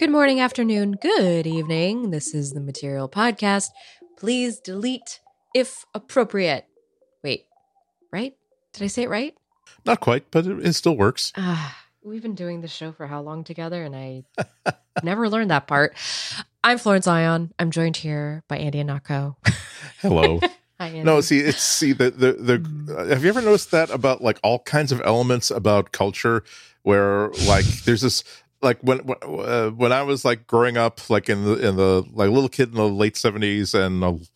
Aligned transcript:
Good 0.00 0.08
morning, 0.08 0.40
afternoon, 0.40 0.92
good 0.92 1.46
evening. 1.46 2.08
This 2.10 2.32
is 2.32 2.52
the 2.52 2.60
Material 2.60 3.06
Podcast. 3.06 3.68
Please 4.16 4.58
delete 4.58 5.20
if 5.54 5.84
appropriate. 5.92 6.64
Wait, 7.22 7.44
right? 8.10 8.34
Did 8.72 8.82
I 8.82 8.86
say 8.86 9.02
it 9.02 9.10
right? 9.10 9.34
Not 9.84 10.00
quite, 10.00 10.30
but 10.30 10.46
it, 10.46 10.66
it 10.66 10.72
still 10.72 10.96
works. 10.96 11.34
Ah, 11.36 11.76
we've 12.02 12.22
been 12.22 12.34
doing 12.34 12.62
this 12.62 12.72
show 12.72 12.92
for 12.92 13.06
how 13.06 13.20
long 13.20 13.44
together, 13.44 13.84
and 13.84 13.94
I 13.94 14.24
never 15.02 15.28
learned 15.28 15.50
that 15.50 15.66
part. 15.66 15.94
I'm 16.64 16.78
Florence 16.78 17.06
Ion. 17.06 17.52
I'm 17.58 17.70
joined 17.70 17.98
here 17.98 18.42
by 18.48 18.56
Andy 18.56 18.82
Ihnatko. 18.82 19.36
Hello. 20.00 20.40
Hi, 20.80 20.86
Andy. 20.86 21.02
No, 21.02 21.20
see, 21.20 21.40
it's 21.40 21.60
see 21.60 21.92
the 21.92 22.10
the 22.10 22.32
the. 22.32 22.58
Mm. 22.58 22.88
Uh, 22.88 23.04
have 23.08 23.22
you 23.22 23.28
ever 23.28 23.42
noticed 23.42 23.70
that 23.72 23.90
about 23.90 24.22
like 24.22 24.40
all 24.42 24.60
kinds 24.60 24.92
of 24.92 25.02
elements 25.04 25.50
about 25.50 25.92
culture, 25.92 26.42
where 26.84 27.28
like 27.46 27.66
there's 27.84 28.00
this 28.00 28.24
like 28.62 28.78
when 28.80 28.98
when, 29.00 29.18
uh, 29.22 29.70
when 29.70 29.92
I 29.92 30.02
was 30.02 30.24
like 30.24 30.46
growing 30.46 30.76
up, 30.76 31.08
like 31.10 31.28
in 31.28 31.44
the 31.44 31.68
in 31.68 31.76
the 31.76 32.04
like 32.12 32.30
little 32.30 32.48
kid 32.48 32.70
in 32.70 32.74
the 32.74 32.88
late 32.88 33.16
seventies 33.16 33.74
and 33.74 34.02
the 34.02 34.26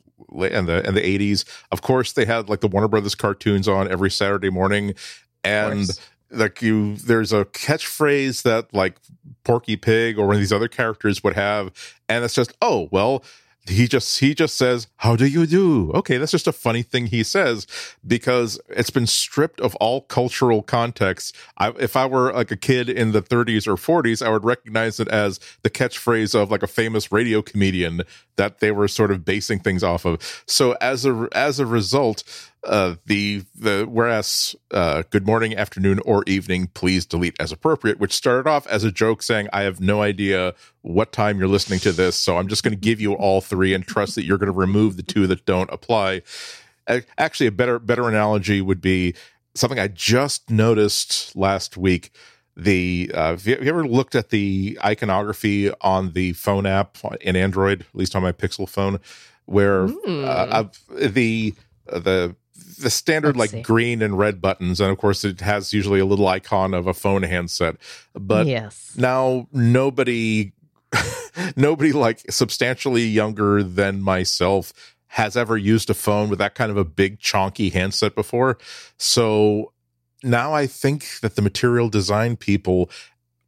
and 0.40 0.68
the 0.68 0.86
and 0.86 0.96
the 0.96 1.06
eighties. 1.06 1.44
Of 1.70 1.82
course, 1.82 2.12
they 2.12 2.24
had 2.24 2.48
like 2.48 2.60
the 2.60 2.68
Warner 2.68 2.88
Brothers 2.88 3.14
cartoons 3.14 3.68
on 3.68 3.90
every 3.90 4.10
Saturday 4.10 4.50
morning, 4.50 4.94
and 5.42 5.88
like 6.30 6.62
you, 6.62 6.96
there's 6.96 7.32
a 7.32 7.44
catchphrase 7.46 8.42
that 8.42 8.72
like 8.72 8.96
Porky 9.44 9.76
Pig 9.76 10.18
or 10.18 10.26
one 10.26 10.36
of 10.36 10.40
these 10.40 10.52
other 10.52 10.68
characters 10.68 11.22
would 11.22 11.34
have, 11.34 11.70
and 12.08 12.24
it's 12.24 12.34
just 12.34 12.52
oh 12.62 12.88
well 12.90 13.22
he 13.66 13.88
just 13.88 14.20
he 14.20 14.34
just 14.34 14.56
says 14.56 14.86
how 14.96 15.16
do 15.16 15.26
you 15.26 15.46
do? 15.46 15.90
Okay 15.92 16.18
that's 16.18 16.32
just 16.32 16.46
a 16.46 16.52
funny 16.52 16.82
thing 16.82 17.06
he 17.06 17.22
says 17.22 17.66
because 18.06 18.60
it's 18.68 18.90
been 18.90 19.06
stripped 19.06 19.60
of 19.60 19.74
all 19.76 20.02
cultural 20.02 20.62
context. 20.62 21.34
I, 21.58 21.70
if 21.78 21.96
i 21.96 22.06
were 22.06 22.32
like 22.32 22.50
a 22.50 22.56
kid 22.56 22.88
in 22.88 23.12
the 23.12 23.22
30s 23.22 23.66
or 23.66 23.76
40s 23.76 24.24
i 24.24 24.28
would 24.28 24.44
recognize 24.44 25.00
it 25.00 25.08
as 25.08 25.40
the 25.62 25.70
catchphrase 25.70 26.34
of 26.34 26.50
like 26.50 26.62
a 26.62 26.66
famous 26.66 27.10
radio 27.10 27.42
comedian 27.42 28.02
that 28.36 28.60
they 28.60 28.72
were 28.72 28.88
sort 28.88 29.10
of 29.10 29.24
basing 29.24 29.58
things 29.58 29.82
off 29.82 30.04
of. 30.04 30.42
So 30.46 30.72
as 30.80 31.06
a 31.06 31.28
as 31.32 31.58
a 31.58 31.66
result 31.66 32.24
uh 32.66 32.94
the 33.06 33.42
the 33.54 33.86
whereas 33.90 34.56
uh 34.70 35.02
good 35.10 35.26
morning 35.26 35.56
afternoon 35.56 35.98
or 36.04 36.22
evening 36.26 36.68
please 36.74 37.04
delete 37.06 37.36
as 37.38 37.52
appropriate 37.52 37.98
which 37.98 38.12
started 38.12 38.48
off 38.48 38.66
as 38.68 38.84
a 38.84 38.90
joke 38.92 39.22
saying 39.22 39.48
i 39.52 39.62
have 39.62 39.80
no 39.80 40.02
idea 40.02 40.54
what 40.82 41.12
time 41.12 41.38
you're 41.38 41.48
listening 41.48 41.78
to 41.78 41.92
this 41.92 42.16
so 42.16 42.38
i'm 42.38 42.48
just 42.48 42.62
going 42.62 42.72
to 42.74 42.80
give 42.80 43.00
you 43.00 43.12
all 43.14 43.40
three 43.40 43.74
and 43.74 43.86
trust 43.86 44.14
that 44.14 44.24
you're 44.24 44.38
going 44.38 44.52
to 44.52 44.58
remove 44.58 44.96
the 44.96 45.02
two 45.02 45.26
that 45.26 45.44
don't 45.46 45.70
apply 45.72 46.22
actually 47.18 47.46
a 47.46 47.52
better 47.52 47.78
better 47.78 48.08
analogy 48.08 48.60
would 48.60 48.80
be 48.80 49.14
something 49.54 49.78
i 49.78 49.88
just 49.88 50.50
noticed 50.50 51.34
last 51.36 51.76
week 51.76 52.10
the 52.56 53.10
uh 53.14 53.30
have 53.32 53.46
you, 53.46 53.56
ever 53.56 53.86
looked 53.86 54.14
at 54.14 54.30
the 54.30 54.78
iconography 54.84 55.70
on 55.80 56.12
the 56.12 56.32
phone 56.34 56.66
app 56.66 56.96
in 57.20 57.36
android 57.36 57.80
at 57.82 57.94
least 57.94 58.14
on 58.16 58.22
my 58.22 58.32
pixel 58.32 58.68
phone 58.68 58.98
where 59.46 59.86
Mm. 59.88 60.24
uh, 60.24 60.26
uh, 60.26 60.64
the 61.08 61.54
the 61.86 62.34
the 62.76 62.90
standard 62.90 63.36
Let's 63.36 63.52
like 63.52 63.58
see. 63.58 63.62
green 63.62 64.02
and 64.02 64.18
red 64.18 64.40
buttons 64.40 64.80
and 64.80 64.90
of 64.90 64.98
course 64.98 65.24
it 65.24 65.40
has 65.40 65.72
usually 65.72 66.00
a 66.00 66.04
little 66.04 66.28
icon 66.28 66.74
of 66.74 66.86
a 66.86 66.94
phone 66.94 67.22
handset 67.22 67.76
but 68.14 68.46
yes. 68.46 68.92
now 68.96 69.48
nobody 69.52 70.52
nobody 71.56 71.92
like 71.92 72.20
substantially 72.30 73.04
younger 73.04 73.62
than 73.62 74.00
myself 74.00 74.72
has 75.08 75.36
ever 75.36 75.56
used 75.56 75.90
a 75.90 75.94
phone 75.94 76.28
with 76.28 76.38
that 76.38 76.54
kind 76.54 76.70
of 76.70 76.76
a 76.76 76.84
big 76.84 77.20
chonky 77.20 77.72
handset 77.72 78.14
before 78.14 78.58
so 78.96 79.72
now 80.22 80.52
i 80.52 80.66
think 80.66 81.20
that 81.20 81.36
the 81.36 81.42
material 81.42 81.88
design 81.88 82.36
people 82.36 82.90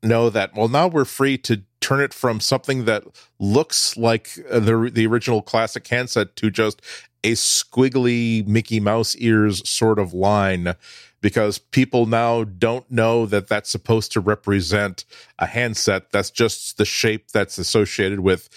know 0.02 0.30
that 0.30 0.54
well 0.54 0.68
now 0.68 0.86
we're 0.86 1.04
free 1.04 1.36
to 1.38 1.62
turn 1.86 2.00
it 2.00 2.12
from 2.12 2.40
something 2.40 2.84
that 2.84 3.04
looks 3.38 3.96
like 3.96 4.44
uh, 4.50 4.58
the 4.58 4.90
the 4.92 5.06
original 5.06 5.40
classic 5.40 5.86
handset 5.86 6.34
to 6.34 6.50
just 6.50 6.82
a 7.22 7.32
squiggly 7.32 8.44
Mickey 8.44 8.80
Mouse 8.80 9.14
ears 9.16 9.68
sort 9.68 10.00
of 10.00 10.12
line 10.12 10.74
because 11.20 11.58
people 11.58 12.06
now 12.06 12.42
don't 12.42 12.90
know 12.90 13.24
that 13.26 13.46
that's 13.46 13.70
supposed 13.70 14.10
to 14.12 14.20
represent 14.20 15.04
a 15.38 15.46
handset 15.46 16.10
that's 16.10 16.32
just 16.32 16.76
the 16.76 16.84
shape 16.84 17.30
that's 17.30 17.56
associated 17.56 18.18
with 18.18 18.48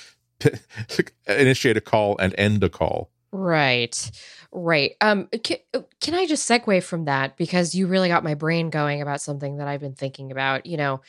initiate 1.28 1.78
a 1.78 1.82
call 1.82 2.18
and 2.18 2.34
end 2.36 2.64
a 2.64 2.70
call 2.70 3.12
Right. 3.32 4.10
Right. 4.52 4.96
Um 5.02 5.28
can, 5.44 5.58
can 6.02 6.16
I 6.16 6.26
just 6.26 6.50
segue 6.50 6.82
from 6.82 7.06
that 7.06 7.38
because 7.38 7.76
you 7.76 7.86
really 7.86 8.08
got 8.08 8.24
my 8.24 8.34
brain 8.34 8.72
going 8.72 9.04
about 9.04 9.22
something 9.22 9.58
that 9.58 9.68
I've 9.68 9.82
been 9.82 9.94
thinking 9.94 10.32
about, 10.32 10.66
you 10.66 10.78
know, 10.78 11.02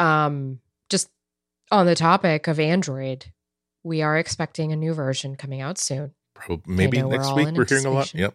um 0.00 0.58
on 1.72 1.86
the 1.86 1.96
topic 1.96 2.46
of 2.46 2.60
Android. 2.60 3.26
We 3.82 4.02
are 4.02 4.16
expecting 4.16 4.70
a 4.70 4.76
new 4.76 4.92
version 4.94 5.34
coming 5.34 5.60
out 5.60 5.78
soon. 5.78 6.12
Probably, 6.34 6.74
maybe 6.74 6.98
know 6.98 7.08
we're 7.08 7.16
next 7.16 7.34
week 7.34 7.48
we're 7.52 7.66
hearing 7.66 7.86
a 7.86 7.90
lot 7.90 8.14
yep 8.14 8.34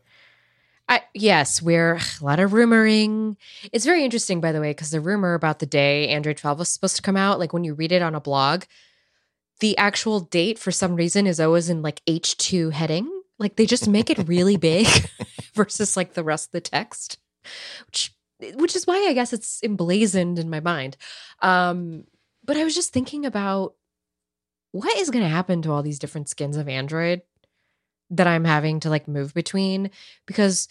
I, 0.89 1.01
yes, 1.13 1.61
we're 1.61 1.95
a 1.95 2.23
lot 2.23 2.39
of 2.39 2.51
rumoring. 2.51 3.35
It's 3.73 3.83
very 3.83 4.05
interesting, 4.05 4.39
by 4.39 4.53
the 4.53 4.61
way, 4.61 4.69
because 4.69 4.91
the 4.91 5.01
rumor 5.01 5.33
about 5.33 5.59
the 5.59 5.65
day 5.65 6.07
Android 6.07 6.37
12 6.37 6.59
was 6.59 6.69
supposed 6.69 6.95
to 6.95 7.01
come 7.01 7.17
out, 7.17 7.39
like 7.39 7.51
when 7.51 7.65
you 7.65 7.73
read 7.73 7.91
it 7.91 8.01
on 8.01 8.15
a 8.15 8.21
blog, 8.21 8.63
the 9.59 9.77
actual 9.77 10.21
date 10.21 10.57
for 10.57 10.71
some 10.71 10.95
reason 10.95 11.27
is 11.27 11.41
always 11.41 11.69
in 11.69 11.81
like 11.81 12.01
H2 12.05 12.71
heading. 12.71 13.11
Like 13.37 13.57
they 13.57 13.65
just 13.65 13.87
make 13.89 14.09
it 14.09 14.27
really 14.29 14.55
big 14.57 14.87
versus 15.53 15.97
like 15.97 16.13
the 16.13 16.23
rest 16.23 16.47
of 16.47 16.51
the 16.53 16.61
text, 16.61 17.17
which 17.87 18.13
which 18.53 18.75
is 18.75 18.87
why 18.87 19.07
I 19.09 19.13
guess 19.13 19.33
it's 19.33 19.61
emblazoned 19.63 20.39
in 20.39 20.49
my 20.49 20.59
mind. 20.61 20.95
Um, 21.41 22.05
but 22.47 22.57
I 22.57 22.63
was 22.63 22.73
just 22.73 22.91
thinking 22.91 23.25
about 23.25 23.75
what 24.71 24.97
is 24.97 25.11
going 25.11 25.23
to 25.23 25.29
happen 25.29 25.61
to 25.61 25.71
all 25.71 25.83
these 25.83 25.99
different 25.99 26.29
skins 26.29 26.57
of 26.57 26.67
Android 26.67 27.21
that 28.09 28.25
I'm 28.25 28.45
having 28.45 28.79
to 28.79 28.89
like 28.89 29.07
move 29.07 29.33
between 29.33 29.91
because 30.25 30.67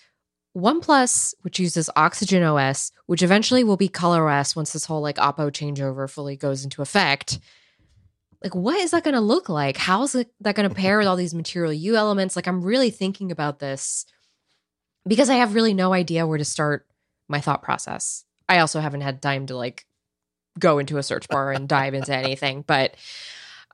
OnePlus, 0.56 1.34
which 1.42 1.60
uses 1.60 1.91
Oxygen 1.94 2.42
OS, 2.42 2.92
which 3.04 3.22
eventually 3.22 3.62
will 3.62 3.76
be 3.76 3.88
Color 3.88 4.28
OS 4.28 4.56
once 4.56 4.72
this 4.72 4.86
whole 4.86 5.03
like 5.03 5.16
Oppo 5.16 5.50
changeover 5.50 6.09
fully 6.09 6.34
goes 6.34 6.65
into 6.65 6.81
effect. 6.81 7.38
Like, 8.42 8.54
what 8.54 8.76
is 8.76 8.92
that 8.92 9.04
going 9.04 9.15
to 9.15 9.20
look 9.20 9.48
like? 9.48 9.76
How's 9.76 10.15
it, 10.15 10.31
that 10.41 10.54
going 10.54 10.69
to 10.69 10.75
pair 10.75 10.98
with 10.98 11.06
all 11.06 11.16
these 11.16 11.34
Material 11.34 11.72
You 11.72 11.97
elements? 11.97 12.36
Like, 12.36 12.47
I'm 12.47 12.62
really 12.62 12.91
thinking 12.91 13.31
about 13.31 13.59
this 13.59 14.06
because 15.06 15.28
I 15.28 15.34
have 15.34 15.54
really 15.54 15.75
no 15.75 15.92
idea 15.92 16.26
where 16.26 16.38
to 16.38 16.44
start 16.44 16.86
my 17.28 17.41
thought 17.41 17.62
process. 17.62 18.25
I 18.48 18.59
also 18.59 18.81
haven't 18.81 19.00
had 19.00 19.20
time 19.20 19.47
to 19.47 19.56
like 19.56 19.86
go 20.58 20.78
into 20.78 20.98
a 20.98 21.02
search 21.02 21.28
bar 21.28 21.52
and 21.52 21.68
dive 21.68 21.94
into 21.94 22.14
anything, 22.14 22.62
but 22.66 22.94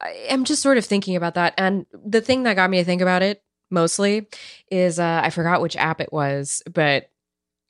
I 0.01 0.11
am 0.29 0.45
just 0.45 0.63
sort 0.63 0.79
of 0.79 0.85
thinking 0.85 1.17
about 1.17 1.35
that. 1.35 1.55
And 1.57 1.87
the 2.05 2.21
thing 2.21 2.43
that 2.45 2.57
got 2.57 2.71
me 2.71 2.79
to 2.79 2.85
think 2.85 3.03
about 3.03 3.23
it 3.23 3.43
mostly 3.71 4.29
is 4.71 4.99
uh, 4.99 5.21
I 5.25 5.31
forgot 5.31 5.61
which 5.63 5.77
app 5.77 6.01
it 6.01 6.13
was, 6.13 6.63
but 6.73 7.09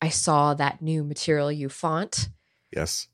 I 0.00 0.08
saw 0.08 0.54
that 0.54 0.82
new 0.82 1.04
Material 1.04 1.52
You 1.52 1.68
font. 1.68 2.28
yes 2.74 3.08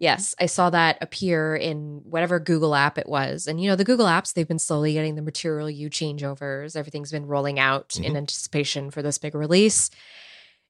Yes, 0.00 0.34
I 0.40 0.46
saw 0.46 0.70
that 0.70 0.96
appear 1.02 1.54
in 1.54 2.00
whatever 2.04 2.40
Google 2.40 2.74
app 2.74 2.96
it 2.96 3.06
was. 3.06 3.46
And 3.46 3.60
you 3.60 3.68
know, 3.68 3.76
the 3.76 3.84
Google 3.84 4.06
apps, 4.06 4.32
they've 4.32 4.48
been 4.48 4.58
slowly 4.58 4.94
getting 4.94 5.16
the 5.16 5.22
Material 5.22 5.68
You 5.68 5.90
changeovers. 5.90 6.76
Everything's 6.76 7.12
been 7.12 7.26
rolling 7.26 7.58
out 7.58 7.96
in 8.02 8.14
Mhm. 8.14 8.16
anticipation 8.16 8.90
for 8.90 9.02
this 9.02 9.18
big 9.18 9.34
release. 9.34 9.90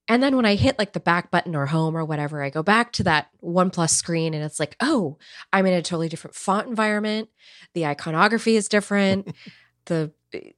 And 0.09 0.23
then 0.23 0.35
when 0.37 0.45
I 0.45 0.57
hit 0.57 0.79
like 0.79 0.93
the 0.93 1.01
back 1.01 1.31
button 1.31 1.55
or 1.55 1.67
home 1.67 1.97
or 1.97 2.05
whatever, 2.05 2.43
I 2.43 2.51
go 2.51 2.63
back 2.63 2.93
to 2.95 3.05
that 3.05 3.29
OnePlus 3.43 3.91
screen 3.91 4.35
and 4.35 4.43
it's 4.45 4.59
like, 4.59 4.77
oh, 4.81 5.17
I'm 5.53 5.65
in 5.67 5.75
a 5.75 5.83
totally 5.83 6.09
different 6.09 6.35
font 6.35 6.69
environment. 6.69 7.29
The 7.75 7.87
iconography 7.87 8.57
is 8.57 8.69
different. 8.69 9.33
the 9.87 10.13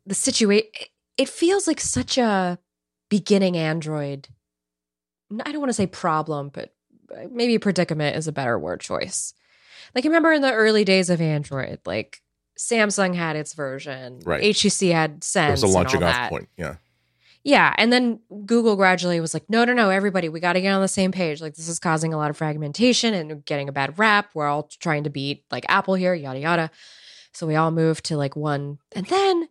the 0.06 0.14
situation 0.14 0.70
it 1.16 1.28
feels 1.28 1.66
like 1.66 1.80
such 1.80 2.16
a 2.19 2.58
beginning 3.10 3.56
Android. 3.56 4.28
I 5.44 5.52
don't 5.52 5.60
want 5.60 5.70
to 5.70 5.74
say 5.74 5.86
problem, 5.86 6.50
but 6.52 6.74
uh, 7.14 7.24
maybe 7.30 7.58
predicament 7.58 8.16
is 8.16 8.28
a 8.28 8.32
better 8.32 8.58
word 8.58 8.80
choice. 8.80 9.34
Like 9.94 10.04
remember 10.04 10.32
in 10.32 10.42
the 10.42 10.52
early 10.52 10.84
days 10.84 11.10
of 11.10 11.20
Android, 11.20 11.80
like 11.84 12.22
Samsung 12.58 13.14
had 13.14 13.36
its 13.36 13.52
version, 13.54 14.20
Right. 14.24 14.42
HTC 14.42 14.92
had 14.92 15.22
Sense. 15.24 15.60
it 15.62 15.66
was 15.66 15.74
a 15.74 15.76
launching 15.76 16.02
off 16.02 16.12
that. 16.12 16.30
point 16.30 16.48
yeah 16.56 16.76
Yeah, 17.46 17.75
and 17.76 17.93
then 17.93 18.20
Google 18.46 18.75
gradually 18.75 19.20
was 19.20 19.35
like, 19.35 19.44
no, 19.50 19.67
no, 19.67 19.75
no, 19.75 19.91
everybody, 19.91 20.31
we 20.31 20.41
got 20.41 20.55
to 20.55 20.62
get 20.62 20.73
on 20.73 20.81
the 20.81 20.88
same 20.88 21.12
page. 21.12 21.43
Like 21.43 21.55
this 21.55 21.69
is 21.69 21.79
causing 21.79 22.14
a 22.14 22.17
lot 22.17 22.31
of 22.31 22.38
fragmentation 22.38 23.12
and 23.12 23.44
getting 23.44 23.69
a 23.69 23.73
bad 23.73 23.99
rap. 23.99 24.31
We're 24.32 24.46
all 24.49 24.70
trying 24.81 25.05
to 25.05 25.11
beat 25.11 25.44
like 25.50 25.67
Apple 25.69 25.94
here, 25.94 26.14
yada 26.14 26.38
yada. 26.38 26.70
So 27.35 27.46
we 27.46 27.55
all 27.55 27.70
moved 27.70 28.06
to 28.06 28.17
like 28.17 28.35
one, 28.35 28.79
and 28.93 29.05
then 29.06 29.49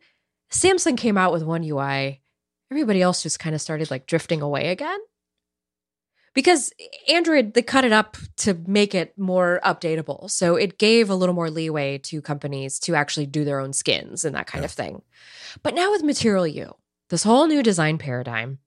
Samsung 0.52 0.98
came 0.98 1.18
out 1.18 1.32
with 1.34 1.44
one 1.44 1.64
UI. 1.64 2.22
Everybody 2.72 3.02
else 3.04 3.22
just 3.22 3.38
kind 3.40 3.54
of 3.54 3.62
started 3.62 3.92
like 3.92 4.08
drifting 4.08 4.42
away 4.42 4.70
again. 4.70 5.00
Because 6.34 6.74
Android, 7.08 7.54
they 7.54 7.62
cut 7.62 7.86
it 7.86 7.92
up 7.92 8.18
to 8.38 8.56
make 8.66 8.96
it 8.96 9.16
more 9.20 9.60
updatable. 9.64 10.32
So 10.32 10.56
it 10.56 10.80
gave 10.80 11.12
a 11.12 11.16
little 11.16 11.36
more 11.36 11.52
leeway 11.52 12.00
to 12.06 12.24
companies 12.24 12.80
to 12.80 12.96
actually 12.96 13.28
do 13.28 13.46
their 13.46 13.60
own 13.60 13.72
skins 13.72 14.26
and 14.26 14.36
that 14.36 14.48
kind 14.48 14.64
Yeah. 14.64 14.66
of 14.66 14.72
thing. 14.72 15.02
But 15.62 15.76
now 15.76 15.92
with 15.92 16.02
Material 16.02 16.48
You, 16.48 16.74
this 17.14 17.22
whole 17.22 17.46
new 17.46 17.62
design 17.62 18.00
paradigm, 18.00 18.58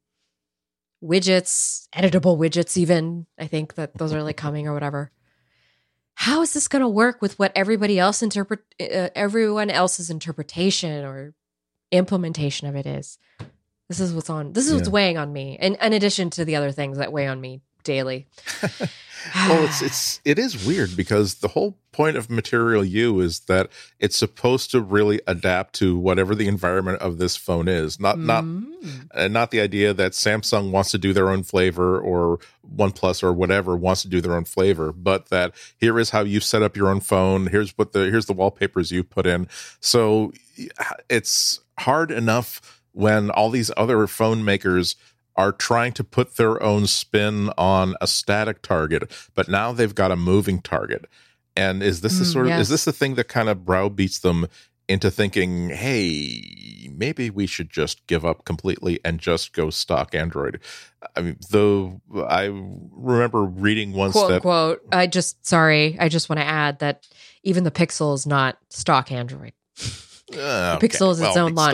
widgets, 1.03 1.89
editable 1.93 2.39
widgets, 2.39 2.77
even, 2.77 3.27
I 3.37 3.49
think 3.49 3.75
that 3.75 3.99
those 3.99 4.13
are 4.13 4.23
like 4.23 4.37
coming 4.37 4.69
or 4.69 4.73
whatever. 4.73 5.11
how 6.15 6.43
is 6.43 6.55
this 6.55 6.69
going 6.69 6.83
to 6.83 6.89
work 6.89 7.21
with 7.21 7.37
what 7.41 7.51
everybody 7.57 7.99
else 7.99 8.23
interpret 8.23 8.61
uh, 8.81 9.09
everyone 9.17 9.69
else's 9.69 10.11
interpretation 10.11 11.05
or 11.05 11.35
implementation 11.91 12.69
of 12.69 12.77
it 12.77 12.87
is? 12.87 13.19
This 13.89 13.99
is 13.99 14.15
what's 14.15 14.31
on 14.31 14.53
this 14.53 14.69
is 14.69 14.75
what's 14.75 14.89
weighing 14.89 15.19
on 15.19 15.33
me. 15.33 15.59
And 15.61 15.77
in 15.83 15.93
addition 15.93 16.31
to 16.31 16.45
the 16.45 16.55
other 16.55 16.71
things 16.71 16.99
that 16.99 17.13
weigh 17.13 17.27
on 17.27 17.41
me 17.41 17.63
daily. 17.87 18.27
Well 19.35 19.65
it's 19.65 19.83
it's 19.83 20.21
it 20.25 20.39
is 20.39 20.65
weird 20.65 20.97
because 20.97 21.37
the 21.37 21.49
whole 21.49 21.77
point 21.91 22.17
of 22.17 22.31
material 22.31 22.85
you 22.85 23.19
is 23.21 23.41
that 23.49 23.71
it's 23.99 24.17
supposed 24.17 24.71
to 24.71 24.81
really 24.81 25.21
adapt 25.27 25.75
to 25.77 25.99
whatever 25.99 26.37
the 26.37 26.47
environment 26.47 27.01
of 27.03 27.19
this 27.19 27.35
phone 27.37 27.67
is. 27.67 27.99
Not 27.99 28.21
not 28.21 28.45
Mm. 28.45 29.09
and 29.15 29.33
not 29.33 29.51
the 29.51 29.61
idea 29.61 29.93
that 29.95 30.13
samsung 30.13 30.71
wants 30.71 30.93
to 30.93 30.99
do 30.99 31.13
their 31.13 31.29
own 31.29 31.43
flavor 31.43 31.99
or 31.99 32.39
oneplus 32.77 33.21
or 33.25 33.33
whatever 33.33 33.75
wants 33.75 34.03
to 34.03 34.09
do 34.09 34.21
their 34.21 34.37
own 34.37 34.45
flavor 34.45 34.93
but 34.93 35.29
that 35.31 35.53
here 35.77 35.99
is 35.99 36.11
how 36.11 36.21
you 36.21 36.39
set 36.39 36.63
up 36.63 36.77
your 36.77 36.89
own 36.89 37.01
phone. 37.01 37.49
Here's 37.49 37.77
what 37.77 37.93
the 37.93 38.03
here's 38.11 38.27
the 38.27 38.33
wallpapers 38.33 38.93
you 38.93 39.03
put 39.03 39.27
in. 39.27 39.49
So 39.81 40.33
it's 41.09 41.59
hard 41.81 42.13
enough 42.13 42.81
when 42.93 43.31
all 43.31 43.51
these 43.51 43.73
other 43.77 44.07
phone 44.07 44.45
makers 44.45 44.95
are 45.37 45.53
trying 45.53 45.93
to 45.93 46.05
put 46.05 46.37
their 46.37 46.63
own 46.63 46.87
spin 46.87 47.51
on 47.59 47.95
a 48.01 48.07
static 48.07 48.63
target, 48.63 49.11
but 49.35 49.49
now 49.49 49.73
they've 49.73 49.95
got 49.95 50.11
a 50.11 50.17
moving 50.17 50.61
target. 50.61 51.05
And 51.57 51.83
is 51.83 52.01
this 52.01 52.19
the 52.19 52.25
Mm, 52.25 52.33
sort 52.33 52.47
of 52.47 52.51
yes. 52.51 52.61
is 52.63 52.69
this 52.69 52.85
the 52.85 52.93
thing 52.93 53.15
that 53.17 53.29
kind 53.29 53.49
of 53.49 53.65
browbeats 53.65 54.19
them 54.19 54.47
into 54.89 55.11
thinking, 55.11 55.71
hey, 55.71 56.89
maybe 56.95 57.29
we 57.29 57.47
should 57.47 57.71
just 57.71 58.07
give 58.07 58.25
up 58.25 58.45
completely 58.45 59.01
and 59.05 59.19
just 59.19 59.53
go 59.53 59.69
stock 59.71 60.15
Android? 60.15 60.61
I 61.17 61.21
mean, 61.23 61.39
though 61.51 62.01
I 62.29 62.45
remember 62.45 63.43
reading 63.45 63.93
once 63.93 64.13
quote 64.13 64.29
that 64.31 64.43
quote 64.43 64.81
i 64.93 65.07
just 65.07 65.47
sorry 65.47 65.97
i 66.01 66.09
just 66.09 66.29
want 66.29 66.41
to 66.41 66.45
add 66.47 66.81
that 66.81 67.07
even 67.45 67.63
the 67.65 67.71
pixel 67.71 68.13
is 68.15 68.27
not 68.27 68.59
stock 68.71 69.13
android 69.13 69.53
uh, 70.37 70.79
the 70.79 70.89
pixel 70.89 71.11
is 71.13 71.21
its 71.21 71.35
well, 71.37 71.47
own 71.47 71.53
it's 71.53 71.61
stock- 71.63 71.73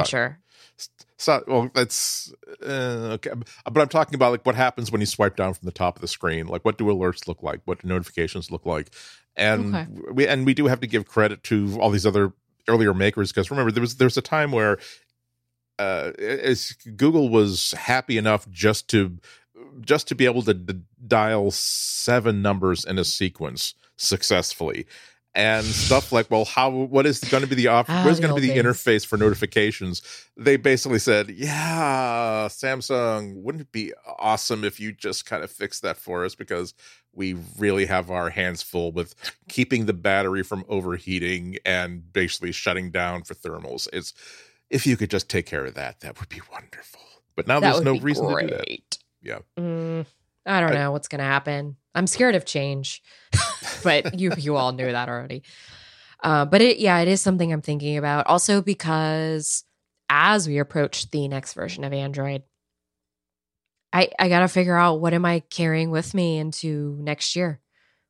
launcher 1.27 1.45
So, 1.45 1.45
well, 1.47 1.71
that's 1.75 2.33
uh, 2.63 3.15
okay. 3.15 3.31
But 3.71 3.81
I'm 3.81 3.89
talking 3.89 4.15
about 4.15 4.33
like 4.33 4.47
what 4.47 4.55
happens 4.55 4.91
when 4.91 5.01
you 5.01 5.07
swipe 5.07 5.37
down 5.37 5.55
from 5.55 5.67
the 5.67 5.73
top 5.73 5.97
of 5.97 6.03
the 6.03 6.09
screen. 6.09 6.47
Like, 6.47 6.65
what 6.65 6.79
do 6.79 6.85
alerts 6.85 7.29
look 7.29 7.43
like? 7.43 7.61
What 7.65 7.83
do 7.83 7.89
notifications 7.89 8.51
look 8.51 8.67
like? 8.67 8.91
And 9.37 9.75
Okay. 9.75 9.87
we 10.13 10.27
and 10.27 10.45
we 10.47 10.55
do 10.55 10.67
have 10.67 10.81
to 10.81 10.87
give 10.87 11.07
credit 11.07 11.43
to 11.45 11.79
all 11.81 11.91
these 11.91 12.07
other 12.07 12.33
earlier 12.69 12.95
makers 12.95 13.33
because 13.33 13.51
remember 13.51 13.73
there 13.73 13.81
was 13.81 13.97
there 13.97 14.07
was 14.07 14.17
a 14.17 14.23
time 14.23 14.53
where 14.53 14.79
uh, 15.79 16.13
as 16.19 16.73
Google 16.97 17.29
was 17.29 17.73
happy 17.73 18.19
enough 18.19 18.49
just 18.51 18.89
to 18.91 19.19
just 19.81 20.09
to 20.09 20.15
be 20.15 20.25
able 20.27 20.43
to 20.43 20.55
d- 20.55 20.81
dial 21.07 21.51
seven 21.51 22.43
numbers 22.43 22.85
in 22.85 22.99
a 22.99 23.05
sequence 23.05 23.75
successfully. 23.97 24.87
And 25.35 25.65
stuff 25.65 26.13
like, 26.13 26.31
well, 26.31 26.45
how? 26.45 26.69
What 26.69 27.07
is 27.07 27.19
going 27.21 27.43
to 27.43 27.49
be 27.49 27.55
the 27.55 27.69
op- 27.69 27.89
Ah, 27.89 28.05
What 28.05 28.11
is 28.13 28.21
going 28.21 28.35
to 28.35 28.39
be 28.41 28.47
the 28.49 28.55
days. 28.55 28.63
interface 28.63 29.07
for 29.07 29.17
notifications? 29.17 30.03
They 30.37 30.57
basically 30.59 30.99
said, 30.99 31.31
"Yeah, 31.31 32.49
Samsung, 32.51 33.37
wouldn't 33.43 33.63
it 33.63 33.73
be 33.73 33.95
awesome 34.19 34.63
if 34.63 34.79
you 34.79 34.93
just 34.93 35.25
kind 35.25 35.43
of 35.43 35.51
fix 35.51 35.81
that 35.81 35.97
for 35.97 36.25
us 36.27 36.35
because 36.35 36.75
we 37.15 37.35
really 37.59 37.87
have 37.87 38.11
our 38.11 38.29
hands 38.29 38.63
full 38.63 38.93
with 38.93 39.15
keeping 39.49 39.87
the 39.87 39.93
battery 39.95 40.43
from 40.43 40.65
overheating 40.69 41.57
and 41.65 42.13
basically 42.13 42.53
shutting 42.53 42.91
down 42.91 43.23
for 43.23 43.33
thermals. 43.35 43.89
It's 43.93 44.13
if 44.69 44.87
you 44.87 44.99
could 44.99 45.11
just 45.11 45.31
take 45.31 45.47
care 45.47 45.65
of 45.65 45.73
that, 45.75 46.01
that 46.01 46.19
would 46.21 46.29
be 46.29 46.41
wonderful. 46.53 47.01
But 47.37 47.47
now 47.47 47.59
that 47.61 47.73
there's 47.73 47.85
no 47.85 47.99
reason 48.01 48.27
great. 48.27 48.49
to 48.51 48.59
do 48.59 48.65
that. 48.77 48.99
Yeah. 49.23 49.39
Mm, 49.59 50.05
i 50.47 50.61
don't 50.61 50.75
know 50.75 50.93
what's 50.93 51.09
gonna 51.09 51.23
happen. 51.23 51.77
I'm 51.95 52.07
scared 52.07 52.35
of 52.35 52.45
change 52.45 53.03
but 53.85 54.19
you 54.19 54.33
you 54.39 54.57
all 54.57 54.73
knew 54.73 54.91
that 54.91 55.09
already. 55.09 55.43
Uh, 56.23 56.45
but 56.45 56.63
it 56.63 56.79
yeah 56.79 56.99
it 57.01 57.09
is 57.09 57.21
something 57.21 57.53
i'm 57.53 57.63
thinking 57.63 57.97
about. 57.97 58.27
Also 58.27 58.63
because 58.63 59.65
as 60.09 60.47
we 60.49 60.59
approach 60.59 61.11
the 61.11 61.27
next 61.29 61.55
version 61.55 61.85
of 61.85 61.93
android 61.93 62.43
i 63.93 64.11
i 64.19 64.29
gotta 64.29 64.49
figure 64.49 64.77
out 64.77 65.01
what 65.01 65.15
am 65.15 65.25
i 65.25 65.41
carrying 65.51 65.91
with 65.91 66.15
me 66.15 66.39
into 66.39 66.97
next 67.01 67.37
year? 67.37 67.61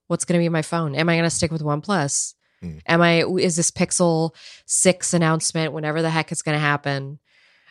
What's 0.08 0.24
gonna 0.24 0.40
be 0.40 0.48
my 0.48 0.62
phone? 0.62 0.94
Am 0.94 1.08
i 1.08 1.16
gonna 1.16 1.30
stick 1.30 1.50
with 1.52 1.62
oneplus? 1.62 2.34
Hmm. 2.60 2.78
am 2.86 3.02
i 3.02 3.24
is 3.24 3.56
this 3.56 3.72
pixel 3.72 4.34
6 4.66 5.14
announcement 5.14 5.72
whenever 5.72 6.00
the 6.00 6.10
heck 6.10 6.30
it's 6.30 6.42
gonna 6.42 6.60
happen 6.60 7.18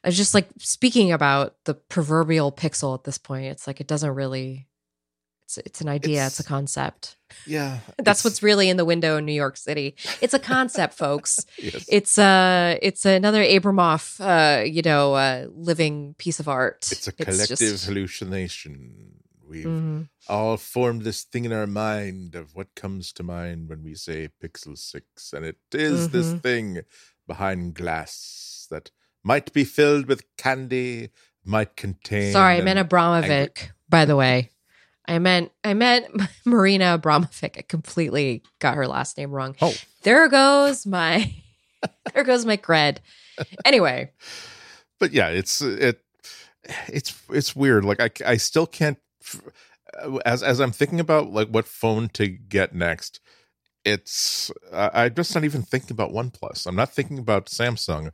it's 0.03 0.17
just 0.17 0.33
like 0.33 0.47
speaking 0.59 1.11
about 1.11 1.55
the 1.65 1.73
proverbial 1.75 2.51
pixel 2.51 2.93
at 2.95 3.03
this 3.03 3.17
point 3.17 3.45
it's 3.45 3.67
like 3.67 3.79
it 3.81 3.87
doesn't 3.87 4.11
really 4.15 4.67
it's 5.43 5.57
it's 5.59 5.81
an 5.81 5.87
idea 5.89 6.25
it's, 6.25 6.39
It's- 6.39 6.45
a 6.47 6.49
concept 6.49 7.17
Yeah. 7.45 7.79
that's 7.97 7.99
it's- 8.21 8.23
what's 8.23 8.43
really 8.43 8.69
in 8.69 8.77
the 8.77 8.85
window 8.85 9.17
in 9.17 9.25
new 9.25 9.33
york 9.33 9.57
city 9.57 9.95
it's 10.21 10.33
a 10.33 10.39
concept 10.39 10.93
folks 10.95 11.45
yes. 11.57 11.85
it's 11.89 12.17
uh 12.17 12.77
it's 12.81 13.05
another 13.05 13.43
abramoff 13.43 14.19
uh 14.19 14.63
you 14.63 14.81
know 14.81 15.13
uh 15.13 15.47
living 15.53 16.15
piece 16.17 16.39
of 16.39 16.47
art 16.47 16.87
It's 16.91 17.07
a 17.07 17.11
collective 17.11 17.57
just- 17.57 17.85
hallucination. 17.85 19.15
We've 19.47 19.65
Mhm. 19.65 20.07
all 20.29 20.55
formed 20.55 21.01
this 21.01 21.23
thing 21.25 21.43
in 21.43 21.51
our 21.51 21.67
mind 21.67 22.35
of 22.35 22.55
what 22.55 22.73
comes 22.73 23.11
to 23.11 23.21
mind 23.23 23.67
when 23.67 23.83
we 23.83 23.95
say 23.95 24.29
Pixel 24.41 24.77
6. 24.77 25.33
And 25.33 25.43
it 25.43 25.57
is 25.73 26.11
this 26.11 26.27
Mhm. 26.27 26.41
thing 26.41 26.81
behind 27.27 27.73
glass 27.75 28.65
that 28.71 28.91
might 29.23 29.53
be 29.53 29.63
filled 29.63 30.07
with 30.07 30.23
candy, 30.37 31.09
might 31.45 31.75
contain. 31.75 32.31
sorry 32.31 32.57
i 32.57 32.61
meant 32.61 32.79
an- 32.79 32.87
abramovic 32.87 33.69
by 33.89 34.05
the 34.05 34.15
way 34.15 34.49
i 35.07 35.17
meant 35.19 35.51
i 35.63 35.73
meant 35.73 36.05
marina 36.45 36.97
abramovic 36.99 37.57
i 37.57 37.61
completely 37.61 38.43
got 38.59 38.75
her 38.75 38.87
last 38.87 39.17
name 39.17 39.31
wrong 39.31 39.55
Oh, 39.61 39.73
there 40.03 40.27
goes 40.29 40.85
my 40.85 41.33
there 42.13 42.23
goes 42.23 42.45
my 42.45 42.57
cred 42.57 42.97
anyway 43.65 44.11
but 45.01 45.11
yeah, 45.13 45.29
it's 45.29 45.61
it 45.61 45.99
it's 46.87 47.19
it's 47.31 47.55
weird. 47.55 47.83
Like 47.83 47.99
I 47.99 48.11
I 48.33 48.37
still 48.37 48.67
can't 48.67 48.99
as 50.23 50.43
as 50.43 50.59
I'm 50.61 50.71
thinking 50.71 50.99
about 50.99 51.31
like 51.31 51.47
what 51.49 51.65
phone 51.65 52.07
to 52.09 52.27
get 52.27 52.75
next. 52.75 53.19
It's 53.83 54.51
I- 54.71 55.05
I'm 55.05 55.15
just 55.15 55.33
not 55.33 55.43
even 55.43 55.61
thinking 55.63 55.91
about 55.91 56.11
OnePlus. 56.11 56.65
I'm 56.67 56.75
not 56.75 56.93
thinking 56.93 57.17
about 57.19 57.47
Samsung. 57.47 58.11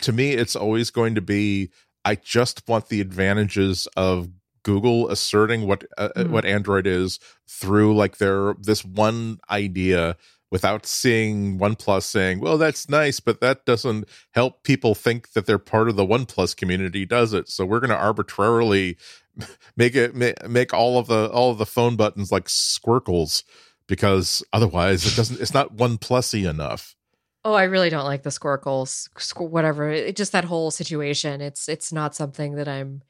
To 0.00 0.12
me, 0.12 0.32
it's 0.32 0.56
always 0.56 0.90
going 0.90 1.14
to 1.14 1.20
be 1.22 1.70
I 2.04 2.14
just 2.16 2.68
want 2.68 2.88
the 2.88 3.00
advantages 3.00 3.88
of 3.96 4.28
Google 4.62 5.08
asserting 5.08 5.66
what 5.66 5.84
uh, 5.96 6.10
Mm. 6.16 6.28
what 6.30 6.44
Android 6.44 6.86
is 6.86 7.18
through 7.48 7.96
like 7.96 8.18
their 8.18 8.54
this 8.60 8.84
one 8.84 9.38
idea 9.50 10.16
without 10.50 10.86
seeing 10.86 11.58
OnePlus 11.58 12.02
saying, 12.04 12.40
"Well, 12.40 12.58
that's 12.58 12.88
nice, 12.88 13.18
but 13.20 13.40
that 13.40 13.64
doesn't 13.64 14.06
help 14.32 14.62
people 14.64 14.94
think 14.94 15.32
that 15.32 15.46
they're 15.46 15.58
part 15.58 15.88
of 15.88 15.96
the 15.96 16.06
OnePlus 16.06 16.56
community, 16.56 17.04
does 17.06 17.32
it?" 17.32 17.48
So 17.48 17.64
we're 17.64 17.80
going 17.80 17.90
to 17.90 17.96
arbitrarily 17.96 18.96
make 19.76 19.94
it 19.94 20.14
make 20.48 20.74
all 20.74 20.98
of 20.98 21.06
the 21.06 21.30
all 21.30 21.50
of 21.52 21.58
the 21.58 21.66
phone 21.66 21.96
buttons 21.96 22.30
like 22.32 22.48
squircles 22.48 23.44
because 23.86 24.42
otherwise 24.52 25.06
it 25.06 25.16
doesn't 25.16 25.40
it's 25.40 25.54
not 25.54 25.72
one 25.72 25.98
OnePlusy 25.98 26.48
enough. 26.48 26.94
Oh, 27.44 27.54
I 27.54 27.64
really 27.64 27.90
don't 27.90 28.04
like 28.04 28.24
the 28.24 28.30
squircles, 28.30 29.08
squ- 29.16 29.48
whatever. 29.48 29.88
It, 29.90 30.16
just 30.16 30.32
that 30.32 30.44
whole 30.44 30.70
situation. 30.70 31.40
It's 31.40 31.68
it's 31.68 31.92
not 31.92 32.14
something 32.14 32.56
that 32.56 32.66
I'm. 32.66 33.02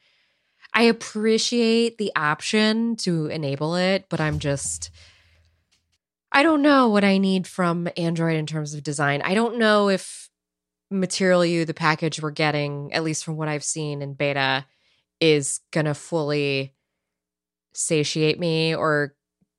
I 0.75 0.83
appreciate 0.83 1.97
the 1.97 2.13
option 2.15 2.97
to 2.97 3.27
enable 3.29 3.77
it, 3.77 4.07
but 4.11 4.21
I'm 4.21 4.39
just. 4.39 4.91
I 6.33 6.43
don't 6.43 6.61
know 6.61 6.89
what 6.89 7.03
I 7.05 7.17
need 7.17 7.47
from 7.47 7.89
Android 7.97 8.37
in 8.37 8.45
terms 8.45 8.75
of 8.75 8.83
design. 8.83 9.23
I 9.23 9.33
don't 9.33 9.57
know 9.57 9.89
if 9.89 10.29
Material 10.91 11.45
You, 11.47 11.65
the 11.65 11.73
package 11.73 12.21
we're 12.21 12.31
getting, 12.31 12.93
at 12.93 13.05
least 13.05 13.25
from 13.25 13.37
what 13.37 13.49
I've 13.49 13.65
seen 13.65 14.03
in 14.03 14.13
beta, 14.13 14.67
is 15.19 15.61
gonna 15.73 15.95
fully 15.95 16.75
satiate 17.73 18.39
me 18.39 18.75
or 18.75 19.15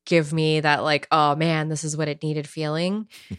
give 0.08 0.34
me 0.34 0.62
that 0.62 0.84
like, 0.84 1.08
oh 1.12 1.36
man, 1.36 1.70
this 1.70 1.84
is 1.84 1.96
what 1.96 2.08
it 2.08 2.24
needed 2.24 2.48
feeling. 2.50 3.08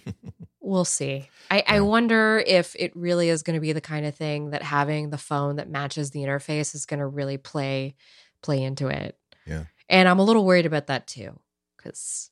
We'll 0.60 0.84
see. 0.84 1.30
I, 1.50 1.64
I 1.66 1.80
wonder 1.80 2.44
if 2.46 2.76
it 2.78 2.94
really 2.94 3.30
is 3.30 3.42
going 3.42 3.54
to 3.54 3.60
be 3.60 3.72
the 3.72 3.80
kind 3.80 4.04
of 4.04 4.14
thing 4.14 4.50
that 4.50 4.62
having 4.62 5.08
the 5.08 5.16
phone 5.16 5.56
that 5.56 5.70
matches 5.70 6.10
the 6.10 6.20
interface 6.20 6.74
is 6.74 6.84
going 6.84 7.00
to 7.00 7.06
really 7.06 7.38
play 7.38 7.94
play 8.42 8.62
into 8.62 8.88
it. 8.88 9.16
Yeah. 9.46 9.64
And 9.88 10.06
I'm 10.06 10.18
a 10.18 10.24
little 10.24 10.44
worried 10.44 10.66
about 10.66 10.88
that 10.88 11.06
too, 11.06 11.38
because 11.78 12.30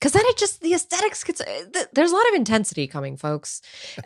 because 0.00 0.12
then 0.12 0.22
it 0.24 0.38
just 0.38 0.62
the 0.62 0.72
aesthetics 0.72 1.24
gets. 1.24 1.42
uh, 1.42 1.64
th- 1.74 1.88
There's 1.92 2.12
a 2.12 2.14
lot 2.14 2.28
of 2.28 2.34
intensity 2.36 2.86
coming, 2.86 3.18
folks. 3.18 3.60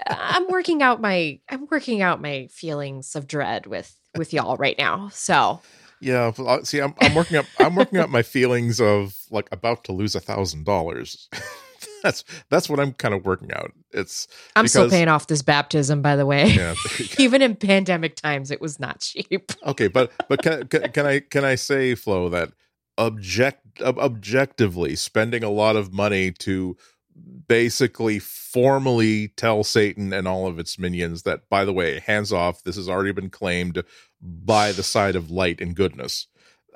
I'm 0.08 0.48
working 0.48 0.82
out 0.82 1.00
my 1.00 1.38
I'm 1.48 1.68
working 1.70 2.02
out 2.02 2.20
my 2.20 2.48
feelings 2.50 3.14
of 3.14 3.28
dread 3.28 3.66
with 3.66 3.94
with 4.16 4.32
y'all 4.32 4.56
right 4.56 4.76
now. 4.76 5.08
So 5.12 5.60
Yeah, 6.00 6.32
uh, 6.38 6.62
see, 6.62 6.80
I'm, 6.80 6.94
I'm 7.00 7.14
working 7.14 7.36
up. 7.36 7.46
I'm 7.58 7.74
working 7.74 7.98
up 7.98 8.10
my 8.10 8.22
feelings 8.22 8.80
of 8.80 9.16
like 9.30 9.48
about 9.52 9.84
to 9.84 9.92
lose 9.92 10.14
a 10.14 10.20
thousand 10.20 10.64
dollars. 10.64 11.28
That's 12.02 12.24
that's 12.50 12.68
what 12.68 12.78
I'm 12.78 12.92
kind 12.92 13.14
of 13.14 13.24
working 13.24 13.52
out. 13.52 13.72
It's 13.90 14.28
I'm 14.54 14.68
still 14.68 14.88
paying 14.88 15.08
off 15.08 15.26
this 15.26 15.42
baptism, 15.42 16.02
by 16.02 16.14
the 16.14 16.24
way. 16.24 16.46
yeah. 16.46 16.74
there 16.74 16.98
you 16.98 17.08
go. 17.16 17.22
Even 17.22 17.42
in 17.42 17.56
pandemic 17.56 18.14
times, 18.14 18.52
it 18.52 18.60
was 18.60 18.78
not 18.78 19.00
cheap. 19.00 19.50
okay, 19.64 19.88
but 19.88 20.12
but 20.28 20.40
can, 20.40 20.68
can 20.68 20.92
can 20.92 21.06
I 21.06 21.20
can 21.20 21.44
I 21.44 21.56
say 21.56 21.96
Flo 21.96 22.28
that 22.28 22.52
object 22.96 23.80
ob- 23.80 23.98
objectively 23.98 24.94
spending 24.94 25.42
a 25.42 25.50
lot 25.50 25.74
of 25.74 25.92
money 25.92 26.30
to 26.30 26.76
basically 27.48 28.18
formally 28.18 29.28
tell 29.28 29.64
Satan 29.64 30.12
and 30.12 30.28
all 30.28 30.46
of 30.46 30.58
its 30.58 30.78
minions 30.78 31.22
that, 31.22 31.48
by 31.48 31.64
the 31.64 31.72
way, 31.72 31.98
hands 32.00 32.32
off, 32.32 32.62
this 32.62 32.76
has 32.76 32.88
already 32.88 33.12
been 33.12 33.30
claimed 33.30 33.82
by 34.26 34.72
the 34.72 34.82
side 34.82 35.16
of 35.16 35.30
light 35.30 35.60
and 35.60 35.74
goodness. 35.74 36.26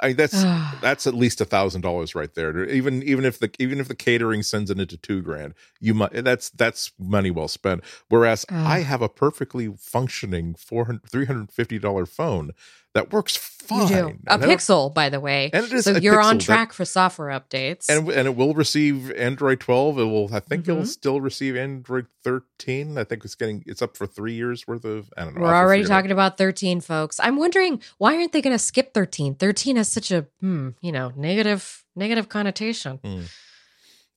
I 0.02 0.09
mean, 0.09 0.16
that's 0.16 0.42
that's 0.83 1.07
at 1.07 1.14
least 1.14 1.40
a 1.40 1.45
thousand 1.45 1.83
dollars 1.83 2.14
right 2.14 2.33
there. 2.35 2.64
Even 2.64 3.02
even 3.02 3.25
if 3.25 3.38
the 3.38 3.50
even 3.59 3.80
if 3.80 3.88
the 3.88 3.95
catering 3.95 4.42
sends 4.42 4.71
it 4.71 4.78
into 4.78 4.97
two 4.97 5.23
grand, 5.23 5.54
you 5.80 5.95
might 5.95 6.25
that's 6.25 6.50
that's 6.50 6.92
money 6.99 7.30
well 7.30 7.49
spent. 7.49 7.83
Whereas 8.09 8.45
I 8.49 8.80
have 8.80 9.02
a 9.02 9.09
perfectly 9.09 9.73
functioning 9.78 10.54
400 10.54 11.09
350 11.09 11.78
dollar 11.78 12.07
phone 12.07 12.52
that 12.94 13.12
works 13.12 13.37
fine. 13.37 13.82
You 13.82 13.88
do. 13.88 14.06
A 14.26 14.32
And 14.35 14.42
pixel, 14.42 14.92
by 14.92 15.09
the 15.11 15.20
way. 15.20 15.49
And 15.52 15.64
it 15.64 15.73
is 15.73 15.85
so 15.85 15.97
you're 15.97 16.20
on 16.20 16.37
Pixel 16.37 16.38
that- 16.38 16.44
track 16.47 16.73
for 16.73 16.85
software 16.85 17.28
updates. 17.28 17.88
and 17.88 18.09
and 18.11 18.26
it 18.26 18.35
will 18.35 18.52
receive 18.52 19.12
Android 19.12 19.61
12. 19.61 19.99
It 20.00 20.04
will, 20.04 20.28
I 20.35 20.40
think, 20.40 20.66
it'll 20.66 20.82
Mhm. 20.82 20.87
still 20.88 21.20
receive 21.20 21.56
Android 21.56 22.06
13. 22.25 22.99
I 22.99 23.04
think 23.04 23.25
it's 23.25 23.37
getting 23.37 23.62
it's 23.66 23.80
up 23.80 23.97
for 23.97 24.06
three 24.09 24.32
years 24.35 24.66
worth 24.66 24.85
of. 24.85 25.09
I 25.16 25.23
don't 25.25 25.35
know. 25.37 25.42
We're 25.42 25.47
I'll 25.47 25.52
have 25.54 25.61
to 25.62 25.66
already 25.66 25.82
figure 25.85 25.92
it 25.92 25.94
out. 25.94 25.99
talking 26.00 26.11
about 26.12 26.37
13, 26.38 26.80
folks. 26.80 27.20
I'm 27.20 27.37
wondering 27.37 27.80
why 27.99 28.16
aren't 28.16 28.32
they 28.32 28.42
going 28.42 28.54
to 28.54 28.59
skip 28.59 28.92
13? 28.92 29.37
13 29.37 29.76
has 29.76 29.88
such 29.88 30.11
a, 30.11 30.26
hmm, 30.40 30.70
you 30.80 30.90
know, 30.90 31.12
negative 31.16 31.85
negative 31.94 32.28
connotation. 32.28 32.99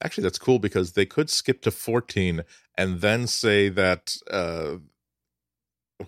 Actually, 0.03 0.23
that's 0.23 0.39
cool 0.39 0.59
because 0.59 0.93
they 0.93 1.05
could 1.05 1.29
skip 1.29 1.61
to 1.61 1.71
14 1.71 2.41
and 2.77 3.01
then 3.01 3.27
say 3.27 3.69
that. 3.69 4.15
uh 4.31 4.77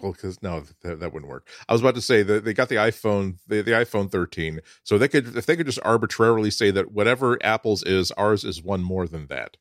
well, 0.02 0.12
because 0.12 0.42
no, 0.42 0.64
that, 0.82 1.00
that 1.00 1.14
wouldn't 1.14 1.30
work. 1.30 1.48
I 1.70 1.74
was 1.74 1.82
about 1.82 1.96
to 1.96 2.02
say 2.02 2.24
that 2.24 2.44
they 2.44 2.54
got 2.54 2.70
the 2.70 2.76
iPhone, 2.76 3.38
the, 3.48 3.62
the 3.62 3.72
iPhone 3.72 4.12
13, 4.12 4.60
so 4.84 4.98
they 4.98 5.08
could 5.08 5.36
if 5.38 5.46
they 5.46 5.56
could 5.56 5.66
just 5.66 5.80
arbitrarily 5.84 6.52
say 6.52 6.72
that 6.72 6.92
whatever 6.92 7.38
Apple's 7.44 7.84
is, 7.84 8.12
ours 8.12 8.44
is 8.44 8.62
one 8.62 8.84
more 8.84 9.08
than 9.08 9.28
that. 9.28 9.58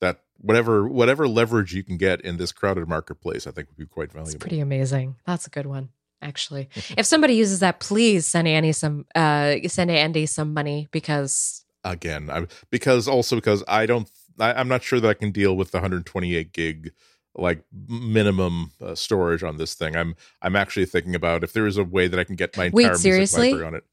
That 0.00 0.20
whatever 0.38 0.88
whatever 0.88 1.28
leverage 1.28 1.74
you 1.74 1.82
can 1.82 1.96
get 1.96 2.20
in 2.22 2.36
this 2.36 2.52
crowded 2.52 2.88
marketplace, 2.88 3.46
I 3.46 3.50
think 3.50 3.68
would 3.68 3.76
be 3.76 3.86
quite 3.86 4.12
valuable. 4.12 4.30
It's 4.30 4.42
pretty 4.42 4.60
amazing. 4.60 5.16
That's 5.26 5.46
a 5.46 5.50
good 5.50 5.66
one, 5.66 5.90
actually. 6.22 6.70
if 6.96 7.06
somebody 7.06 7.34
uses 7.34 7.60
that, 7.60 7.80
please 7.80 8.26
send 8.26 8.48
Andy 8.48 8.72
some, 8.72 9.06
uh, 9.14 9.56
send 9.66 9.90
Andy 9.90 10.26
some 10.26 10.54
money 10.54 10.88
because 10.90 11.64
again 11.84 12.28
I, 12.30 12.46
because 12.70 13.08
also 13.08 13.36
because 13.36 13.64
i 13.66 13.86
don't 13.86 14.10
I, 14.38 14.52
i'm 14.52 14.68
not 14.68 14.82
sure 14.82 15.00
that 15.00 15.08
i 15.08 15.14
can 15.14 15.30
deal 15.30 15.56
with 15.56 15.70
the 15.70 15.78
128 15.78 16.52
gig 16.52 16.92
like 17.36 17.64
minimum 17.88 18.72
uh, 18.80 18.94
storage 18.94 19.42
on 19.42 19.56
this 19.56 19.74
thing 19.74 19.96
i'm 19.96 20.14
i'm 20.42 20.56
actually 20.56 20.86
thinking 20.86 21.14
about 21.14 21.44
if 21.44 21.52
there 21.52 21.66
is 21.66 21.76
a 21.76 21.84
way 21.84 22.08
that 22.08 22.18
i 22.18 22.24
can 22.24 22.36
get 22.36 22.56
my 22.56 22.66
entire 22.66 22.76
Wait, 22.76 22.84
music 22.84 23.02
seriously? 23.02 23.50
library 23.50 23.66
on 23.66 23.74
it 23.74 23.84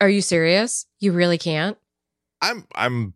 are 0.00 0.08
you 0.08 0.20
serious? 0.20 0.86
You 0.98 1.12
really 1.12 1.38
can't? 1.38 1.78
i'm 2.42 2.66
i'm 2.74 3.14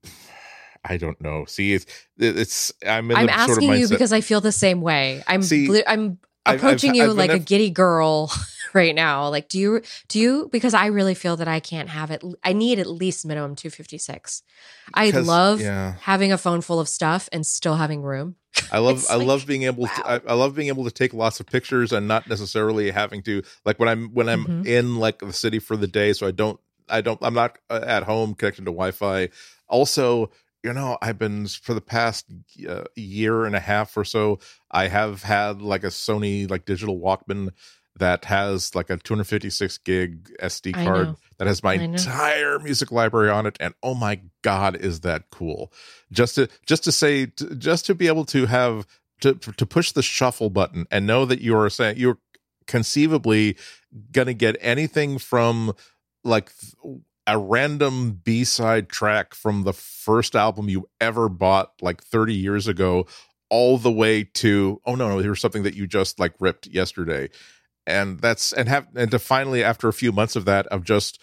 i 0.85 0.97
don't 0.97 1.21
know 1.21 1.45
see 1.45 1.75
it's 1.75 1.87
it's 2.19 2.73
i'm 2.87 3.11
in 3.11 3.17
I'm 3.17 3.26
the 3.26 3.33
asking 3.33 3.55
sort 3.55 3.75
of 3.75 3.81
you 3.81 3.88
because 3.88 4.12
I 4.12 4.21
feel 4.21 4.40
the 4.40 4.52
same 4.52 4.81
way. 4.81 5.23
I'm 5.26 5.43
See, 5.43 5.83
I'm 5.87 6.19
I've- 6.49 6.57
I've- 6.57 6.67
approaching 6.67 6.95
you 6.95 7.11
I've 7.11 7.17
like 7.17 7.31
a 7.31 7.38
giddy 7.38 7.71
girl 7.71 8.33
right 8.75 8.95
now. 8.95 9.28
Like, 9.28 9.49
do 9.49 9.59
you 9.59 9.83
do 10.09 10.19
you 10.19 10.49
because 10.52 10.75
I 10.75 10.87
really 10.87 11.14
feel 11.14 11.37
that 11.37 11.49
I 11.49 11.61
can't 11.61 11.88
have 11.88 12.11
it. 12.11 12.23
I 12.45 12.52
need 12.52 12.78
at 12.78 12.87
least 12.87 13.25
minimum 13.26 13.55
256. 13.57 14.43
I 14.95 15.11
love 15.11 15.61
yeah 15.61 15.95
having 16.00 16.33
a 16.33 16.38
phone 16.38 16.61
full 16.61 16.81
of 16.81 16.88
stuff 16.88 17.28
and 17.33 17.45
still 17.47 17.76
having 17.76 18.02
room. 18.02 18.37
I 18.73 18.78
love 18.87 19.05
I 19.11 19.17
like, 19.17 19.26
love 19.26 19.47
being 19.47 19.62
able 19.64 19.87
to 19.87 20.02
I. 20.07 20.21
I 20.26 20.35
love 20.35 20.55
being 20.55 20.69
able 20.69 20.85
to 20.85 20.90
take 20.90 21.12
lots 21.14 21.40
of 21.40 21.47
pictures 21.47 21.93
and 21.93 22.09
not 22.09 22.28
necessarily 22.28 22.90
having 22.90 23.23
to 23.23 23.43
like 23.64 23.78
when 23.78 23.88
I'm 23.88 24.09
when 24.14 24.28
I'm 24.28 24.45
Mhm. 24.47 24.67
in 24.67 24.97
like 24.97 25.19
the 25.21 25.33
city 25.33 25.59
for 25.59 25.76
the 25.76 25.87
day 25.87 26.12
so 26.12 26.26
I 26.26 26.31
don't 26.33 26.59
I 26.88 27.00
don't 27.02 27.19
I'm 27.23 27.35
not 27.35 27.59
uh, 27.71 27.85
at 27.87 28.02
home 28.05 28.35
connected 28.35 28.62
to 28.64 28.71
Wi-Fi. 28.73 29.28
Also, 29.69 30.31
you 30.65 30.73
know, 30.73 30.99
I've 31.00 31.19
been 31.19 31.47
for 31.47 31.75
the 31.75 31.81
past 31.81 32.27
uh, 32.69 32.85
year 32.97 33.45
and 33.45 33.55
a 33.55 33.61
half 33.61 33.97
or 33.97 34.05
so 34.05 34.41
I 34.71 34.88
have 34.88 35.23
had 35.23 35.62
like 35.62 35.85
a 35.85 35.88
Sony 35.88 36.50
like 36.50 36.65
digital 36.65 36.99
Walkman 36.99 37.50
that 37.99 38.25
has 38.27 38.75
like 38.75 38.91
a 38.91 38.97
256 38.97 39.79
gig 39.79 40.31
SD 40.41 40.75
card 40.85 41.09
that 41.38 41.47
has 41.49 41.62
my 41.62 41.75
entire 41.75 42.59
music 42.61 42.93
library 42.93 43.31
on 43.31 43.45
it 43.47 43.57
and 43.61 43.75
oh 43.83 43.95
my 43.95 44.21
god 44.43 44.77
is 44.77 45.00
that 45.00 45.31
cool. 45.31 45.73
Just 46.12 46.37
to 46.37 46.49
just 46.67 46.85
to 46.85 46.93
say 46.93 47.27
just 47.59 47.87
to 47.87 47.95
be 47.95 48.07
able 48.07 48.25
to 48.27 48.47
have 48.47 48.87
to 49.21 49.35
to 49.35 49.67
push 49.67 49.93
the 49.93 50.03
shuffle 50.03 50.50
button 50.50 50.87
and 50.91 51.07
know 51.07 51.25
that 51.25 51.41
you 51.41 51.57
are 51.57 51.71
saying 51.71 51.97
you're 51.97 52.19
conceivably 52.67 53.57
gonna 54.12 54.35
get 54.35 54.57
anything 54.61 55.19
from 55.19 55.73
like 56.25 56.53
a 57.29 57.39
random 57.39 58.13
b-side 58.25 58.89
track 58.89 59.35
from 59.35 59.63
the 59.63 59.73
first 59.75 60.35
album 60.35 60.69
you 60.69 60.89
ever 60.99 61.29
bought 61.29 61.73
like 61.83 62.03
30 62.03 62.35
years 62.35 62.67
ago 62.67 63.07
all 63.51 63.77
the 63.79 63.93
way 63.93 64.25
to 64.25 64.81
oh 64.87 64.95
no 64.95 65.09
no 65.09 65.19
here's 65.19 65.41
something 65.41 65.63
that 65.63 65.75
you 65.75 65.87
just 65.87 66.19
like 66.19 66.35
ripped 66.41 66.67
yesterday. 66.67 67.29
And 67.87 68.21
that's 68.21 68.53
and 68.53 68.69
have 68.69 68.87
and 68.95 69.11
to 69.11 69.19
finally 69.19 69.63
after 69.63 69.89
a 69.89 69.93
few 69.93 70.11
months 70.11 70.37
of 70.37 70.47
that 70.47 70.67
of 70.69 70.85
just 70.85 71.21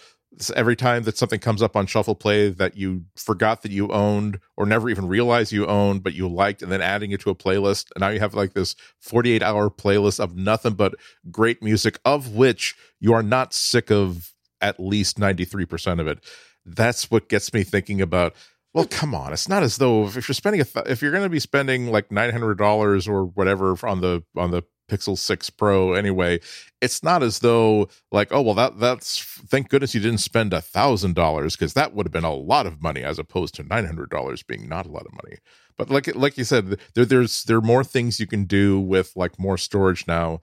every 0.56 0.76
time 0.76 1.04
that 1.04 1.18
something 1.18 1.40
comes 1.40 1.62
up 1.62 1.76
on 1.76 1.86
shuffle 1.86 2.16
play 2.16 2.50
that 2.50 2.76
you 2.76 3.06
forgot 3.16 3.62
that 3.62 3.72
you 3.72 3.90
owned 3.90 4.40
or 4.58 4.66
never 4.66 4.90
even 4.90 5.08
realized 5.08 5.52
you 5.52 5.66
owned 5.66 6.04
but 6.04 6.14
you 6.14 6.28
liked 6.28 6.62
and 6.62 6.72
then 6.72 6.82
adding 6.82 7.12
it 7.12 7.22
to 7.22 7.30
a 7.30 7.36
playlist 7.36 7.88
and 7.96 8.02
now 8.02 8.10
you 8.10 8.20
have 8.20 8.34
like 8.34 8.54
this 8.54 8.76
48 9.00 9.42
hour 9.42 9.70
playlist 9.70 10.20
of 10.20 10.36
nothing 10.36 10.74
but 10.74 10.96
great 11.32 11.64
music 11.64 12.00
of 12.04 12.36
which 12.36 12.76
you 13.00 13.14
are 13.14 13.24
not 13.24 13.54
sick 13.54 13.90
of 13.90 14.35
at 14.62 14.80
least 14.80 15.18
93% 15.20 16.00
of 16.00 16.08
it. 16.08 16.24
That's 16.66 17.12
what 17.12 17.30
gets 17.30 17.54
me 17.54 17.64
thinking 17.64 18.02
about 18.02 18.36
well 18.76 18.86
come 18.86 19.16
on 19.16 19.32
it's 19.34 19.48
not 19.48 19.64
as 19.64 19.78
though 19.78 20.06
if 20.06 20.28
you're 20.28 20.36
spending 20.36 20.62
a 20.62 20.66
th- 20.66 20.86
if 20.88 21.02
you're 21.02 21.12
going 21.12 21.24
to 21.24 21.30
be 21.30 21.40
spending 21.40 21.88
like 21.88 22.10
$900 22.10 23.08
or 23.08 23.26
whatever 23.26 23.76
on 23.88 24.02
the 24.02 24.24
on 24.36 24.52
the 24.52 24.64
pixel 24.90 25.18
6 25.18 25.50
pro 25.52 25.94
anyway 25.94 26.40
it's 26.82 27.02
not 27.02 27.24
as 27.24 27.40
though 27.40 27.88
like 28.12 28.28
oh 28.32 28.42
well 28.42 28.54
that 28.54 28.80
that's 28.80 29.24
thank 29.48 29.70
goodness 29.70 29.96
you 29.96 30.02
didn't 30.02 30.20
spend 30.20 30.54
a 30.54 30.62
thousand 30.62 31.16
dollars 31.16 31.56
because 31.56 31.74
that 31.74 31.96
would 31.96 32.06
have 32.06 32.14
been 32.14 32.24
a 32.24 32.34
lot 32.34 32.68
of 32.68 32.82
money 32.82 33.02
as 33.02 33.18
opposed 33.18 33.56
to 33.56 33.64
nine 33.64 33.86
hundred 33.86 34.10
dollars 34.10 34.44
being 34.44 34.70
not 34.70 34.86
a 34.86 34.92
lot 34.92 35.06
of 35.08 35.14
money. 35.14 35.38
But 35.78 35.90
like 35.90 36.14
like 36.16 36.38
you 36.38 36.44
said 36.44 36.80
there 36.94 37.06
there's 37.06 37.44
there 37.46 37.58
are 37.58 37.62
more 37.62 37.84
things 37.84 38.20
you 38.20 38.28
can 38.28 38.46
do 38.46 38.80
with 38.80 39.14
like 39.16 39.40
more 39.40 39.58
storage 39.58 40.06
now 40.06 40.42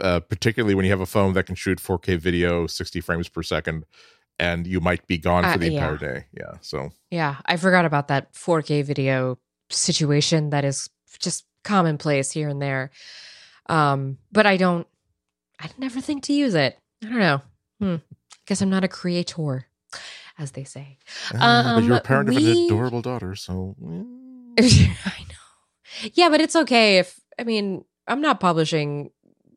uh, 0.00 0.20
particularly 0.20 0.74
when 0.74 0.84
you 0.84 0.90
have 0.90 1.00
a 1.00 1.06
phone 1.06 1.32
that 1.34 1.44
can 1.46 1.54
shoot 1.54 1.78
4k 1.78 2.18
video 2.18 2.66
60 2.66 3.00
frames 3.00 3.28
per 3.28 3.42
second 3.42 3.84
and 4.38 4.66
you 4.66 4.80
might 4.80 5.06
be 5.06 5.18
gone 5.18 5.44
Uh, 5.44 5.52
for 5.52 5.58
the 5.58 5.70
yeah. 5.70 5.72
entire 5.92 5.96
day 5.98 6.24
yeah 6.32 6.54
so 6.60 6.90
Yeah, 7.10 7.36
I 7.44 7.56
forgot 7.56 7.84
about 7.84 8.08
that 8.08 8.32
4K 8.32 8.82
video 8.84 9.38
situation 9.70 10.50
that 10.50 10.64
is 10.64 10.88
just 11.20 11.44
commonplace 11.64 12.30
here 12.32 12.48
and 12.48 12.60
there. 12.60 12.90
Um, 13.68 14.18
but 14.32 14.46
I 14.46 14.56
don't 14.56 14.86
I 15.60 15.68
never 15.78 16.00
think 16.00 16.24
to 16.24 16.32
use 16.32 16.54
it. 16.54 16.78
I 17.04 17.08
don't 17.08 17.18
know. 17.18 17.40
Hmm. 17.80 17.96
Guess 18.46 18.62
I'm 18.62 18.70
not 18.70 18.82
a 18.84 18.88
creator, 18.88 19.66
as 20.38 20.50
they 20.52 20.64
say. 20.64 20.98
uh, 21.34 21.74
but 21.76 21.84
you're 21.84 21.94
a 21.94 21.96
Um, 21.98 22.02
parent 22.02 22.28
of 22.30 22.36
an 22.36 22.46
adorable 22.66 23.02
daughter 23.02 23.34
so 23.36 23.76
I 24.58 25.20
know. 25.28 26.08
Yeah, 26.14 26.28
but 26.30 26.40
it's 26.40 26.56
okay 26.56 26.98
if 26.98 27.20
I 27.38 27.44
mean 27.44 27.84
I'm 28.08 28.20
not 28.20 28.40
publishing 28.40 29.10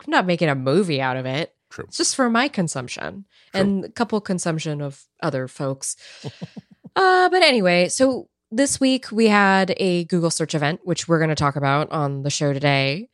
I'm 0.06 0.12
not 0.12 0.26
making 0.26 0.50
a 0.50 0.56
movie 0.56 1.02
out 1.02 1.18
of 1.18 1.26
it. 1.26 1.54
True. 1.70 1.86
It's 1.88 1.98
just 1.98 2.16
for 2.16 2.30
my 2.30 2.48
consumption 2.48 3.26
True. 3.52 3.62
and 3.62 3.86
a 3.86 3.90
couple 3.90 4.20
consumption 4.22 4.82
of 4.82 5.04
other 5.22 5.48
folks. 5.48 5.96
uh 6.96 7.30
but 7.30 7.42
anyway, 7.42 7.90
so 7.90 8.30
this 8.52 8.80
week 8.80 9.12
we 9.12 9.28
had 9.28 9.74
a 9.78 10.06
Google 10.06 10.30
search 10.30 10.56
event 10.56 10.82
which 10.84 11.08
we're 11.08 11.18
going 11.20 11.30
to 11.30 11.36
talk 11.36 11.56
about 11.56 11.92
on 11.92 12.24
the 12.24 12.30
show 12.30 12.54
today. 12.54 13.10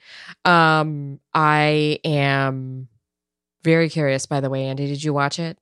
Um 0.45 1.19
I 1.33 1.99
am 2.03 2.87
very 3.63 3.89
curious 3.89 4.25
by 4.25 4.41
the 4.41 4.49
way, 4.49 4.65
Andy, 4.65 4.87
did 4.87 5.03
you 5.03 5.13
watch 5.13 5.39
it? 5.39 5.57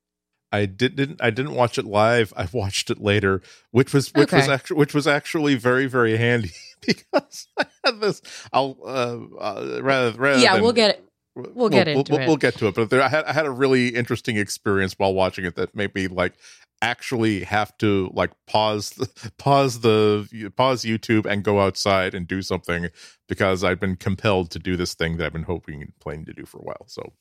I 0.52 0.66
did, 0.66 0.96
didn't. 0.96 1.22
I 1.22 1.30
didn't 1.30 1.54
watch 1.54 1.78
it 1.78 1.86
live. 1.86 2.34
I 2.36 2.48
watched 2.52 2.90
it 2.90 3.00
later, 3.00 3.42
which 3.72 3.94
was 3.94 4.12
which 4.16 4.32
was 4.32 4.50
actually 4.50 4.78
which 4.78 4.96
was 4.96 5.06
actually 5.06 5.54
very 5.56 5.86
very 5.86 6.18
handy 6.18 6.52
because 6.86 7.48
I 7.58 7.66
had 7.86 8.02
this. 8.02 8.22
I'll 8.52 8.76
uh, 8.84 9.18
uh 9.40 9.80
rather 9.84 10.18
rather. 10.18 10.42
yeah, 10.42 10.54
than- 10.54 10.64
we'll 10.64 10.74
get 10.74 10.96
it. 10.96 11.09
We'll 11.54 11.70
get 11.70 11.88
into 11.88 12.12
we'll, 12.12 12.22
it. 12.22 12.28
We'll 12.28 12.38
get 12.38 12.56
to 12.58 12.68
it, 12.68 12.76
but 12.76 12.90
there, 12.90 13.02
I 13.02 13.10
had 13.10 13.26
I 13.26 13.34
had 13.34 13.46
a 13.46 13.52
really 13.52 13.90
interesting 13.90 14.38
experience 14.38 14.94
while 14.98 15.14
watching 15.14 15.46
it 15.46 15.56
that 15.56 15.76
made 15.76 15.94
me 15.96 16.08
like 16.08 16.34
actually 16.82 17.44
have 17.44 17.78
to 17.78 18.10
like 18.14 18.32
pause 18.48 18.94
pause 19.38 19.82
the 19.82 20.52
pause 20.56 20.84
YouTube 20.84 21.26
and 21.26 21.44
go 21.44 21.60
outside 21.60 22.14
and 22.14 22.28
do 22.28 22.42
something 22.42 22.90
because 23.28 23.64
I've 23.64 23.80
been 23.80 23.96
compelled 23.96 24.52
to 24.52 24.60
do 24.60 24.78
this 24.78 24.94
thing 24.94 25.18
that 25.18 25.26
I've 25.26 25.34
been 25.34 25.44
hoping 25.44 25.82
and 25.82 25.94
planning 26.00 26.26
to 26.26 26.34
do 26.34 26.46
for 26.46 26.60
a 26.60 26.64
while. 26.64 26.86
So 26.88 27.14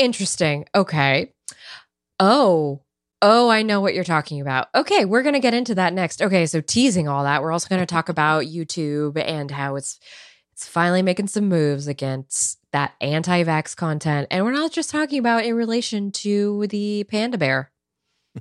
Interesting. 0.00 0.64
Okay. 0.74 1.34
Oh, 2.18 2.80
oh, 3.20 3.50
I 3.50 3.60
know 3.60 3.82
what 3.82 3.92
you're 3.92 4.02
talking 4.02 4.40
about. 4.40 4.68
Okay, 4.74 5.04
we're 5.04 5.22
going 5.22 5.34
to 5.34 5.40
get 5.40 5.52
into 5.52 5.74
that 5.74 5.92
next. 5.92 6.22
Okay, 6.22 6.46
so 6.46 6.62
teasing 6.62 7.06
all 7.06 7.24
that, 7.24 7.42
we're 7.42 7.52
also 7.52 7.68
going 7.68 7.82
to 7.82 7.86
talk 7.86 8.08
about 8.08 8.44
YouTube 8.46 9.22
and 9.22 9.50
how 9.50 9.76
it's 9.76 9.98
it's 10.60 10.68
finally 10.68 11.00
making 11.00 11.26
some 11.26 11.48
moves 11.48 11.86
against 11.86 12.58
that 12.72 12.92
anti-vax 13.00 13.74
content, 13.74 14.28
and 14.30 14.44
we're 14.44 14.52
not 14.52 14.70
just 14.72 14.90
talking 14.90 15.18
about 15.18 15.42
in 15.46 15.54
relation 15.54 16.12
to 16.12 16.66
the 16.66 17.02
panda 17.04 17.38
bear. 17.38 17.72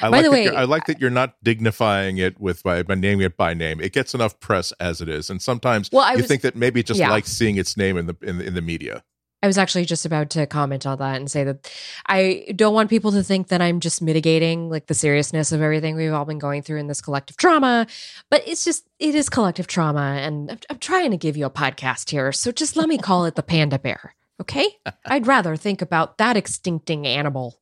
I 0.00 0.08
By 0.08 0.08
like 0.08 0.22
the 0.22 0.22
that 0.22 0.30
way- 0.30 0.44
you're- 0.44 0.56
I 0.56 0.62
like 0.64 0.86
that 0.86 1.00
you're 1.00 1.10
not 1.10 1.34
dignifying 1.42 2.18
it 2.18 2.40
with 2.40 2.62
by, 2.62 2.84
by 2.84 2.94
naming 2.94 3.26
it 3.26 3.36
by 3.36 3.52
name. 3.52 3.80
It 3.80 3.92
gets 3.92 4.14
enough 4.14 4.38
press 4.38 4.72
as 4.78 5.00
it 5.00 5.08
is, 5.08 5.28
and 5.28 5.42
sometimes 5.42 5.90
Well, 5.90 6.04
I 6.04 6.12
you 6.12 6.18
was- 6.18 6.28
think 6.28 6.42
that 6.42 6.54
maybe 6.54 6.78
it 6.80 6.86
just 6.86 7.00
yeah. 7.00 7.10
likes 7.10 7.30
seeing 7.32 7.56
its 7.56 7.76
name 7.76 7.96
in 7.96 8.06
the 8.06 8.16
in 8.22 8.38
the, 8.38 8.46
in 8.46 8.54
the 8.54 8.62
media. 8.62 9.02
I 9.42 9.46
was 9.46 9.56
actually 9.56 9.86
just 9.86 10.04
about 10.04 10.30
to 10.30 10.46
comment 10.46 10.86
on 10.86 10.98
that 10.98 11.16
and 11.16 11.30
say 11.30 11.44
that 11.44 11.72
I 12.06 12.46
don't 12.54 12.74
want 12.74 12.90
people 12.90 13.12
to 13.12 13.22
think 13.22 13.48
that 13.48 13.62
I'm 13.62 13.80
just 13.80 14.02
mitigating 14.02 14.68
like 14.68 14.86
the 14.86 14.94
seriousness 14.94 15.50
of 15.50 15.62
everything 15.62 15.96
we've 15.96 16.12
all 16.12 16.26
been 16.26 16.38
going 16.38 16.62
through 16.62 16.78
in 16.78 16.88
this 16.88 17.00
collective 17.00 17.36
trauma, 17.36 17.86
but 18.28 18.46
it's 18.46 18.64
just 18.64 18.86
it 18.98 19.14
is 19.14 19.30
collective 19.30 19.66
trauma, 19.66 20.18
and 20.20 20.50
I'm, 20.50 20.58
I'm 20.68 20.78
trying 20.78 21.10
to 21.12 21.16
give 21.16 21.36
you 21.36 21.46
a 21.46 21.50
podcast 21.50 22.10
here, 22.10 22.32
so 22.32 22.52
just 22.52 22.76
let 22.76 22.88
me 22.88 22.98
call 22.98 23.24
it 23.24 23.34
the 23.34 23.42
panda 23.42 23.78
bear, 23.78 24.14
okay? 24.40 24.78
I'd 25.06 25.26
rather 25.26 25.56
think 25.56 25.80
about 25.80 26.18
that 26.18 26.36
extincting 26.36 27.06
animal 27.06 27.58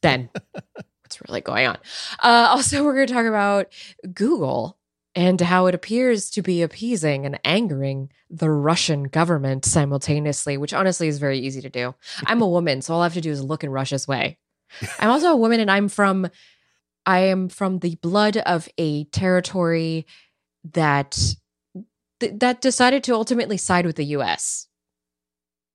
than 0.00 0.30
what's 1.02 1.20
really 1.28 1.40
going 1.42 1.66
on. 1.66 1.78
Uh, 2.22 2.48
also, 2.50 2.82
we're 2.82 2.94
going 2.94 3.06
to 3.06 3.12
talk 3.12 3.26
about 3.26 3.72
Google 4.14 4.78
and 5.14 5.40
how 5.40 5.66
it 5.66 5.74
appears 5.74 6.30
to 6.30 6.42
be 6.42 6.62
appeasing 6.62 7.24
and 7.24 7.38
angering 7.44 8.10
the 8.28 8.50
Russian 8.50 9.04
government 9.04 9.64
simultaneously, 9.64 10.56
which 10.56 10.74
honestly 10.74 11.08
is 11.08 11.18
very 11.18 11.38
easy 11.38 11.60
to 11.60 11.70
do. 11.70 11.94
I'm 12.26 12.42
a 12.42 12.48
woman, 12.48 12.82
so 12.82 12.94
all 12.94 13.00
I 13.00 13.04
have 13.04 13.14
to 13.14 13.20
do 13.20 13.30
is 13.30 13.42
look 13.42 13.62
in 13.62 13.70
Russia's 13.70 14.08
way. 14.08 14.38
I'm 14.98 15.10
also 15.10 15.28
a 15.28 15.36
woman 15.36 15.60
and 15.60 15.70
I'm 15.70 15.88
from 15.88 16.28
I 17.06 17.20
am 17.20 17.48
from 17.48 17.80
the 17.80 17.96
blood 17.96 18.38
of 18.38 18.68
a 18.78 19.04
territory 19.04 20.06
that 20.72 21.18
th- 22.20 22.32
that 22.36 22.60
decided 22.60 23.04
to 23.04 23.14
ultimately 23.14 23.58
side 23.58 23.86
with 23.86 23.96
the 23.96 24.06
US 24.16 24.68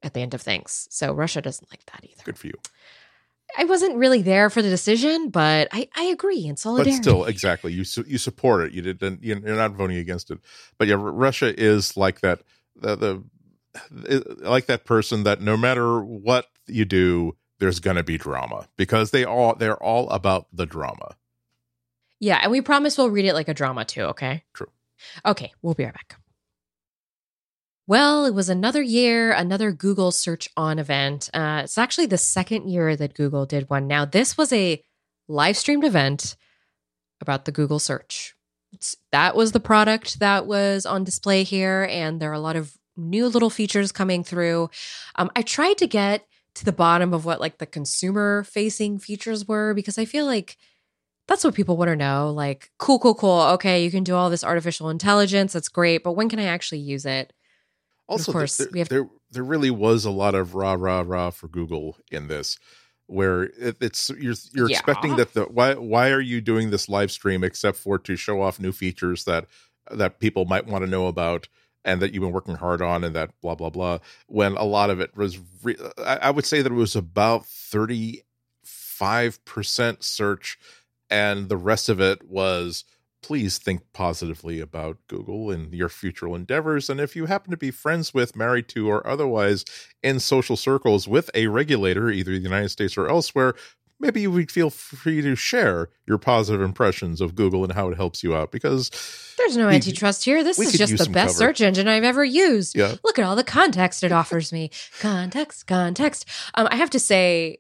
at 0.02 0.14
the 0.14 0.22
end 0.22 0.34
of 0.34 0.42
things. 0.42 0.88
So 0.90 1.14
Russia 1.14 1.42
doesn't 1.42 1.72
like 1.72 1.86
that 1.86 2.04
either. 2.04 2.24
Good 2.24 2.38
for 2.38 2.48
you. 2.48 2.56
I 3.58 3.66
wasn't 3.66 3.96
really 3.98 4.22
there 4.22 4.50
for 4.50 4.62
the 4.62 4.70
decision, 4.70 5.30
but 5.30 5.68
I, 5.72 5.90
I 5.96 6.04
agree 6.06 6.46
in 6.46 6.52
But 6.52 6.60
solidarity. 6.60 6.92
still, 6.94 7.26
exactly, 7.26 7.74
you 7.74 7.84
su- 7.84 8.06
you 8.08 8.18
support 8.18 8.66
it. 8.68 8.72
You 8.74 8.82
didn't. 8.82 9.24
You're 9.24 9.40
not 9.40 9.72
voting 9.74 9.98
against 9.98 10.32
it. 10.32 10.40
But 10.78 10.88
yeah, 10.88 10.96
R- 10.96 11.12
Russia 11.12 11.54
is 11.60 11.98
like 11.98 12.22
that. 12.22 12.42
The, 12.76 12.96
the 12.96 13.24
it- 14.06 14.42
like 14.42 14.68
that 14.68 14.86
person 14.86 15.24
that 15.24 15.42
no 15.42 15.58
matter 15.58 16.00
what 16.02 16.48
you 16.68 16.86
do, 16.86 17.36
there's 17.60 17.80
going 17.80 17.98
to 17.98 18.04
be 18.04 18.18
drama 18.18 18.68
because 18.78 19.12
they 19.12 19.26
all 19.26 19.56
they're 19.56 19.82
all 19.82 20.10
about 20.10 20.48
the 20.54 20.66
drama. 20.66 21.16
Yeah, 22.20 22.40
and 22.44 22.52
we 22.52 22.62
promise 22.62 22.98
we'll 22.98 23.10
read 23.10 23.26
it 23.26 23.34
like 23.34 23.48
a 23.48 23.54
drama 23.54 23.84
too, 23.86 24.02
okay? 24.04 24.44
True. 24.54 24.68
Okay, 25.26 25.52
we'll 25.62 25.74
be 25.74 25.86
right 25.86 25.94
back. 25.94 26.18
Well, 27.90 28.26
it 28.26 28.36
was 28.36 28.50
another 28.50 28.84
year, 28.84 29.32
another 29.32 29.72
Google 29.72 30.12
Search 30.12 30.48
On 30.56 30.78
event. 30.78 31.28
Uh, 31.34 31.62
it's 31.64 31.76
actually 31.76 32.06
the 32.06 32.20
second 32.20 32.70
year 32.70 32.96
that 32.96 33.16
Google 33.16 33.48
did 33.48 33.68
one. 33.68 33.88
Now, 33.88 34.06
this 34.06 34.38
was 34.38 34.54
a 34.54 34.84
live 35.28 35.58
streamed 35.58 35.84
event 35.84 36.36
about 37.20 37.46
the 37.46 37.52
Google 37.52 37.80
search. 37.80 38.36
It's, 38.72 38.96
that 39.12 39.36
was 39.36 39.54
the 39.54 39.60
product 39.60 40.20
that 40.20 40.46
was 40.46 40.86
on 40.86 41.04
display 41.04 41.42
here, 41.42 41.88
and 41.90 42.22
there 42.22 42.30
are 42.30 42.36
a 42.36 42.40
lot 42.40 42.56
of 42.56 42.78
new 42.96 43.28
little 43.28 43.50
features 43.50 43.92
coming 43.92 44.24
through. 44.24 44.70
Um, 45.16 45.32
I 45.36 45.42
tried 45.42 45.80
to 45.80 45.88
get 45.88 46.28
to 46.54 46.66
the 46.66 46.72
bottom 46.72 47.12
of 47.12 47.26
what 47.26 47.40
like 47.40 47.58
the 47.58 47.66
consumer 47.66 48.44
facing 48.44 49.00
features 49.00 49.48
were 49.48 49.74
because 49.74 49.98
I 49.98 50.06
feel 50.06 50.28
like 50.28 50.58
that's 51.28 51.44
what 51.44 51.56
people 51.56 51.76
want 51.76 51.90
to 51.90 51.96
know. 51.96 52.30
Like, 52.30 52.70
cool, 52.78 53.00
cool, 53.00 53.16
cool. 53.16 53.42
Okay, 53.54 53.84
you 53.84 53.90
can 53.90 54.04
do 54.04 54.14
all 54.14 54.30
this 54.30 54.44
artificial 54.44 54.92
intelligence. 54.92 55.54
That's 55.54 55.70
great, 55.70 56.04
but 56.04 56.12
when 56.12 56.30
can 56.30 56.38
I 56.38 56.44
actually 56.44 56.82
use 56.82 57.08
it? 57.08 57.34
Also, 58.10 58.32
of 58.32 58.34
course, 58.34 58.58
there, 58.58 58.68
we 58.74 58.80
have- 58.80 58.90
there 58.90 59.08
there 59.32 59.44
really 59.44 59.72
was 59.72 60.04
a 60.06 60.10
lot 60.12 60.36
of 60.36 60.56
rah 60.56 60.74
rah 60.78 61.04
rah 61.06 61.30
for 61.30 61.48
Google 61.48 61.98
in 62.12 62.28
this, 62.28 62.58
where 63.06 63.44
it, 63.44 63.78
it's 63.80 64.10
you're 64.10 64.34
you're 64.54 64.70
Yeah. 64.70 64.78
expecting 64.78 65.16
that 65.18 65.34
the 65.34 65.44
why 65.46 65.76
why 65.76 66.10
are 66.10 66.20
you 66.22 66.42
doing 66.42 66.72
this 66.72 66.90
live 66.90 67.12
stream 67.12 67.44
except 67.44 67.78
for 67.78 67.98
to 68.00 68.16
show 68.16 68.42
off 68.42 68.60
new 68.60 68.72
features 68.72 69.24
that 69.26 69.46
that 69.92 70.20
people 70.20 70.46
might 70.46 70.66
want 70.68 70.84
to 70.84 70.90
know 70.90 71.08
about 71.08 71.48
and 71.86 72.02
that 72.02 72.12
you've 72.14 72.22
been 72.22 72.34
working 72.34 72.56
hard 72.56 72.82
on 72.82 73.04
and 73.04 73.16
that 73.16 73.32
blah 73.42 73.56
blah 73.56 73.70
blah. 73.70 74.00
When 74.28 74.58
a 74.58 74.64
lot 74.66 74.90
of 74.90 75.00
it 75.00 75.16
was, 75.16 75.40
re- 75.64 75.78
I, 76.00 76.18
I 76.18 76.30
would 76.32 76.46
say 76.46 76.62
that 76.62 76.72
it 76.72 76.76
was 76.76 76.96
about 76.96 77.46
thirty 77.46 78.24
five 78.64 79.44
percent 79.46 80.04
search, 80.04 80.58
and 81.10 81.50
the 81.50 81.58
rest 81.58 81.88
of 81.90 82.02
it 82.02 82.28
was 82.28 82.84
please 83.22 83.58
think 83.58 83.82
positively 83.94 84.60
about 84.60 84.98
Google 85.08 85.52
and 85.52 85.74
your 85.74 85.90
future 85.90 86.28
endeavors. 86.36 86.90
And 86.90 87.00
if 87.00 87.16
you 87.16 87.26
happen 87.26 87.52
to 87.52 87.58
be 87.58 87.72
friends 87.72 88.14
with, 88.14 88.36
married 88.36 88.68
to, 88.70 88.90
or 88.90 89.06
otherwise 89.06 89.66
in 90.02 90.20
social 90.20 90.56
circles 90.56 91.08
with 91.08 91.30
a 91.34 91.48
regulator, 91.48 92.10
either 92.10 92.32
the 92.32 92.38
United 92.38 92.70
States 92.70 92.98
or 92.98 93.08
elsewhere, 93.10 93.54
maybe 94.00 94.22
you 94.22 94.32
would 94.32 94.50
feel 94.50 94.70
free 94.70 95.22
to 95.22 95.36
share 95.36 95.90
your 96.08 96.18
positive 96.18 96.62
impressions 96.62 97.20
of 97.20 97.36
Google 97.36 97.64
and 97.66 97.74
how 97.74 97.90
it 97.90 97.98
helps 97.98 98.24
you 98.24 98.34
out. 98.34 98.50
Because, 98.52 98.90
There's 99.38 99.58
no 99.58 99.68
We- 99.68 99.76
antitrust 99.76 100.24
here. 100.24 100.42
This 100.44 100.58
is 100.58 100.72
just 100.74 100.98
the 100.98 101.10
best 101.10 101.38
cover. 101.38 101.50
search 101.50 101.60
engine 101.62 101.88
I've 101.90 102.06
ever 102.06 102.24
used. 102.24 102.78
yeah, 102.78 102.96
Look 103.04 103.20
at 103.20 103.26
all 103.26 103.36
the 103.36 103.44
context 103.44 104.04
it 104.04 104.14
offers 104.14 104.54
me. 104.54 104.72
Context, 105.02 105.68
context. 105.68 106.26
Um, 106.56 106.70
I 106.72 106.78
have 106.78 106.90
to 106.92 107.00
say, 107.00 107.58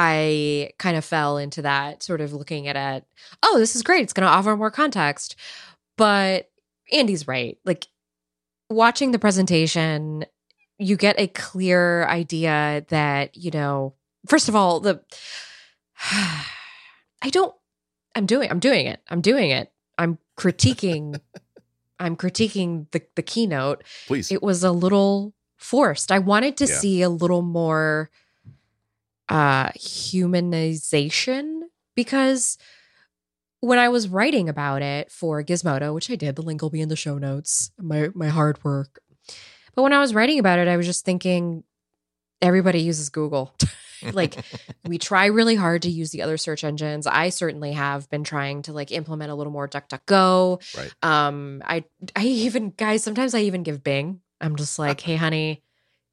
I 0.00 0.70
kind 0.78 0.96
of 0.96 1.04
fell 1.04 1.38
into 1.38 1.62
that 1.62 2.04
sort 2.04 2.20
of 2.20 2.32
looking 2.32 2.68
at 2.68 2.76
it. 2.76 3.04
Oh, 3.42 3.58
this 3.58 3.74
is 3.74 3.82
great. 3.82 4.02
It's 4.04 4.12
going 4.12 4.26
to 4.26 4.30
offer 4.32 4.56
more 4.56 4.70
context. 4.70 5.34
But 5.96 6.48
Andy's 6.92 7.26
right. 7.26 7.58
Like 7.64 7.88
watching 8.70 9.10
the 9.10 9.18
presentation, 9.18 10.24
you 10.78 10.96
get 10.96 11.18
a 11.18 11.26
clear 11.26 12.06
idea 12.06 12.86
that, 12.90 13.36
you 13.36 13.50
know, 13.50 13.94
first 14.28 14.48
of 14.48 14.54
all, 14.54 14.78
the 14.78 15.00
I 16.00 17.30
don't 17.30 17.54
I'm 18.14 18.26
doing 18.26 18.50
I'm 18.50 18.60
doing 18.60 18.86
it. 18.86 19.00
I'm 19.08 19.20
doing 19.20 19.50
it. 19.50 19.72
I'm 19.98 20.18
critiquing 20.38 21.20
I'm 21.98 22.16
critiquing 22.16 22.86
the 22.92 23.02
the 23.16 23.22
keynote 23.22 23.82
please. 24.06 24.30
it 24.30 24.42
was 24.42 24.62
a 24.62 24.70
little 24.70 25.34
forced. 25.56 26.12
I 26.12 26.20
wanted 26.20 26.56
to 26.58 26.66
Yeah. 26.66 26.74
see 26.76 27.02
a 27.02 27.08
little 27.08 27.42
more 27.42 28.10
uh 29.28 29.68
humanization 29.70 31.60
because 31.94 32.58
when 33.60 33.78
I 33.78 33.88
was 33.88 34.08
writing 34.08 34.48
about 34.48 34.82
it 34.82 35.10
for 35.10 35.42
Gizmodo, 35.42 35.92
which 35.92 36.10
I 36.10 36.16
did, 36.16 36.36
the 36.36 36.42
link 36.42 36.62
will 36.62 36.70
be 36.70 36.80
in 36.80 36.88
the 36.88 36.96
show 36.96 37.18
notes, 37.18 37.70
my 37.78 38.08
my 38.14 38.28
hard 38.28 38.62
work. 38.64 39.00
But 39.74 39.82
when 39.82 39.92
I 39.92 39.98
was 39.98 40.14
writing 40.14 40.38
about 40.38 40.58
it, 40.58 40.68
I 40.68 40.76
was 40.76 40.86
just 40.86 41.04
thinking 41.04 41.64
everybody 42.40 42.80
uses 42.80 43.08
Google. 43.08 43.54
like 44.12 44.36
we 44.86 44.98
try 45.10 45.26
really 45.26 45.54
hard 45.54 45.82
to 45.82 45.90
use 45.90 46.10
the 46.10 46.22
other 46.22 46.36
search 46.36 46.64
engines. 46.64 47.06
I 47.06 47.30
certainly 47.30 47.72
have 47.72 48.08
been 48.10 48.24
trying 48.24 48.62
to 48.62 48.72
like 48.72 48.92
implement 48.92 49.30
a 49.30 49.34
little 49.34 49.52
more 49.52 49.68
DuckDuckGo. 49.68 50.76
Right. 50.76 50.92
Um, 51.02 51.62
I 51.64 51.84
I 52.14 52.24
even 52.24 52.70
guys 52.70 53.02
sometimes 53.02 53.34
I 53.34 53.40
even 53.40 53.62
give 53.62 53.82
Bing. 53.82 54.20
I'm 54.40 54.56
just 54.56 54.78
like, 54.78 55.00
hey, 55.08 55.16
honey, 55.16 55.62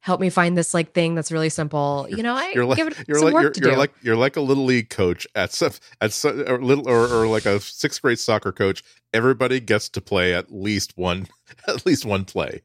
help 0.00 0.20
me 0.20 0.30
find 0.30 0.56
this 0.56 0.72
like 0.72 0.92
thing 0.92 1.14
that's 1.14 1.32
really 1.32 1.48
simple. 1.48 2.06
You 2.08 2.22
know, 2.22 2.34
I 2.34 2.52
You're 2.54 2.64
like 2.64 2.76
give 2.76 2.88
it 2.88 3.08
you're 3.08 3.18
some 3.18 3.26
like 3.26 3.34
work 3.34 3.42
you're, 3.42 3.50
to 3.52 3.60
you're 3.60 3.70
do. 3.72 3.78
like 3.78 3.92
you're 4.02 4.16
like 4.16 4.36
a 4.36 4.40
little 4.40 4.64
league 4.64 4.90
coach 4.90 5.26
at 5.34 5.52
some 5.52 5.72
at 6.00 6.12
some, 6.12 6.44
or 6.46 6.62
little 6.62 6.88
or, 6.88 7.06
or 7.08 7.26
like 7.26 7.46
a 7.46 7.60
sixth 7.60 8.02
grade 8.02 8.18
soccer 8.18 8.52
coach. 8.52 8.84
Everybody 9.12 9.60
gets 9.60 9.88
to 9.90 10.00
play 10.00 10.34
at 10.34 10.52
least 10.52 10.96
one 10.96 11.26
at 11.68 11.84
least 11.84 12.04
one 12.04 12.24
play. 12.24 12.62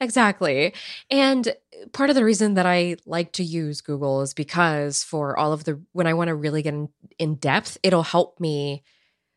Exactly. 0.00 0.74
And 1.10 1.54
part 1.92 2.10
of 2.10 2.16
the 2.16 2.24
reason 2.24 2.54
that 2.54 2.66
I 2.66 2.96
like 3.06 3.32
to 3.32 3.44
use 3.44 3.80
Google 3.80 4.22
is 4.22 4.34
because 4.34 5.02
for 5.02 5.38
all 5.38 5.52
of 5.52 5.64
the, 5.64 5.80
when 5.92 6.06
I 6.06 6.14
want 6.14 6.28
to 6.28 6.34
really 6.34 6.62
get 6.62 6.74
in, 6.74 6.88
in 7.18 7.34
depth, 7.36 7.78
it'll 7.82 8.02
help 8.02 8.40
me. 8.40 8.82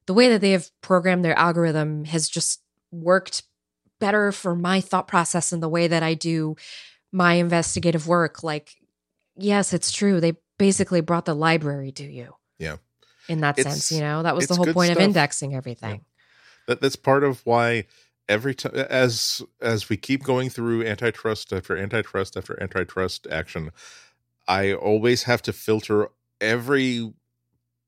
The 0.05 0.13
way 0.13 0.29
that 0.29 0.41
they 0.41 0.51
have 0.51 0.71
programmed 0.81 1.23
their 1.23 1.37
algorithm 1.37 2.05
has 2.05 2.29
just 2.29 2.61
worked 2.91 3.43
better 3.99 4.31
for 4.31 4.55
my 4.55 4.81
thought 4.81 5.07
process 5.07 5.51
and 5.51 5.61
the 5.61 5.69
way 5.69 5.87
that 5.87 6.03
I 6.03 6.13
do 6.13 6.55
my 7.11 7.33
investigative 7.33 8.07
work. 8.07 8.43
Like, 8.43 8.75
yes, 9.35 9.73
it's 9.73 9.91
true. 9.91 10.19
They 10.19 10.33
basically 10.57 11.01
brought 11.01 11.25
the 11.25 11.33
library 11.35 11.91
to 11.93 12.03
you. 12.03 12.35
Yeah. 12.59 12.77
In 13.29 13.41
that 13.41 13.57
It's- 13.59 13.73
sense, 13.73 13.91
you 13.91 14.01
know, 14.01 14.23
that 14.23 14.35
was 14.35 14.47
the 14.47 14.55
whole 14.55 14.71
point 14.73 14.91
of 14.91 14.97
indexing 14.97 15.55
everything. 15.55 16.05
that 16.67 16.81
that's 16.81 16.95
part 16.97 17.23
of 17.23 17.45
why 17.45 17.85
every 18.27 18.53
time 18.53 18.73
as 18.75 19.41
as 19.61 19.87
we 19.87 19.95
keep 19.95 20.21
going 20.23 20.49
through 20.49 20.85
antitrust 20.85 21.53
after 21.53 21.77
antitrust 21.77 22.35
after 22.35 22.61
antitrust 22.61 23.25
action 23.31 23.71
i 24.49 24.73
always 24.73 25.23
have 25.23 25.41
to 25.41 25.53
filter 25.53 26.09
every 26.41 27.13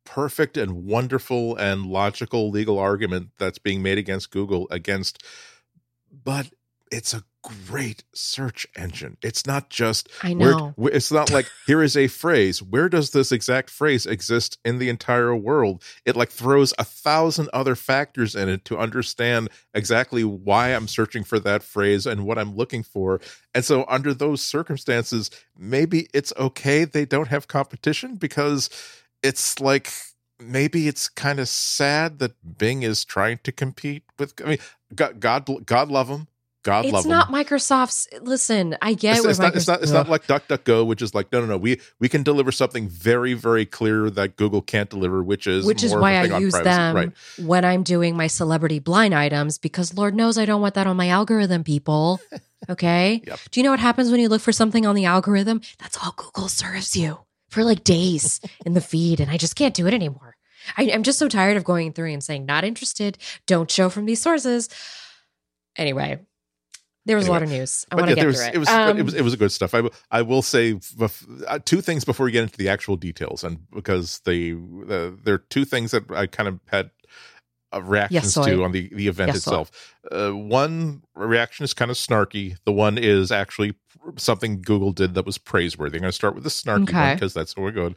perfect 0.06 0.56
and 0.56 0.86
wonderful 0.86 1.58
and 1.58 1.86
logical 1.88 2.50
legal 2.50 2.80
argument 2.80 3.32
that's 3.38 3.58
being 3.60 3.82
made 3.84 3.98
against 3.98 4.32
google 4.32 4.66
against 4.72 5.22
but 6.12 6.50
it's 6.92 7.14
a 7.14 7.24
great 7.42 8.04
search 8.14 8.68
engine 8.76 9.16
it's 9.24 9.46
not 9.46 9.70
just 9.70 10.10
I 10.24 10.34
know. 10.34 10.74
where- 10.76 10.94
it's 10.94 11.12
not 11.12 11.32
like 11.32 11.48
here 11.66 11.82
is 11.82 11.96
a 11.96 12.08
phrase. 12.08 12.62
Where 12.62 12.90
does 12.90 13.12
this 13.12 13.32
exact 13.32 13.70
phrase 13.70 14.06
exist 14.06 14.58
in 14.66 14.78
the 14.78 14.90
entire 14.90 15.36
world? 15.36 15.84
It 16.06 16.16
like 16.18 16.30
throws 16.32 16.74
a 16.78 16.84
thousand 16.84 17.50
other 17.54 17.76
factors 17.76 18.36
in 18.36 18.50
it 18.50 18.66
to 18.66 18.78
understand 18.78 19.50
exactly 19.74 20.24
why 20.24 20.70
I'm 20.70 20.88
searching 20.88 21.24
for 21.24 21.40
that 21.40 21.64
phrase 21.64 22.06
and 22.06 22.26
what 22.26 22.38
I'm 22.38 22.56
looking 22.56 22.84
for. 22.84 23.22
And 23.54 23.64
so, 23.64 23.86
under 23.88 24.14
those 24.14 24.42
circumstances, 24.42 25.32
maybe 25.58 26.08
it's 26.14 26.34
okay 26.38 26.84
they 26.84 27.06
don't 27.06 27.30
have 27.30 27.48
competition 27.48 28.16
because 28.16 28.70
it's 29.24 29.60
like 29.60 29.92
maybe 30.40 30.88
it's 30.88 31.10
kind 31.10 31.40
of 31.40 31.48
sad 31.48 32.20
that 32.20 32.34
Bing 32.58 32.84
is 32.84 33.06
trying 33.06 33.40
to 33.44 33.52
compete 33.52 34.04
with. 34.18 34.34
I 34.44 34.50
mean, 34.50 34.58
God, 34.96 35.20
God, 35.20 35.66
God 35.66 35.90
love 35.90 36.08
them. 36.08 36.28
God 36.62 36.84
it's 36.86 36.94
love 36.94 37.04
them. 37.06 37.12
It's 37.14 37.30
not. 37.30 37.32
Microsoft's. 37.32 38.08
Listen, 38.22 38.76
I 38.82 38.94
get 38.94 39.18
It's, 39.18 39.26
it's 39.26 39.40
not, 39.40 39.56
it's 39.56 39.68
not. 39.68 39.82
It's 39.82 39.92
not 39.92 40.10
like 40.10 40.28
DuckDuckGo, 40.28 40.86
which 40.86 41.02
is 41.02 41.16
like 41.16 41.32
no, 41.32 41.40
no, 41.40 41.46
no. 41.48 41.58
We 41.58 41.80
we 42.00 42.10
can 42.10 42.22
deliver 42.22 42.52
something 42.52 42.90
very, 42.90 43.34
very 43.34 43.66
clear 43.66 44.10
that 44.10 44.36
Google 44.36 44.62
can't 44.62 44.90
deliver, 44.90 45.24
which 45.24 45.48
is 45.48 45.66
which 45.66 45.84
is 45.84 45.96
why 45.96 46.12
a 46.14 46.22
I 46.34 46.40
use 46.40 46.52
privacy. 46.52 46.64
them 46.64 46.96
Right. 46.96 47.12
when 47.40 47.64
I'm 47.64 47.84
doing 47.84 48.18
my 48.18 48.28
celebrity 48.28 48.80
blind 48.80 49.14
items 49.14 49.58
because 49.58 49.96
Lord 49.96 50.16
knows 50.16 50.38
I 50.38 50.46
don't 50.46 50.62
want 50.62 50.74
that 50.76 50.86
on 50.88 50.98
my 50.98 51.10
algorithm, 51.10 51.64
people. 51.64 52.20
Okay. 52.68 53.24
Yep. 53.26 53.40
Do 53.52 53.60
you 53.60 53.64
know 53.64 53.72
what 53.72 53.80
happens 53.80 54.12
when 54.12 54.20
you 54.20 54.28
look 54.28 54.42
for 54.42 54.52
something 54.52 54.86
on 54.86 54.94
the 54.94 55.06
algorithm? 55.06 55.62
That's 55.80 55.98
all 55.98 56.14
Google 56.18 56.50
serves 56.50 56.96
you 56.96 57.20
for 57.50 57.64
like 57.64 57.84
days 57.84 58.40
in 58.66 58.74
the 58.74 58.82
feed. 58.82 59.20
And 59.20 59.30
I 59.30 59.38
just 59.38 59.56
can't 59.56 59.74
do 59.74 59.88
it 59.88 59.94
anymore. 59.94 60.36
I, 60.78 60.92
I'm 60.92 61.04
just 61.04 61.20
so 61.20 61.28
tired 61.28 61.58
of 61.58 61.64
going 61.64 61.94
through 61.94 62.12
and 62.12 62.24
saying, 62.24 62.46
not 62.46 62.64
interested, 62.64 63.18
don't 63.48 63.72
show 63.72 63.90
from 63.90 64.06
these 64.06 64.22
sources. 64.22 64.70
Anyway, 65.76 66.20
there 67.06 67.16
was 67.16 67.28
a 67.28 67.32
lot 67.32 67.42
of 67.42 67.50
news. 67.50 67.86
I 67.92 67.96
want 67.96 68.10
to 68.10 68.12
yeah, 68.12 68.16
get 68.16 68.28
was, 68.28 68.38
through 68.38 68.48
it. 68.48 68.56
it 68.56 68.58
was 68.60 68.70
Um, 68.70 68.98
it 68.98 69.04
was 69.04 69.14
it 69.16 69.24
was 69.24 69.34
a 69.34 69.38
good 69.38 69.52
stuff. 69.52 69.74
I, 69.74 69.82
I 70.12 70.22
will 70.22 70.42
say 70.42 70.80
uh, 71.48 71.60
two 71.64 71.82
things 71.82 72.06
before 72.06 72.26
we 72.26 72.32
get 72.32 72.44
into 72.44 72.58
the 72.58 72.70
actual 72.70 72.98
details, 72.98 73.44
and 73.44 73.60
because 73.72 74.20
the 74.26 74.54
uh, 74.88 75.18
there 75.24 75.36
are 75.36 75.46
two 75.50 75.66
things 75.66 75.92
that 75.92 76.12
I 76.12 76.28
kind 76.28 76.48
of 76.48 76.60
had 76.68 76.92
uh, 77.74 77.82
reactions 77.82 78.34
soy. 78.34 78.46
to 78.52 78.64
on 78.64 78.72
the 78.72 78.90
the 78.94 79.08
event 79.08 79.28
Yes, 79.30 79.38
itself. 79.38 79.96
Uh, 80.12 80.32
one 80.32 81.04
reaction 81.16 81.64
is 81.64 81.74
kind 81.74 81.92
of 81.92 81.98
snarky. 81.98 82.58
The 82.66 82.72
one 82.72 82.98
is 82.98 83.32
actually 83.32 83.76
something 84.18 84.62
Google 84.62 84.92
did 84.92 85.14
that 85.16 85.26
was 85.26 85.38
praiseworthy. 85.38 85.98
I'm 85.98 86.02
going 86.02 86.10
to 86.10 86.16
start 86.16 86.36
with 86.36 86.44
the 86.44 86.50
snarky 86.50 86.94
one 86.94 87.16
because 87.16 87.34
that's 87.34 87.56
where 87.56 87.66
we're 87.66 87.72
going. 87.72 87.96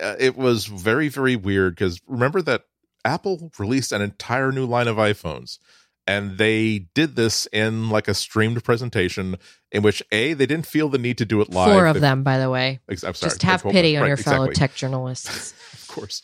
Uh, 0.00 0.14
it 0.18 0.36
was 0.36 0.66
very 0.66 1.08
very 1.08 1.36
weird 1.36 1.74
because 1.74 2.00
remember 2.06 2.40
that 2.42 2.62
Apple 3.04 3.50
released 3.58 3.92
an 3.92 4.02
entire 4.02 4.52
new 4.52 4.66
line 4.66 4.86
of 4.88 4.96
iPhones 4.96 5.58
and 6.06 6.38
they 6.38 6.78
did 6.94 7.16
this 7.16 7.46
in 7.52 7.90
like 7.90 8.08
a 8.08 8.14
streamed 8.14 8.62
presentation 8.64 9.36
in 9.72 9.82
which 9.82 10.02
a 10.12 10.32
they 10.34 10.46
didn't 10.46 10.66
feel 10.66 10.88
the 10.88 10.98
need 10.98 11.18
to 11.18 11.24
do 11.24 11.40
it 11.40 11.50
live 11.50 11.72
four 11.72 11.86
of 11.86 11.94
They- 11.94 12.00
them, 12.00 12.22
by 12.22 12.38
the 12.38 12.50
way. 12.50 12.78
I'm 12.88 12.96
sorry, 12.96 13.12
Just 13.14 13.42
have 13.42 13.62
pity 13.62 13.96
on 13.96 14.02
Right, 14.02 14.08
your 14.08 14.16
fellow 14.16 14.44
exactly. 14.44 14.54
tech 14.68 14.74
journalists. 14.76 15.52
of 15.72 15.88
course 15.88 16.22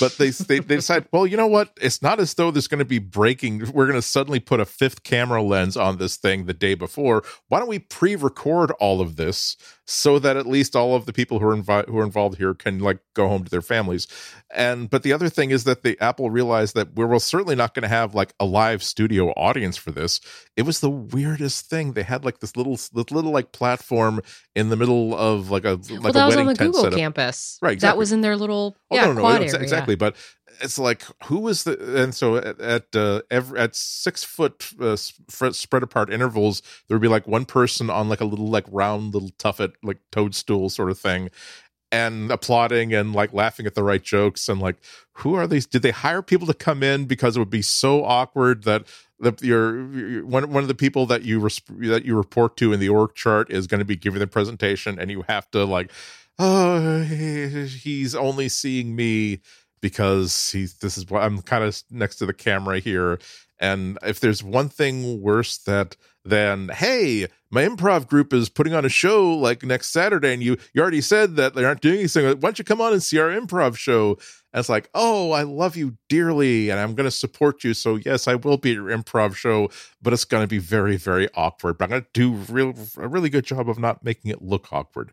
but 0.00 0.16
they, 0.18 0.30
they 0.30 0.58
they 0.58 0.76
decide 0.76 1.06
well 1.12 1.26
you 1.26 1.36
know 1.36 1.46
what? 1.46 1.76
It's 1.80 2.02
not 2.02 2.20
as 2.20 2.34
though 2.34 2.50
there's 2.50 2.68
going 2.68 2.78
to 2.80 2.84
be 2.84 2.98
breaking. 2.98 3.72
We're 3.72 3.86
going 3.86 3.98
to 3.98 4.02
suddenly 4.02 4.40
put 4.40 4.60
a 4.60 4.64
fifth 4.64 5.02
camera 5.02 5.42
lens 5.42 5.76
on 5.76 5.98
this 5.98 6.16
thing 6.16 6.46
the 6.46 6.54
day 6.54 6.74
before. 6.74 7.22
Why 7.48 7.58
don't 7.58 7.68
we 7.68 7.78
pre-record 7.78 8.70
all 8.72 9.00
of 9.00 9.16
this 9.16 9.56
so 9.84 10.18
that 10.18 10.36
at 10.36 10.46
least 10.46 10.76
all 10.76 10.94
of 10.94 11.06
the 11.06 11.12
people 11.12 11.38
who 11.38 11.46
are 11.46 11.56
invi- 11.56 11.88
who 11.88 11.98
are 11.98 12.04
involved 12.04 12.38
here 12.38 12.54
can 12.54 12.78
like 12.78 12.98
go 13.14 13.28
home 13.28 13.44
to 13.44 13.50
their 13.50 13.62
families? 13.62 14.06
And 14.54 14.90
but 14.90 15.02
the 15.02 15.12
other 15.12 15.28
thing 15.28 15.50
is 15.50 15.64
that 15.64 15.82
the 15.82 15.98
apple 16.00 16.30
realized 16.30 16.74
that 16.74 16.94
we're 16.94 17.06
well, 17.06 17.20
certainly 17.20 17.54
not 17.54 17.74
going 17.74 17.82
to 17.82 17.88
have 17.88 18.14
like 18.14 18.34
a 18.38 18.44
live 18.44 18.82
studio 18.82 19.30
audience 19.30 19.76
for 19.76 19.90
this. 19.90 20.20
It 20.56 20.62
was 20.62 20.80
the 20.80 20.90
weirdest 20.90 21.70
thing. 21.70 21.92
They 21.92 22.02
had 22.02 22.24
like 22.24 22.40
this 22.40 22.56
little 22.56 22.76
this 22.76 23.10
little 23.10 23.32
like 23.32 23.52
platform 23.52 24.20
in 24.54 24.68
the 24.68 24.76
middle 24.76 25.14
of 25.14 25.50
like 25.50 25.64
a 25.64 25.72
like 25.72 25.90
well, 25.90 26.08
a 26.08 26.12
that 26.12 26.26
was 26.26 26.36
wedding 26.36 26.48
on 26.48 26.54
the 26.54 26.64
Google 26.64 26.82
setup. 26.82 26.98
campus. 26.98 27.58
Right, 27.62 27.80
That 27.80 27.96
was 27.96 28.12
in 28.12 28.20
their 28.20 28.36
little 28.36 28.76
Oh 28.90 28.96
yeah, 28.96 29.06
no, 29.06 29.12
no, 29.14 29.22
ex- 29.54 29.72
area. 29.72 29.86
exactly. 29.86 29.94
But 29.94 30.16
it's 30.60 30.78
like 30.78 31.02
who 31.24 31.40
was 31.40 31.64
the 31.64 32.02
and 32.02 32.14
so 32.14 32.36
at 32.36 32.60
at 32.60 32.94
uh, 32.94 33.22
every, 33.30 33.58
at 33.58 33.74
six 33.74 34.24
foot 34.24 34.72
uh, 34.80 34.96
sp- 34.96 35.52
spread 35.52 35.82
apart 35.82 36.12
intervals, 36.12 36.62
there 36.88 36.96
would 36.96 37.02
be 37.02 37.08
like 37.08 37.26
one 37.26 37.44
person 37.44 37.90
on 37.90 38.08
like 38.08 38.20
a 38.20 38.24
little 38.24 38.48
like 38.48 38.66
round 38.70 39.14
little 39.14 39.30
tuffet 39.38 39.72
like 39.82 39.98
toadstool 40.10 40.68
sort 40.68 40.90
of 40.90 40.98
thing, 40.98 41.30
and 41.90 42.30
applauding 42.30 42.94
and 42.94 43.14
like 43.14 43.32
laughing 43.32 43.66
at 43.66 43.74
the 43.74 43.82
right 43.82 44.02
jokes 44.02 44.48
and 44.48 44.60
like 44.60 44.76
who 45.16 45.34
are 45.34 45.46
these? 45.46 45.66
Did 45.66 45.82
they 45.82 45.90
hire 45.90 46.22
people 46.22 46.46
to 46.46 46.54
come 46.54 46.82
in 46.82 47.04
because 47.04 47.36
it 47.36 47.40
would 47.40 47.50
be 47.50 47.62
so 47.62 48.04
awkward 48.04 48.64
that 48.64 48.86
the 49.20 49.34
your, 49.40 49.90
your 49.92 50.26
one 50.26 50.50
one 50.50 50.64
of 50.64 50.68
the 50.68 50.74
people 50.74 51.06
that 51.06 51.22
you 51.22 51.38
res- 51.38 51.60
that 51.78 52.04
you 52.04 52.16
report 52.16 52.56
to 52.56 52.72
in 52.72 52.80
the 52.80 52.88
org 52.88 53.14
chart 53.14 53.50
is 53.50 53.66
going 53.66 53.78
to 53.78 53.84
be 53.84 53.96
giving 53.96 54.20
the 54.20 54.26
presentation 54.26 54.98
and 54.98 55.10
you 55.10 55.22
have 55.28 55.50
to 55.52 55.64
like 55.64 55.90
oh 56.42 57.02
he- 57.02 57.66
he's 57.66 58.14
only 58.14 58.48
seeing 58.48 58.94
me 58.96 59.40
because 59.80 60.50
he's 60.50 60.74
this 60.74 60.98
is 60.98 61.08
what 61.08 61.22
I'm 61.22 61.40
kind 61.42 61.64
of 61.64 61.80
next 61.90 62.16
to 62.16 62.26
the 62.26 62.32
camera 62.34 62.78
here 62.80 63.18
and 63.60 63.96
if 64.02 64.18
there's 64.20 64.42
one 64.42 64.68
thing 64.68 65.20
worse 65.20 65.58
that 65.58 65.96
than 66.24 66.68
hey 66.68 67.26
my 67.50 67.66
improv 67.66 68.06
group 68.06 68.32
is 68.32 68.48
putting 68.48 68.74
on 68.74 68.84
a 68.84 68.88
show 68.88 69.34
like 69.34 69.62
next 69.62 69.90
Saturday 69.90 70.32
and 70.32 70.42
you 70.42 70.56
you 70.72 70.82
already 70.82 71.00
said 71.00 71.36
that 71.36 71.54
they 71.54 71.64
aren't 71.64 71.80
doing 71.80 71.98
anything 72.00 72.24
why 72.26 72.34
don't 72.34 72.58
you 72.58 72.64
come 72.64 72.80
on 72.80 72.92
and 72.92 73.02
see 73.02 73.18
our 73.18 73.30
improv 73.30 73.76
show 73.76 74.18
and 74.52 74.60
it's 74.60 74.68
like, 74.68 74.90
oh, 74.94 75.30
I 75.32 75.44
love 75.44 75.76
you 75.76 75.96
dearly, 76.10 76.68
and 76.68 76.78
I'm 76.78 76.94
going 76.94 77.06
to 77.06 77.10
support 77.10 77.64
you. 77.64 77.72
So 77.72 77.96
yes, 77.96 78.28
I 78.28 78.34
will 78.34 78.58
be 78.58 78.72
at 78.72 78.74
your 78.74 78.88
improv 78.90 79.34
show, 79.34 79.70
but 80.02 80.12
it's 80.12 80.26
going 80.26 80.42
to 80.42 80.48
be 80.48 80.58
very, 80.58 80.96
very 80.96 81.26
awkward. 81.34 81.78
But 81.78 81.84
I'm 81.84 81.90
going 81.90 82.02
to 82.02 82.08
do 82.12 82.32
real 82.52 82.74
a 82.98 83.08
really 83.08 83.30
good 83.30 83.46
job 83.46 83.70
of 83.70 83.78
not 83.78 84.04
making 84.04 84.30
it 84.30 84.42
look 84.42 84.70
awkward. 84.70 85.12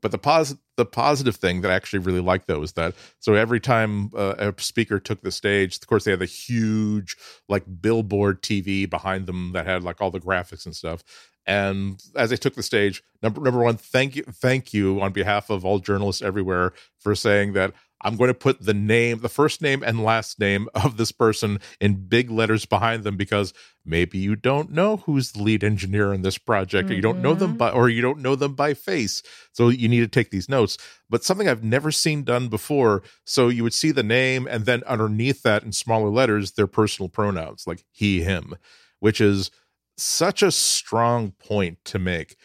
But, 0.00 0.10
the 0.10 0.18
positive 0.18 0.62
the 0.76 0.84
positive 0.84 1.36
thing 1.36 1.60
that 1.62 1.70
I 1.70 1.74
actually 1.74 2.00
really 2.00 2.20
like 2.20 2.46
though 2.46 2.62
is 2.62 2.72
that 2.72 2.94
so 3.20 3.34
every 3.34 3.60
time 3.60 4.10
uh, 4.16 4.34
a 4.38 4.60
speaker 4.60 4.98
took 4.98 5.22
the 5.22 5.32
stage, 5.32 5.76
of 5.76 5.86
course 5.86 6.04
they 6.04 6.10
had 6.10 6.22
a 6.22 6.26
huge 6.26 7.16
like 7.48 7.64
billboard 7.80 8.42
TV 8.42 8.88
behind 8.88 9.26
them 9.26 9.52
that 9.52 9.66
had 9.66 9.82
like 9.82 10.00
all 10.00 10.10
the 10.10 10.20
graphics 10.20 10.66
and 10.66 10.74
stuff. 10.74 11.02
And 11.46 12.02
as 12.14 12.28
they 12.28 12.36
took 12.36 12.54
the 12.54 12.62
stage, 12.62 13.02
number 13.22 13.40
number 13.40 13.60
one, 13.60 13.76
thank 13.76 14.16
you, 14.16 14.22
thank 14.24 14.74
you 14.74 15.00
on 15.00 15.12
behalf 15.12 15.48
of 15.48 15.64
all 15.64 15.78
journalists 15.78 16.22
everywhere 16.22 16.72
for 16.98 17.14
saying 17.14 17.54
that 17.54 17.72
I'm 18.00 18.16
going 18.16 18.28
to 18.28 18.34
put 18.34 18.62
the 18.64 18.74
name, 18.74 19.20
the 19.20 19.28
first 19.28 19.60
name 19.60 19.82
and 19.82 20.04
last 20.04 20.38
name 20.38 20.68
of 20.74 20.96
this 20.96 21.12
person 21.12 21.58
in 21.80 22.06
big 22.06 22.30
letters 22.30 22.64
behind 22.64 23.04
them 23.04 23.16
because 23.16 23.52
maybe 23.84 24.18
you 24.18 24.36
don't 24.36 24.70
know 24.70 24.98
who's 24.98 25.32
the 25.32 25.42
lead 25.42 25.64
engineer 25.64 26.12
in 26.12 26.22
this 26.22 26.38
project, 26.38 26.90
or 26.90 26.94
you 26.94 27.00
don't 27.00 27.22
know 27.22 27.34
them 27.34 27.54
Mhm. 27.54 27.58
by, 27.58 27.70
or 27.70 27.88
you 27.88 28.02
don't 28.02 28.20
know 28.20 28.36
them 28.36 28.54
by 28.54 28.74
face. 28.74 29.22
So 29.52 29.68
you 29.68 29.88
need 29.88 30.00
to 30.00 30.08
take 30.08 30.30
these 30.30 30.48
notes. 30.48 30.78
But 31.10 31.24
something 31.24 31.48
I've 31.48 31.64
never 31.64 31.90
seen 31.90 32.22
done 32.22 32.48
before. 32.48 33.02
So 33.24 33.48
you 33.48 33.62
would 33.64 33.74
see 33.74 33.90
the 33.90 34.02
name, 34.02 34.46
and 34.46 34.64
then 34.66 34.82
underneath 34.86 35.42
that, 35.42 35.62
in 35.64 35.72
smaller 35.72 36.10
letters, 36.10 36.52
their 36.52 36.66
personal 36.66 37.08
pronouns 37.08 37.66
like 37.66 37.84
he, 37.90 38.22
him, 38.22 38.54
which 39.00 39.20
is 39.20 39.50
such 39.96 40.42
a 40.42 40.52
strong 40.52 41.32
point 41.32 41.78
to 41.86 41.98
make. 41.98 42.36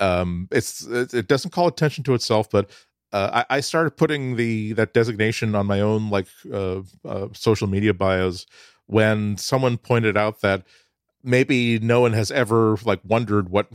Um, 0.00 0.48
it's 0.50 0.86
it, 0.86 1.12
it 1.12 1.28
doesn't 1.28 1.50
call 1.50 1.66
attention 1.68 2.02
to 2.04 2.14
itself, 2.14 2.48
but 2.50 2.70
uh, 3.12 3.44
I, 3.50 3.56
I 3.56 3.60
started 3.60 3.96
putting 3.96 4.36
the 4.36 4.72
that 4.74 4.94
designation 4.94 5.54
on 5.54 5.66
my 5.66 5.80
own 5.80 6.10
like 6.10 6.26
uh, 6.52 6.82
uh, 7.04 7.28
social 7.32 7.66
media 7.68 7.94
bios 7.94 8.46
when 8.86 9.36
someone 9.36 9.76
pointed 9.78 10.16
out 10.16 10.40
that 10.40 10.64
maybe 11.22 11.78
no 11.78 12.00
one 12.00 12.12
has 12.12 12.30
ever 12.30 12.76
like 12.84 13.00
wondered 13.04 13.48
what 13.50 13.68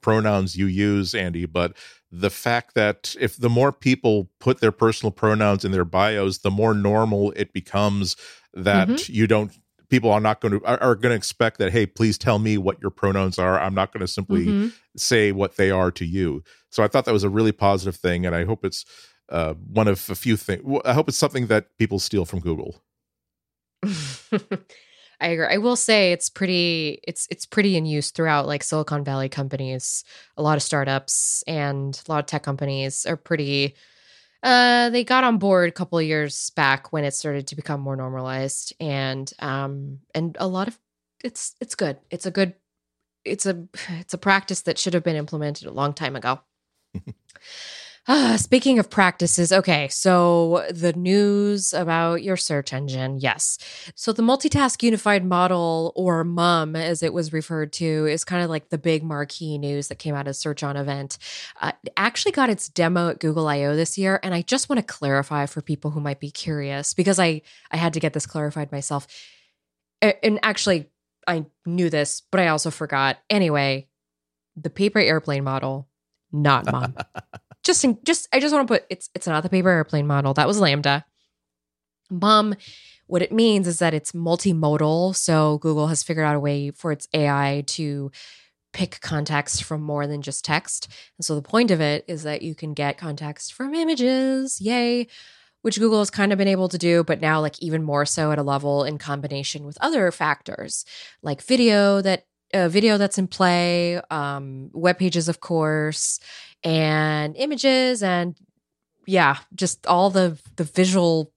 pronouns 0.00 0.56
you 0.56 0.66
use, 0.66 1.14
Andy, 1.14 1.46
but 1.46 1.76
the 2.10 2.30
fact 2.30 2.74
that 2.74 3.14
if 3.20 3.36
the 3.36 3.48
more 3.48 3.72
people 3.72 4.30
put 4.40 4.60
their 4.60 4.72
personal 4.72 5.10
pronouns 5.12 5.64
in 5.64 5.72
their 5.72 5.84
bios, 5.84 6.38
the 6.38 6.50
more 6.50 6.74
normal 6.74 7.32
it 7.36 7.52
becomes 7.52 8.16
that 8.54 8.88
Mhm. 8.88 9.08
you 9.08 9.26
don't 9.26 9.52
people 9.92 10.10
are 10.10 10.20
not 10.20 10.40
going 10.40 10.58
to 10.58 10.64
are, 10.64 10.80
are 10.82 10.94
going 10.94 11.12
to 11.12 11.16
expect 11.16 11.58
that 11.58 11.70
hey 11.70 11.84
please 11.84 12.16
tell 12.16 12.38
me 12.38 12.56
what 12.56 12.80
your 12.80 12.90
pronouns 12.90 13.38
are 13.38 13.60
i'm 13.60 13.74
not 13.74 13.92
going 13.92 14.00
to 14.00 14.08
simply 14.08 14.46
Mhm. 14.46 14.72
say 14.96 15.32
what 15.32 15.56
they 15.56 15.70
are 15.70 15.90
to 15.90 16.04
you. 16.04 16.42
So 16.70 16.82
I 16.82 16.88
thought 16.88 17.04
that 17.06 17.12
was 17.12 17.24
a 17.24 17.30
really 17.38 17.52
positive 17.52 17.96
thing, 17.96 18.26
and 18.26 18.34
I 18.34 18.44
hope 18.44 18.64
it's 18.64 18.84
uh, 19.28 19.54
one 19.54 19.88
of 19.88 20.08
a 20.10 20.14
few 20.14 20.36
things. 20.36 20.62
I 20.84 20.92
hope 20.92 21.08
it's 21.08 21.16
something 21.18 21.46
that 21.46 21.64
people 21.78 21.98
steal 21.98 22.24
from 22.26 22.40
Google. 22.40 22.82
I 25.20 25.28
agree. 25.28 25.46
I 25.46 25.58
will 25.58 25.76
say 25.76 26.12
it's 26.12 26.28
pretty 26.28 27.00
it's 27.06 27.26
it's 27.30 27.46
pretty 27.46 27.76
in 27.76 27.86
use 27.86 28.10
throughout 28.10 28.46
like 28.46 28.62
Silicon 28.64 29.04
Valley 29.04 29.28
companies. 29.28 30.04
A 30.36 30.42
lot 30.42 30.56
of 30.56 30.62
startups 30.62 31.42
and 31.46 32.00
a 32.06 32.12
lot 32.12 32.18
of 32.20 32.26
tech 32.26 32.42
companies 32.42 33.06
are 33.06 33.16
pretty 33.16 33.74
uh 34.42 34.90
they 34.90 35.04
got 35.04 35.24
on 35.24 35.38
board 35.38 35.68
a 35.68 35.72
couple 35.72 35.98
of 35.98 36.04
years 36.04 36.50
back 36.50 36.92
when 36.92 37.04
it 37.04 37.14
started 37.14 37.46
to 37.46 37.56
become 37.56 37.80
more 37.80 37.96
normalized 37.96 38.72
and 38.80 39.32
um 39.38 39.98
and 40.14 40.36
a 40.40 40.46
lot 40.46 40.68
of 40.68 40.78
it's 41.24 41.54
it's 41.60 41.74
good. 41.74 41.98
It's 42.10 42.26
a 42.26 42.30
good 42.30 42.54
it's 43.24 43.46
a 43.46 43.66
it's 44.00 44.14
a 44.14 44.18
practice 44.18 44.62
that 44.62 44.78
should 44.78 44.94
have 44.94 45.04
been 45.04 45.16
implemented 45.16 45.66
a 45.68 45.72
long 45.72 45.92
time 45.92 46.16
ago. 46.16 46.40
Ah, 48.08 48.34
speaking 48.36 48.80
of 48.80 48.90
practices, 48.90 49.52
okay, 49.52 49.86
so 49.86 50.66
the 50.70 50.92
news 50.92 51.72
about 51.72 52.24
your 52.24 52.36
search 52.36 52.72
engine, 52.72 53.18
yes. 53.20 53.58
So 53.94 54.12
the 54.12 54.24
multitask 54.24 54.82
unified 54.82 55.24
model, 55.24 55.92
or 55.94 56.24
MUM 56.24 56.74
as 56.74 57.04
it 57.04 57.12
was 57.12 57.32
referred 57.32 57.72
to, 57.74 58.06
is 58.06 58.24
kind 58.24 58.42
of 58.42 58.50
like 58.50 58.70
the 58.70 58.78
big 58.78 59.04
marquee 59.04 59.56
news 59.56 59.86
that 59.86 60.00
came 60.00 60.16
out 60.16 60.26
of 60.26 60.34
Search 60.34 60.64
On 60.64 60.76
event. 60.76 61.16
Uh, 61.60 61.70
it 61.84 61.92
actually 61.96 62.32
got 62.32 62.50
its 62.50 62.68
demo 62.68 63.10
at 63.10 63.20
Google 63.20 63.46
I/O 63.46 63.76
this 63.76 63.96
year, 63.96 64.18
and 64.24 64.34
I 64.34 64.42
just 64.42 64.68
want 64.68 64.80
to 64.80 64.94
clarify 64.94 65.46
for 65.46 65.62
people 65.62 65.92
who 65.92 66.00
might 66.00 66.18
be 66.18 66.32
curious 66.32 66.94
because 66.94 67.20
I 67.20 67.42
I 67.70 67.76
had 67.76 67.92
to 67.92 68.00
get 68.00 68.14
this 68.14 68.26
clarified 68.26 68.72
myself. 68.72 69.06
And 70.00 70.40
actually, 70.42 70.90
I 71.28 71.46
knew 71.64 71.88
this, 71.88 72.22
but 72.32 72.40
I 72.40 72.48
also 72.48 72.72
forgot. 72.72 73.18
Anyway, 73.30 73.86
the 74.56 74.70
paper 74.70 74.98
airplane 74.98 75.44
model, 75.44 75.88
not 76.32 76.66
MUM 76.66 76.96
just 77.62 77.84
in, 77.84 77.98
just 78.04 78.28
I 78.32 78.40
just 78.40 78.54
want 78.54 78.66
to 78.66 78.74
put 78.74 78.84
it's 78.90 79.08
it's 79.14 79.26
not 79.26 79.42
the 79.42 79.48
paper 79.48 79.68
airplane 79.68 80.06
model. 80.06 80.34
That 80.34 80.46
was 80.46 80.60
LaMDA. 80.60 81.04
Mum, 82.10 82.54
what 83.06 83.22
it 83.22 83.32
means 83.32 83.66
is 83.66 83.78
that 83.78 83.94
it's 83.94 84.12
multimodal. 84.12 85.16
So 85.16 85.58
Google 85.58 85.88
has 85.88 86.02
figured 86.02 86.26
out 86.26 86.36
a 86.36 86.40
way 86.40 86.70
for 86.70 86.92
its 86.92 87.08
AI 87.14 87.64
to 87.68 88.10
pick 88.72 89.00
context 89.00 89.64
from 89.64 89.82
more 89.82 90.06
than 90.06 90.22
just 90.22 90.44
text. 90.44 90.88
And 91.18 91.24
so 91.24 91.34
the 91.34 91.42
point 91.42 91.70
of 91.70 91.80
it 91.80 92.04
is 92.08 92.22
that 92.22 92.42
you 92.42 92.54
can 92.54 92.74
get 92.74 92.98
context 92.98 93.52
from 93.52 93.74
images. 93.74 94.60
Yay 94.60 95.08
which 95.62 95.78
Google 95.78 96.00
has 96.00 96.10
kind 96.10 96.32
of 96.32 96.38
been 96.38 96.48
able 96.48 96.68
to 96.68 96.78
do, 96.78 97.04
but 97.04 97.20
now 97.20 97.40
like 97.40 97.60
even 97.62 97.82
more 97.82 98.04
so 98.04 98.32
at 98.32 98.38
a 98.38 98.42
level 98.42 98.84
in 98.84 98.98
combination 98.98 99.64
with 99.64 99.78
other 99.80 100.10
factors 100.10 100.84
like 101.22 101.40
video 101.40 102.02
that 102.02 102.26
uh, 102.52 102.68
video 102.68 102.98
that's 102.98 103.16
in 103.16 103.26
play, 103.26 103.98
um, 104.10 104.68
web 104.74 104.98
pages, 104.98 105.28
of 105.28 105.40
course, 105.40 106.20
and 106.64 107.36
images, 107.36 108.02
and 108.02 108.36
yeah, 109.06 109.38
just 109.54 109.86
all 109.86 110.10
the 110.10 110.38
the 110.56 110.64
visual 110.64 111.32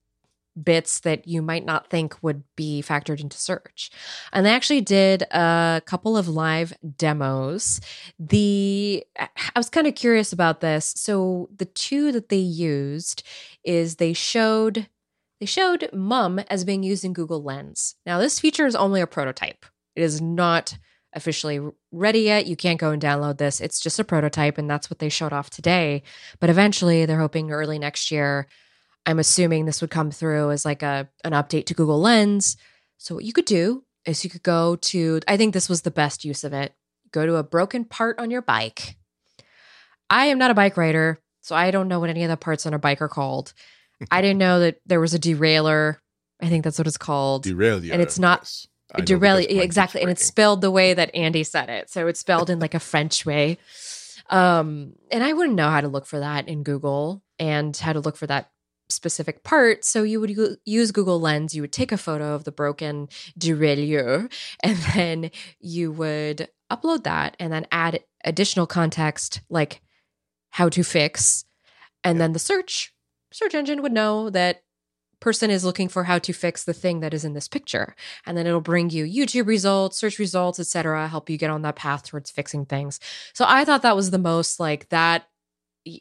bits 0.62 1.02
that 1.02 1.28
you 1.28 1.42
might 1.42 1.66
not 1.66 1.90
think 1.90 2.16
would 2.22 2.44
be 2.56 2.82
factored 2.82 3.20
into 3.20 3.38
search. 3.38 3.92
And 4.32 4.46
they 4.46 4.54
actually 4.54 4.82
did 4.82 5.24
a 5.24 5.82
couple 5.86 6.16
of 6.16 6.28
live 6.28 6.74
demos. 6.98 7.82
The 8.18 9.06
I 9.18 9.60
was 9.60 9.70
kind 9.70 9.88
of 9.88 9.96
curious 9.96 10.32
about 10.32 10.62
this. 10.62 10.94
So 10.96 11.50
the 11.56 11.66
two 11.66 12.12
that 12.14 12.30
they 12.30 12.38
used 12.38 13.24
is 13.64 13.96
they 13.96 14.14
showed 14.14 14.88
they 15.40 15.46
showed 15.46 15.90
mum 15.92 16.40
as 16.50 16.64
being 16.64 16.84
used 16.84 17.04
in 17.04 17.14
Google 17.14 17.44
Lens. 17.44 17.96
Now 18.06 18.20
this 18.20 18.40
feature 18.40 18.66
is 18.66 18.76
only 18.76 19.02
a 19.02 19.08
prototype. 19.08 19.66
It 19.96 20.04
is 20.04 20.22
not 20.22 20.78
officially 21.16 21.60
ready 21.92 22.20
yet. 22.20 22.46
You 22.46 22.56
can't 22.56 22.80
go 22.80 22.92
and 22.92 23.02
download 23.02 23.38
this. 23.38 23.62
It's 23.62 23.80
just 23.80 24.00
a 24.00 24.04
prototype 24.04 24.58
and 24.58 24.70
that's 24.70 24.90
what 24.90 25.00
they 25.00 25.10
showed 25.10 25.34
off 25.34 25.50
today. 25.50 26.04
But 26.40 26.50
eventually 26.50 27.06
they're 27.06 27.20
hoping 27.20 27.52
early 27.52 27.80
next 27.80 28.12
year 28.12 28.48
I'm 29.06 29.20
assuming 29.20 29.66
this 29.66 29.82
would 29.82 29.92
come 29.92 30.12
through 30.12 30.52
as 30.52 30.66
like 30.66 30.82
a 30.82 31.08
an 31.24 31.34
update 31.34 31.68
to 31.68 31.74
Google 31.74 32.02
Lens. 32.02 32.58
So 32.98 33.16
what 33.16 33.24
you 33.24 33.34
could 33.34 33.46
do 33.46 33.84
is 34.06 34.24
you 34.24 34.30
could 34.30 34.44
go 34.44 34.76
to 34.78 35.20
I 35.28 35.38
think 35.38 35.54
this 35.54 35.70
was 35.70 35.84
the 35.84 35.92
best 35.92 36.26
use 36.26 36.44
of 36.44 36.54
it. 36.54 36.74
Go 37.12 37.26
to 37.26 37.36
a 37.36 37.44
broken 37.44 37.86
part 37.86 38.20
on 38.20 38.32
your 38.32 38.42
bike. 38.42 38.98
I 40.10 40.26
am 40.28 40.38
not 40.38 40.52
a 40.52 40.56
bike 40.56 40.78
rider, 40.78 41.20
so 41.42 41.56
I 41.56 41.72
don't 41.72 41.88
know 41.88 42.00
what 42.00 42.10
any 42.10 42.24
of 42.24 42.30
the 42.30 42.38
parts 42.38 42.66
on 42.66 42.74
a 42.74 42.80
bike 42.80 43.02
are 43.02 43.08
called. 43.08 43.54
I 44.12 44.22
didn't 44.22 44.40
know 44.40 44.60
that 44.60 44.82
there 44.86 45.00
was 45.00 45.14
a 45.14 45.20
derailleur. 45.20 45.98
I 46.42 46.50
think 46.50 46.64
that's 46.64 46.78
what 46.78 46.88
it's 46.88 46.98
called. 46.98 47.46
Derailleur. 47.46 47.94
And 47.94 48.02
it's 48.02 48.20
not 48.20 48.42
yes. 48.42 48.68
Derailleur 48.98 49.62
exactly, 49.62 50.02
and 50.02 50.10
it's 50.10 50.26
spelled 50.26 50.62
the 50.62 50.72
way 50.72 50.94
that 50.94 51.14
Andy 51.16 51.44
said 51.44 51.70
it. 51.70 51.90
So 51.90 52.08
it's 52.08 52.20
spelled 52.20 52.50
in 52.50 52.60
like 52.60 52.74
a 52.74 52.80
French 52.80 53.26
way. 53.26 53.58
Um, 54.30 54.94
and 55.12 55.24
I 55.24 55.34
wouldn't 55.34 55.56
know 55.56 55.70
how 55.70 55.82
to 55.82 55.88
look 55.88 56.06
for 56.06 56.20
that 56.20 56.48
in 56.48 56.64
Google 56.64 57.24
and 57.38 57.76
how 57.76 57.94
to 57.94 58.00
look 58.00 58.18
for 58.18 58.28
that 58.28 58.50
specific 58.90 59.44
part. 59.44 59.84
So 59.84 60.04
you 60.04 60.20
would 60.20 60.36
use 60.66 60.92
Google 60.92 61.20
Lens, 61.20 61.56
you 61.56 61.62
would 61.62 61.72
take 61.72 61.92
a 61.92 61.98
photo 61.98 62.34
of 62.34 62.44
the 62.44 62.52
broken 62.52 63.10
derailleur, 63.38 64.32
and 64.62 64.78
then 64.96 65.32
you 65.60 65.92
would 65.92 66.50
upload 66.72 67.04
that 67.04 67.36
and 67.40 67.54
then 67.54 67.68
add 67.72 68.04
additional 68.24 68.68
context 68.68 69.42
like 69.50 69.82
how 70.52 70.70
to 70.70 70.84
fix. 70.84 71.46
And 72.04 72.20
then 72.20 72.34
the 72.34 72.40
search 72.40 72.94
search 73.32 73.54
engine 73.54 73.82
would 73.82 73.92
know 73.92 74.30
that 74.30 74.64
person 75.20 75.50
is 75.50 75.66
looking 75.66 75.88
for 75.88 76.04
how 76.04 76.20
to 76.20 76.34
fix 76.34 76.64
the 76.64 76.74
thing 76.74 77.00
that 77.00 77.14
is 77.14 77.26
in 77.26 77.34
this 77.34 77.48
picture. 77.48 77.96
And 78.26 78.38
then 78.38 78.48
it'll 78.48 78.62
bring 78.62 78.90
you 78.90 79.06
youtube 79.06 79.48
results 79.48 79.98
search 79.98 80.20
results 80.20 80.60
etc 80.60 81.08
help 81.08 81.30
you 81.30 81.38
get 81.38 81.50
on 81.50 81.62
that 81.64 81.76
path 81.76 82.04
towards 82.04 82.32
fixing 82.32 82.66
things. 82.66 83.00
So 83.34 83.46
i 83.48 83.66
thought 83.66 83.82
that 83.82 83.96
was 83.96 84.12
the 84.12 84.18
most 84.18 84.60
like 84.60 84.90
that 84.90 85.28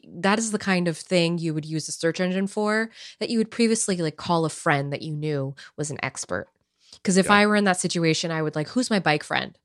that 0.07 0.39
is 0.39 0.51
the 0.51 0.59
kind 0.59 0.87
of 0.87 0.97
thing 0.97 1.37
you 1.37 1.53
would 1.53 1.65
use 1.65 1.87
a 1.87 1.91
search 1.91 2.19
engine 2.19 2.47
for 2.47 2.89
that 3.19 3.29
you 3.29 3.37
would 3.37 3.51
previously 3.51 3.97
like 3.97 4.17
call 4.17 4.45
a 4.45 4.49
friend 4.49 4.91
that 4.91 5.01
you 5.01 5.13
knew 5.13 5.55
was 5.77 5.91
an 5.91 5.99
expert. 6.01 6.47
Because 6.93 7.17
if 7.17 7.27
yeah. 7.27 7.33
i 7.33 7.45
were 7.45 7.55
in 7.55 7.65
that 7.65 7.79
situation 7.79 8.31
i 8.31 8.41
would 8.41 8.55
like 8.55 8.69
who's 8.69 8.89
my 8.89 8.99
bike 8.99 9.23
friend? 9.23 9.57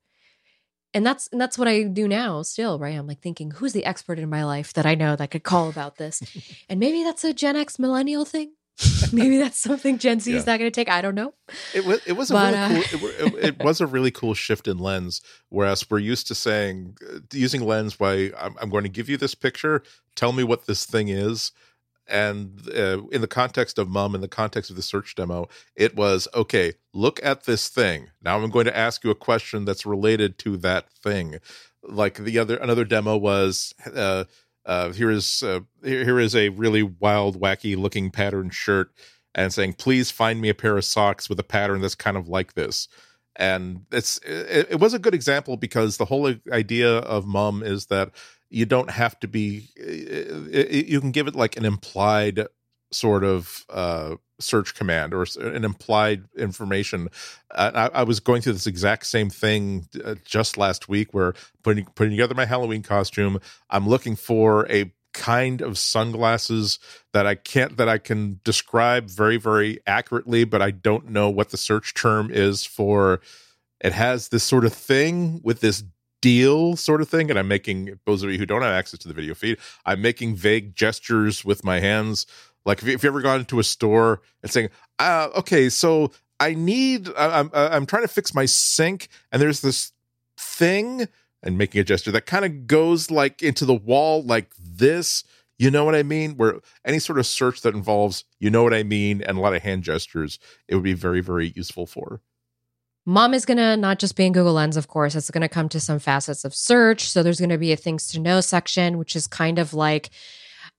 And 0.93 1.07
that's 1.07 1.29
and 1.29 1.41
that's 1.41 1.57
what 1.57 1.69
i 1.69 1.85
do 1.85 2.07
now 2.07 2.43
still 2.43 2.79
right? 2.79 2.97
I'm 2.97 3.07
like 3.07 3.21
thinking 3.21 3.53
who's 3.53 3.73
the 3.73 3.87
expert 3.87 4.19
in 4.19 4.29
my 4.29 4.45
life 4.45 4.73
that 4.75 4.87
i 4.87 4.95
know 4.95 5.17
that 5.17 5.31
could 5.31 5.45
call 5.45 5.69
about 5.69 5.97
this? 5.97 6.23
And 6.69 6.79
maybe 6.79 7.03
that's 7.03 7.25
a 7.25 7.33
gen 7.33 7.57
x 7.57 7.79
millennial 7.79 8.25
thing 8.25 8.53
Maybe 9.13 9.39
that's 9.39 9.59
something 9.59 9.99
Gen 9.99 10.21
Z 10.21 10.31
yeah. 10.31 10.39
is 10.39 10.47
not 10.47 10.59
going 10.59 10.71
to 10.71 10.75
take. 10.75 10.89
I 10.89 11.03
don't 11.03 11.15
know. 11.15 11.35
It 11.75 11.85
was 11.85 12.01
it 12.07 12.13
was 12.13 12.31
a 12.31 12.35
really 12.35 12.57
uh, 12.57 12.83
cool. 12.83 13.09
It, 13.09 13.45
it, 13.45 13.65
was 13.65 13.81
a 13.81 13.87
really 13.87 14.11
cool 14.11 14.35
shift 14.35 14.69
in 14.69 14.79
lens. 14.79 15.21
Whereas 15.49 15.89
we're 15.91 15.99
used 15.99 16.27
to 16.29 16.35
saying 16.35 16.97
uh, 17.09 17.19
using 17.33 17.63
lens 17.63 17.97
by 17.97 18.33
I'm, 18.39 18.57
I'm, 18.61 18.71
going 18.71 18.85
to 18.85 18.91
give 18.91 19.09
you 19.09 19.17
this 19.17 19.35
picture. 19.35 19.83
Tell 20.15 20.33
me 20.33 20.45
what 20.45 20.67
this 20.67 20.87
thing 20.87 21.09
is. 21.09 21.53
And 22.09 22.69
uh, 22.75 23.07
in 23.13 23.21
the 23.21 23.29
context 23.29 23.79
of 23.79 23.89
mum, 23.89 24.15
in 24.15 24.21
the 24.21 24.29
context 24.29 24.71
of 24.71 24.77
the 24.77 24.83
search 24.83 25.15
demo, 25.15 25.49
it 25.77 25.95
was 25.95 26.27
okay. 26.35 26.73
Look 26.93 27.21
at 27.23 27.45
this 27.45 27.69
thing. 27.69 28.11
Now 28.23 28.41
I'm 28.41 28.51
going 28.51 28.65
to 28.65 28.77
ask 28.77 29.05
you 29.05 29.11
a 29.11 29.15
question 29.15 29.65
that's 29.65 29.87
related 29.87 30.39
to 30.39 30.57
that 30.59 30.91
thing. 30.91 31.39
Like 31.83 32.15
the 32.15 32.39
other 32.39 32.57
another 32.57 32.85
demo 32.85 33.17
was. 33.17 33.75
Uh, 33.95 34.25
uh, 34.67 34.93
here 34.93 35.11
is 35.11 35.43
uh, 35.43 35.61
here, 35.83 36.05
here 36.05 36.19
is 36.21 36.35
a 36.35 36.51
really 36.51 36.83
wild, 36.83 37.41
wacky 37.41 37.77
looking 37.77 38.11
pattern 38.11 38.51
shirt, 38.51 38.93
and 39.35 39.53
saying, 39.53 39.75
"Please 39.75 40.11
find 40.11 40.41
me 40.41 40.49
a 40.49 40.55
pair 40.55 40.77
of 40.77 40.85
socks 40.85 41.29
with 41.29 41.41
a 41.41 41.45
pattern 41.45 41.81
that's 41.81 41.95
kind 41.95 42.17
of 42.17 42.29
like 42.29 42.55
this." 42.55 42.89
And 43.37 43.87
it's 43.91 44.19
it, 44.19 44.69
it 44.71 44.81
was 44.81 44.95
a 44.95 44.99
good 44.99 45.15
example 45.15 45.57
because 45.57 45.97
the 45.97 46.05
whole 46.05 46.35
idea 46.53 46.99
of 46.99 47.27
mum 47.27 47.63
is 47.63 47.87
that 47.87 48.11
you 48.51 48.67
don't 48.67 48.91
have 48.91 49.19
to 49.21 49.29
be 49.29 49.69
you 49.77 51.01
can 51.01 51.13
give 51.13 51.29
it 51.29 51.37
like 51.37 51.57
an 51.57 51.65
implied 51.65 52.47
sort 52.93 53.25
of 53.25 53.65
uh, 53.71 54.17
search 54.41 54.75
command 54.75 55.15
or 55.15 55.27
an 55.41 55.65
implied 55.65 56.25
information. 56.37 57.09
Uh, 57.51 57.89
I, 57.93 58.01
I, 58.01 58.03
was 58.05 58.21
going 58.21 58.43
through 58.43 58.55
this 58.55 58.67
exact 58.67 59.07
same 59.07 59.31
thing 59.31 59.87
uh, 60.05 60.17
just 60.25 60.57
last 60.57 60.89
week, 60.89 61.13
where 61.13 61.35
putting 61.63 61.87
putting 61.95 62.13
together 62.13 62.35
my 62.35 62.47
Halloween 62.47 62.83
costume, 62.83 63.41
I'm 63.69 63.89
looking 63.89 64.17
for 64.17 64.71
a 64.71 64.93
kind 65.13 65.61
of 65.61 65.77
sunglasses 65.77 66.79
that 67.13 67.27
I 67.27 67.35
can't 67.35 67.77
that 67.77 67.89
I 67.89 67.99
can 67.99 68.41
describe 68.45 69.11
very 69.11 69.37
very 69.37 69.81
accurately, 69.87 70.45
but 70.45 70.63
I 70.63 70.71
don't 70.71 71.11
know 71.11 71.31
what 71.31 71.51
the 71.51 71.57
search 71.57 71.95
term 71.95 72.31
is 72.31 72.65
for. 72.65 73.21
It 73.81 73.93
has 73.93 74.29
this 74.29 74.45
sort 74.45 74.65
of 74.65 74.73
thing 74.73 75.41
with 75.43 75.61
this 75.61 75.85
deal 76.21 76.77
sort 76.77 77.01
of 77.01 77.09
thing 77.09 77.31
and 77.31 77.39
i'm 77.39 77.49
making 77.49 77.99
those 78.05 78.23
of 78.23 78.31
you 78.31 78.39
who 78.39 78.47
don't 78.47 78.63
have 78.63 78.73
access 78.73 79.01
to 79.01 79.09
the 79.09 79.15
video 79.15 79.35
feed 79.35 79.57
i'm 79.87 80.03
making 80.03 80.35
vague 80.35 80.77
gestures 80.77 81.45
with 81.45 81.65
my 81.65 81.81
hands 81.81 82.27
like 82.65 82.83
if 82.83 82.89
you, 82.89 82.95
if 82.95 83.03
you 83.03 83.09
ever 83.09 83.21
gone 83.21 83.41
into 83.41 83.59
a 83.59 83.65
store 83.65 84.21
and 84.43 84.51
saying, 84.51 84.69
uh, 84.99 85.29
okay, 85.37 85.69
so 85.69 86.13
I 86.39 86.55
need, 86.55 87.09
I'm, 87.17 87.51
I'm 87.53 87.87
trying 87.87 88.03
to 88.03 88.09
fix 88.09 88.35
my 88.35 88.47
sink 88.47 89.09
and 89.31 89.41
there's 89.41 89.61
this 89.61 89.93
thing 90.39 91.07
and 91.43 91.59
making 91.59 91.81
a 91.81 91.85
gesture 91.85 92.13
that 92.13 92.27
kind 92.27 92.45
of 92.45 92.67
goes 92.67 93.11
like 93.11 93.43
into 93.43 93.65
the 93.65 93.75
wall 93.75 94.23
like 94.23 94.53
this. 94.59 95.25
You 95.59 95.71
know 95.71 95.85
what 95.85 95.95
I 95.95 96.03
mean? 96.03 96.37
Where 96.37 96.61
any 96.85 96.99
sort 96.99 97.19
of 97.19 97.27
search 97.27 97.61
that 97.63 97.75
involves, 97.75 98.25
you 98.39 98.49
know 98.49 98.63
what 98.63 98.73
I 98.73 98.83
mean, 98.83 99.23
and 99.23 99.37
a 99.37 99.41
lot 99.41 99.55
of 99.55 99.63
hand 99.63 99.83
gestures, 99.83 100.39
it 100.69 100.75
would 100.75 100.85
be 100.85 100.95
very, 100.95 101.21
very 101.21 101.53
useful 101.55 101.87
for. 101.87 102.23
MUM 103.07 103.35
is 103.35 103.45
going 103.45 103.59
to 103.59 103.77
not 103.77 103.99
just 103.99 104.17
be 104.17 104.27
in 104.27 104.33
Google 104.33 104.53
Lens, 104.53 104.77
of 104.77 104.89
course, 104.89 105.15
it's 105.15 105.31
going 105.31 105.43
to 105.43 105.49
come 105.49 105.69
to 105.71 105.81
some 105.81 105.99
facets 105.99 106.45
of 106.45 106.55
search. 106.55 107.09
So 107.09 107.23
there's 107.23 107.41
going 107.41 107.51
to 107.51 107.59
be 107.59 107.73
a 107.73 107.77
things 107.77 108.07
to 108.09 108.21
know 108.21 108.41
section, 108.41 108.99
which 108.99 109.17
is 109.17 109.27
kind 109.27 109.59
of 109.59 109.75
like 109.75 110.11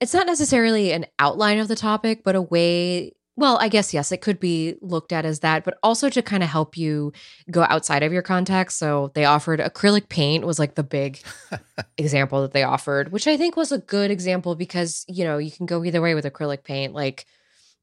it's 0.01 0.13
not 0.13 0.27
necessarily 0.27 0.91
an 0.91 1.05
outline 1.19 1.59
of 1.59 1.67
the 1.67 1.75
topic, 1.75 2.23
but 2.23 2.35
a 2.35 2.41
way 2.41 3.13
well, 3.37 3.57
I 3.59 3.69
guess 3.69 3.93
yes, 3.93 4.11
it 4.11 4.21
could 4.21 4.39
be 4.39 4.75
looked 4.81 5.13
at 5.13 5.25
as 5.25 5.39
that, 5.39 5.63
but 5.63 5.77
also 5.81 6.09
to 6.09 6.21
kind 6.21 6.43
of 6.43 6.49
help 6.49 6.77
you 6.77 7.13
go 7.49 7.63
outside 7.63 8.03
of 8.03 8.11
your 8.11 8.21
context. 8.21 8.77
So 8.77 9.11
they 9.15 9.25
offered 9.25 9.59
acrylic 9.59 10.09
paint 10.09 10.45
was 10.45 10.59
like 10.59 10.75
the 10.75 10.83
big 10.83 11.21
example 11.97 12.41
that 12.41 12.51
they 12.51 12.63
offered, 12.63 13.11
which 13.11 13.27
I 13.27 13.37
think 13.37 13.55
was 13.55 13.71
a 13.71 13.77
good 13.77 14.11
example 14.11 14.55
because, 14.55 15.05
you 15.07 15.23
know, 15.23 15.37
you 15.37 15.49
can 15.49 15.65
go 15.65 15.83
either 15.85 16.01
way 16.01 16.13
with 16.13 16.25
acrylic 16.25 16.63
paint. 16.63 16.93
Like, 16.93 17.25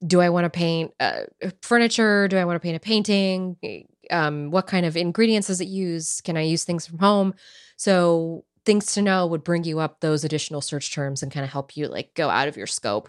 do 0.07 0.20
I 0.20 0.28
want 0.28 0.44
to 0.44 0.50
paint 0.50 0.92
uh, 1.00 1.22
furniture? 1.62 2.28
Do 2.28 2.37
I 2.37 2.44
want 2.44 2.57
to 2.57 2.61
paint 2.61 2.76
a 2.76 2.81
painting? 2.81 3.57
Um, 4.11 4.50
what 4.50 4.66
kind 4.66 4.85
of 4.87 4.96
ingredients 4.96 5.48
does 5.48 5.61
it 5.61 5.68
use? 5.68 6.20
Can 6.20 6.37
I 6.37 6.42
use 6.42 6.62
things 6.62 6.87
from 6.87 6.98
home? 6.98 7.35
So 7.76 8.44
things 8.68 8.92
to 8.92 9.00
know 9.00 9.26
would 9.26 9.42
bring 9.42 9.64
you 9.64 9.78
up 9.78 10.00
those 10.00 10.24
additional 10.24 10.61
search 10.61 10.92
terms 10.92 11.22
and 11.22 11.33
kind 11.33 11.42
of 11.42 11.50
help 11.50 11.74
you 11.74 11.88
like 11.88 12.12
go 12.12 12.28
out 12.28 12.48
of 12.48 12.57
your 12.59 12.66
scope. 12.66 13.09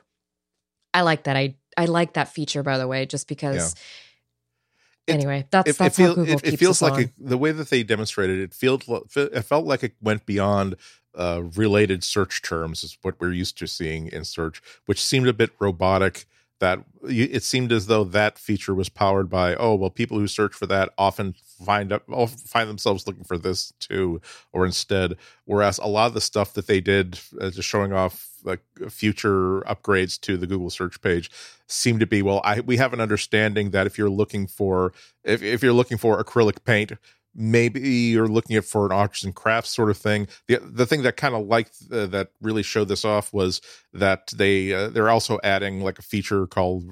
I 0.94 1.02
like 1.02 1.24
that. 1.24 1.36
I 1.36 1.56
I 1.76 1.84
like 1.84 2.14
that 2.14 2.30
feature 2.30 2.64
by 2.64 2.78
the 2.78 2.88
way, 2.88 3.06
just 3.06 3.28
because. 3.28 3.76
Yeah. 3.76 5.16
Anyway, 5.16 5.48
that's 5.50 5.72
it, 5.72 5.78
that's 5.80 5.98
it, 5.98 6.02
feel, 6.04 6.16
Google 6.16 6.36
it, 6.36 6.54
it 6.54 6.58
feels 6.58 6.84
like 6.84 7.08
a, 7.08 7.12
the 7.18 7.38
way 7.38 7.52
that 7.52 7.72
they 7.72 7.82
demonstrated 7.82 8.40
it 8.40 8.54
feels 8.54 8.84
it 9.16 9.42
felt 9.42 9.66
like 9.66 9.84
it 9.84 9.96
went 10.00 10.26
beyond 10.28 10.76
uh, 11.18 11.42
related 11.56 12.04
search 12.04 12.44
terms 12.44 12.84
is 12.84 12.96
what 13.02 13.20
we're 13.20 13.34
used 13.34 13.58
to 13.58 13.68
seeing 13.68 14.08
in 14.08 14.24
search, 14.24 14.62
which 14.86 15.04
seemed 15.04 15.28
a 15.28 15.34
bit 15.34 15.50
robotic 15.60 16.26
that 16.60 16.80
it 17.04 17.44
seemed 17.44 17.72
as 17.72 17.88
though 17.88 18.04
that 18.04 18.38
feature 18.38 18.76
was 18.76 18.90
powered 18.90 19.30
by 19.30 19.56
oh 19.56 19.76
well 19.76 19.90
people 19.90 20.20
who 20.20 20.28
search 20.28 20.54
for 20.54 20.66
that 20.66 20.90
often 20.98 21.34
find 21.66 21.92
up 21.92 22.04
find 22.30 22.70
themselves 22.70 23.08
looking 23.08 23.24
for 23.24 23.38
this 23.38 23.74
too 23.80 24.22
or 24.52 24.66
instead. 24.66 25.16
Whereas 25.46 25.78
a 25.80 25.88
lot 25.88 26.08
of 26.08 26.14
the 26.14 26.22
stuff 26.22 26.54
that 26.54 26.68
they 26.68 26.82
did 26.82 27.20
uh, 27.40 27.50
just 27.50 27.68
showing 27.68 27.94
off 27.94 28.30
like 28.44 28.62
future 28.90 29.62
upgrades 29.62 30.20
to 30.22 30.38
the 30.38 30.48
google 30.48 30.70
search 30.70 31.02
page 31.02 31.30
seem 31.68 32.00
to 32.00 32.08
be 32.08 32.22
well 32.22 32.40
i 32.46 32.62
we 32.62 32.78
have 32.78 32.94
an 32.94 33.02
understanding 33.02 33.72
that 33.72 33.86
if 33.86 33.98
you're 33.98 34.10
looking 34.10 34.48
for 34.48 34.94
if, 35.24 35.44
if 35.44 35.62
you're 35.62 35.74
looking 35.74 35.98
for 35.98 36.24
acrylic 36.24 36.64
paint 36.64 36.94
maybe 37.40 37.80
you're 37.80 38.28
looking 38.28 38.58
at 38.58 38.66
for 38.66 38.86
an 38.86 38.92
arts 38.92 39.24
and 39.24 39.34
crafts 39.34 39.70
sort 39.70 39.90
of 39.90 39.98
thing 39.98 40.28
the 40.48 40.60
the 40.62 40.86
thing 40.86 41.02
that 41.04 41.16
kind 41.16 41.34
of 41.34 41.48
liked 41.48 41.78
uh, 41.92 42.06
that 42.06 42.28
really 42.42 42.62
showed 42.62 42.90
this 42.90 43.06
off 43.06 43.32
was 43.32 43.62
that 43.94 44.28
they 44.36 44.74
uh, 44.74 44.90
they're 44.90 45.10
also 45.10 45.40
adding 45.44 45.82
like 45.82 45.98
a 45.98 46.04
feature 46.04 46.46
called 46.46 46.84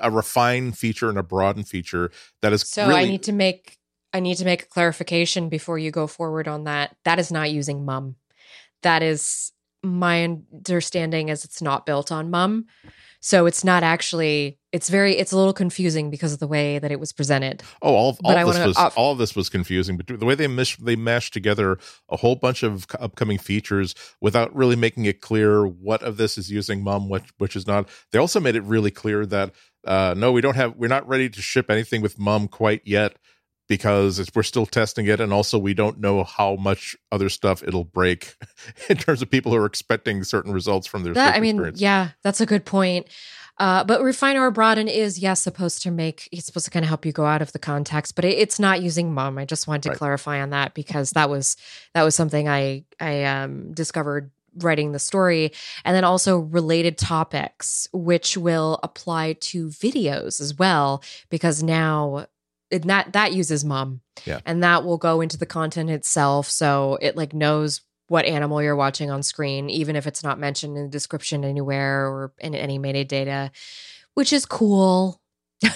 a 0.00 0.10
refine 0.10 0.70
feature 0.72 1.08
and 1.08 1.18
a 1.18 1.22
broaden 1.22 1.64
feature 1.64 2.10
that 2.40 2.52
is 2.52 2.62
So 2.62 2.86
really 2.86 3.00
I 3.00 3.04
need 3.06 3.24
to 3.24 3.32
make 3.32 3.78
I 4.12 4.20
need 4.20 4.36
to 4.36 4.44
make 4.44 4.62
a 4.62 4.66
clarification 4.66 5.48
before 5.48 5.78
you 5.78 5.90
go 5.90 6.06
forward 6.06 6.48
on 6.48 6.64
that. 6.64 6.96
That 7.04 7.18
is 7.18 7.30
not 7.30 7.50
using 7.50 7.84
MUM. 7.84 8.16
That 8.82 9.02
is 9.02 9.52
my 9.82 10.24
understanding 10.24 11.28
is 11.28 11.44
it's 11.44 11.62
not 11.62 11.86
built 11.86 12.10
on 12.10 12.30
MUM. 12.30 12.66
So 13.20 13.46
it's 13.46 13.64
not 13.64 13.82
actually 13.82 14.58
it's 14.70 14.88
very 14.88 15.16
it's 15.16 15.32
a 15.32 15.36
little 15.36 15.52
confusing 15.52 16.10
because 16.10 16.32
of 16.32 16.38
the 16.38 16.46
way 16.46 16.78
that 16.78 16.92
it 16.92 17.00
was 17.00 17.12
presented. 17.12 17.62
Oh, 17.82 17.94
all, 17.94 18.18
all 18.22 18.36
of 18.36 18.46
this 18.54 18.66
was 18.66 18.76
off- 18.76 18.96
all 18.96 19.12
of 19.12 19.18
this 19.18 19.34
was 19.34 19.48
confusing. 19.48 19.96
But 19.96 20.06
the 20.20 20.26
way 20.26 20.34
they 20.34 20.46
mesh, 20.46 20.76
they 20.76 20.96
mashed 20.96 21.32
together 21.32 21.78
a 22.08 22.16
whole 22.16 22.36
bunch 22.36 22.62
of 22.62 22.86
upcoming 22.98 23.38
features 23.38 23.94
without 24.20 24.54
really 24.54 24.76
making 24.76 25.06
it 25.06 25.20
clear 25.20 25.66
what 25.66 26.02
of 26.02 26.16
this 26.16 26.38
is 26.38 26.50
using 26.50 26.84
MUM, 26.84 27.08
which 27.08 27.28
which 27.38 27.56
is 27.56 27.66
not. 27.66 27.88
They 28.12 28.18
also 28.18 28.40
made 28.40 28.56
it 28.56 28.62
really 28.62 28.90
clear 28.90 29.26
that 29.26 29.52
uh, 29.86 30.14
no, 30.16 30.32
we 30.32 30.40
don't 30.40 30.56
have, 30.56 30.76
we're 30.76 30.88
not 30.88 31.08
ready 31.08 31.30
to 31.30 31.40
ship 31.40 31.70
anything 31.70 32.02
with 32.02 32.18
MUM 32.18 32.48
quite 32.48 32.82
yet 32.84 33.16
because 33.68 34.18
it's, 34.18 34.30
we're 34.34 34.42
still 34.42 34.66
testing 34.66 35.06
it, 35.06 35.20
and 35.20 35.32
also 35.32 35.58
we 35.58 35.74
don't 35.74 36.00
know 36.00 36.24
how 36.24 36.56
much 36.56 36.96
other 37.12 37.28
stuff 37.28 37.62
it'll 37.62 37.84
break 37.84 38.34
in 38.88 38.96
terms 38.96 39.22
of 39.22 39.30
people 39.30 39.52
who 39.52 39.58
are 39.58 39.66
expecting 39.66 40.24
certain 40.24 40.52
results 40.52 40.86
from 40.86 41.04
their. 41.04 41.14
That 41.14 41.36
I 41.36 41.40
mean, 41.40 41.56
experience. 41.56 41.80
yeah, 41.80 42.10
that's 42.22 42.40
a 42.40 42.46
good 42.46 42.64
point. 42.64 43.06
Uh, 43.58 43.82
but 43.82 44.00
refine 44.02 44.36
or 44.36 44.52
broaden 44.52 44.86
is 44.86 45.18
yes 45.18 45.42
supposed 45.42 45.82
to 45.82 45.90
make 45.90 46.28
it's 46.30 46.46
supposed 46.46 46.64
to 46.64 46.70
kind 46.70 46.84
of 46.84 46.88
help 46.88 47.04
you 47.04 47.10
go 47.10 47.24
out 47.26 47.42
of 47.42 47.50
the 47.52 47.58
context, 47.58 48.14
but 48.14 48.24
it, 48.24 48.38
it's 48.38 48.60
not 48.60 48.80
using 48.82 49.12
MUM. 49.12 49.36
I 49.36 49.44
just 49.44 49.66
wanted 49.66 49.82
to 49.82 49.88
Right. 49.90 49.98
clarify 49.98 50.40
on 50.40 50.50
that 50.50 50.74
because 50.74 51.10
that 51.12 51.28
was 51.28 51.56
that 51.92 52.04
was 52.04 52.14
something 52.14 52.48
I 52.48 52.84
I 53.00 53.24
um, 53.24 53.72
discovered 53.72 54.30
writing 54.60 54.92
the 54.92 54.98
story, 55.00 55.50
and 55.84 55.94
then 55.94 56.04
also 56.04 56.38
related 56.38 56.98
topics 56.98 57.88
which 57.92 58.36
will 58.36 58.78
apply 58.84 59.32
to 59.40 59.68
videos 59.70 60.40
as 60.40 60.56
well 60.56 61.02
because 61.28 61.60
now 61.62 62.26
it, 62.70 62.82
that 62.86 63.12
that 63.12 63.32
uses 63.32 63.64
MUM, 63.64 64.00
Yeah. 64.26 64.40
and 64.46 64.62
that 64.62 64.84
will 64.84 64.98
go 64.98 65.20
into 65.20 65.36
the 65.38 65.46
content 65.46 65.90
itself, 65.90 66.48
so 66.48 66.98
it 67.00 67.16
like 67.16 67.32
knows 67.32 67.80
what 68.08 68.24
animal 68.24 68.62
you're 68.62 68.76
watching 68.76 69.10
on 69.10 69.22
screen, 69.22 69.68
even 69.68 69.94
if 69.94 70.06
it's 70.06 70.22
not 70.24 70.38
mentioned 70.38 70.76
in 70.78 70.84
the 70.84 70.90
description 70.90 71.44
anywhere 71.44 72.06
or 72.06 72.32
in 72.38 72.54
any 72.54 72.78
metadata, 72.78 73.50
which 74.14 74.32
is 74.32 74.46
cool. 74.46 75.20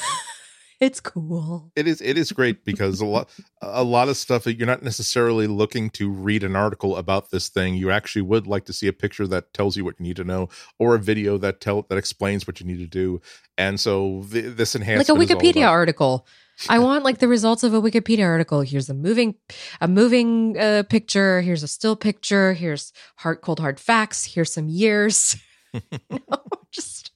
it's 0.81 0.99
cool. 1.01 1.71
it 1.77 1.87
is 1.87 2.01
it 2.01 2.19
is 2.19 2.33
great 2.33 2.65
because 2.65 3.01
a 3.01 3.07
lot 3.07 3.29
a 3.61 3.85
lot 3.85 4.09
of 4.09 4.17
stuff 4.17 4.43
that 4.45 4.55
you're 4.57 4.67
not 4.67 4.83
necessarily 4.83 5.47
looking 5.47 5.89
to 5.91 6.11
read 6.11 6.43
an 6.43 6.57
article 6.57 6.97
about 6.97 7.31
this 7.31 7.49
thing 7.49 7.75
you 7.75 7.91
actually 7.91 8.23
would 8.23 8.47
like 8.49 8.65
to 8.65 8.73
see 8.73 8.89
a 8.89 8.93
picture 8.93 9.27
that 9.29 9.53
tells 9.55 9.77
you 9.77 9.85
what 9.85 9.95
you 10.01 10.03
need 10.05 10.17
to 10.17 10.25
know 10.25 10.49
or 10.81 10.95
a 10.97 10.99
video 10.99 11.39
that 11.39 11.61
tell 11.61 11.83
that 11.89 11.99
explains 11.99 12.47
what 12.49 12.59
you 12.61 12.67
need 12.67 12.79
to 12.79 12.87
do 12.87 13.21
and 13.57 13.79
so 13.79 14.25
th- 14.33 14.57
this 14.57 14.75
enhances 14.75 15.09
Like 15.09 15.31
a 15.31 15.35
Wikipedia 15.35 15.69
article. 15.69 16.27
I 16.69 16.79
want 16.79 17.05
like 17.05 17.19
the 17.19 17.29
results 17.29 17.63
of 17.63 17.75
a 17.75 17.81
Wikipedia 17.81 18.25
article. 18.27 18.61
Here's 18.61 18.89
a 18.89 18.95
moving, 18.95 19.35
a 19.81 19.89
moving 19.89 20.57
uh, 20.59 20.85
picture. 20.89 21.41
Here's 21.41 21.63
a 21.63 21.69
still 21.69 21.97
picture. 21.97 22.53
Here's 22.53 22.93
hard, 23.17 23.41
cold, 23.41 23.61
hard 23.61 23.81
facts. 23.81 24.25
Here's 24.27 24.53
some 24.53 24.69
years. 24.69 25.37
no, 26.11 26.39
just, 26.71 27.11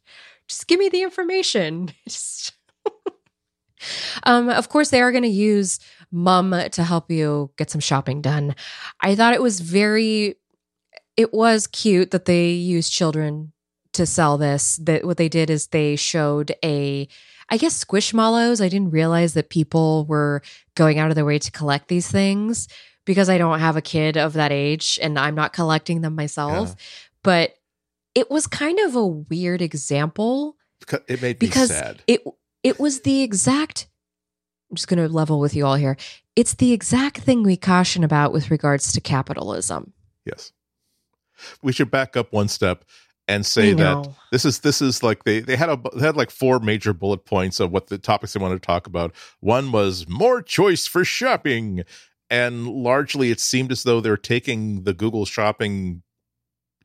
just 0.49 0.67
give 0.67 0.79
me 0.79 0.89
the 0.89 1.03
information. 1.03 1.91
Just- 2.09 2.53
um, 4.25 4.49
of 4.49 4.69
course, 4.69 4.91
they 4.91 5.03
are 5.03 5.13
going 5.13 5.23
to 5.23 5.29
use 5.29 5.79
MUM 6.11 6.71
to 6.71 6.83
help 6.83 7.11
you 7.11 7.51
get 7.57 7.71
some 7.71 7.81
shopping 7.81 8.21
done. 8.23 8.55
I 9.01 9.15
thought 9.15 9.35
it 9.35 9.43
was 9.43 9.61
very, 9.61 10.37
it 11.17 11.33
was 11.33 11.67
cute 11.67 12.11
that 12.11 12.25
they 12.25 12.51
used 12.51 12.93
children 12.93 13.53
to 13.93 14.07
sell 14.07 14.39
this. 14.39 14.77
That 14.77 15.05
what 15.05 15.19
they 15.19 15.29
did 15.29 15.51
is 15.51 15.69
they 15.69 15.95
showed 15.97 16.53
a, 16.65 17.07
I 17.49 17.57
guess 17.57 17.85
squishmallows. 17.85 18.65
I 18.65 18.69
didn't 18.69 18.91
realize 18.91 19.35
that 19.35 19.51
people 19.51 20.05
were 20.07 20.43
going 20.75 20.99
out 20.99 21.11
of 21.11 21.15
their 21.15 21.25
way 21.25 21.39
to 21.39 21.51
collect 21.51 21.89
these 21.89 22.11
things 22.11 22.69
because 23.05 23.29
I 23.29 23.39
don't 23.39 23.61
have 23.61 23.77
a 23.77 23.83
kid 23.83 24.17
of 24.17 24.33
that 24.35 24.53
age 24.53 24.99
and 25.01 25.19
I'm 25.19 25.35
not 25.35 25.53
collecting 25.53 26.01
them 26.01 26.15
myself. 26.15 26.75
But 27.23 27.55
it 28.17 28.31
was 28.31 28.47
kind 28.47 28.81
of 28.81 28.97
a 28.97 29.07
weird 29.07 29.63
example 29.63 30.57
it 31.07 31.23
made 31.23 31.39
because 31.39 31.71
me 31.71 31.77
sad 31.77 32.03
it 32.07 32.25
it 32.63 32.81
was 32.81 33.03
the 33.03 33.23
exact 33.23 33.87
I'm 34.71 34.77
just 34.77 34.89
going 34.89 34.99
to 34.99 35.09
level 35.09 35.39
with 35.39 35.55
you 35.55 35.65
all 35.65 35.77
here. 35.77 35.97
It's 36.35 36.55
the 36.55 36.73
exact 36.73 37.19
thing 37.19 37.45
we 37.45 37.57
caution 37.57 38.03
about 38.03 38.33
with 38.33 38.51
regards 38.51 38.93
to 38.93 39.01
capitalism. 39.01 39.93
yes 40.25 40.53
we 41.63 41.73
should 41.73 41.91
back 41.91 42.17
up 42.17 42.33
one 42.33 42.49
step 42.49 42.85
and 43.29 43.45
say 43.45 43.73
that 43.73 44.09
this 44.31 44.45
is 44.45 44.61
this 44.61 44.81
is 44.81 45.03
like 45.03 45.25
they 45.25 45.41
they 45.41 45.57
had 45.57 45.69
a 45.69 45.81
they 45.95 46.07
had 46.07 46.17
like 46.17 46.31
four 46.31 46.61
major 46.61 46.93
bullet 46.93 47.25
points 47.25 47.61
of 47.61 47.73
what 47.73 47.89
the 47.89 47.99
topics 47.99 48.33
they 48.33 48.41
wanted 48.41 48.63
to 48.63 48.67
talk 48.67 48.87
about. 48.87 49.15
One 49.41 49.73
was 49.73 50.09
more 50.09 50.43
choice 50.43 50.87
for 50.87 51.05
shopping, 51.05 51.83
and 52.31 52.69
largely 52.69 53.31
it 53.31 53.41
seemed 53.41 53.73
as 53.73 53.83
though 53.83 54.01
they're 54.01 54.17
taking 54.17 54.85
the 54.85 54.95
Google 54.95 55.27
Shopping 55.27 56.03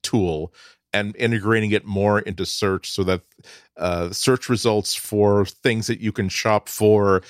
tool 0.02 0.54
and 0.94 1.16
integrating 1.16 1.72
it 1.72 1.86
more 1.86 2.20
into 2.20 2.46
search 2.46 2.90
so 2.90 3.04
that 3.04 3.22
uh, 3.78 4.12
search 4.12 4.50
results 4.50 4.94
for 4.94 5.46
things 5.46 5.88
that 5.88 6.02
you 6.02 6.12
can 6.12 6.28
shop 6.28 6.68
for 6.68 7.22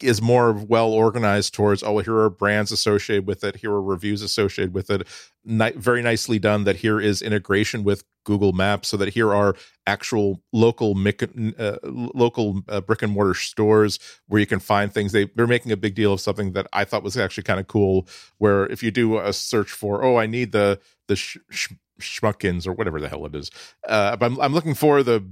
is 0.00 0.22
more 0.22 0.52
well 0.52 0.90
organized 0.90 1.54
towards 1.54 1.82
oh 1.82 1.98
here 1.98 2.16
are 2.16 2.30
brands 2.30 2.72
associated 2.72 3.26
with 3.26 3.44
it. 3.44 3.56
Here 3.56 3.70
are 3.72 3.82
reviews 3.82 4.22
associated 4.22 4.74
with 4.74 4.90
it. 4.90 5.06
Ni- 5.44 5.72
very 5.72 6.02
nicely 6.02 6.38
done 6.38 6.64
that 6.64 6.76
here 6.76 7.00
is 7.00 7.22
integration 7.22 7.84
with 7.84 8.04
google 8.24 8.52
maps 8.52 8.88
so 8.88 8.96
that 8.98 9.08
here 9.14 9.32
are 9.34 9.56
actual 9.86 10.42
local 10.52 10.94
mic- 10.94 11.30
uh, 11.58 11.78
local 11.84 12.62
uh, 12.68 12.80
brick 12.80 13.02
and 13.02 13.12
mortar 13.12 13.34
stores 13.34 13.98
where 14.26 14.38
you 14.40 14.46
can 14.46 14.60
find 14.60 14.92
things. 14.92 15.12
They, 15.12 15.24
they're 15.34 15.46
making 15.46 15.72
a 15.72 15.76
big 15.76 15.94
deal 15.94 16.12
of 16.12 16.20
something 16.20 16.52
that 16.52 16.66
i 16.72 16.84
thought 16.84 17.02
was 17.02 17.16
actually 17.16 17.44
kind 17.44 17.60
of 17.60 17.66
cool 17.66 18.06
where 18.38 18.66
if 18.66 18.82
you 18.82 18.90
do 18.90 19.18
a 19.18 19.32
search 19.32 19.70
for 19.70 20.04
oh 20.04 20.16
i 20.16 20.26
need 20.26 20.52
the 20.52 20.78
the 21.06 21.16
sh- 21.16 21.38
sh- 21.50 21.72
schmuckins 22.00 22.66
or 22.66 22.72
whatever 22.72 23.00
the 23.00 23.08
hell 23.08 23.24
it 23.26 23.34
is 23.34 23.50
uh, 23.88 24.16
I'm, 24.20 24.38
I'm 24.40 24.52
looking 24.52 24.74
for 24.74 25.02
the 25.02 25.24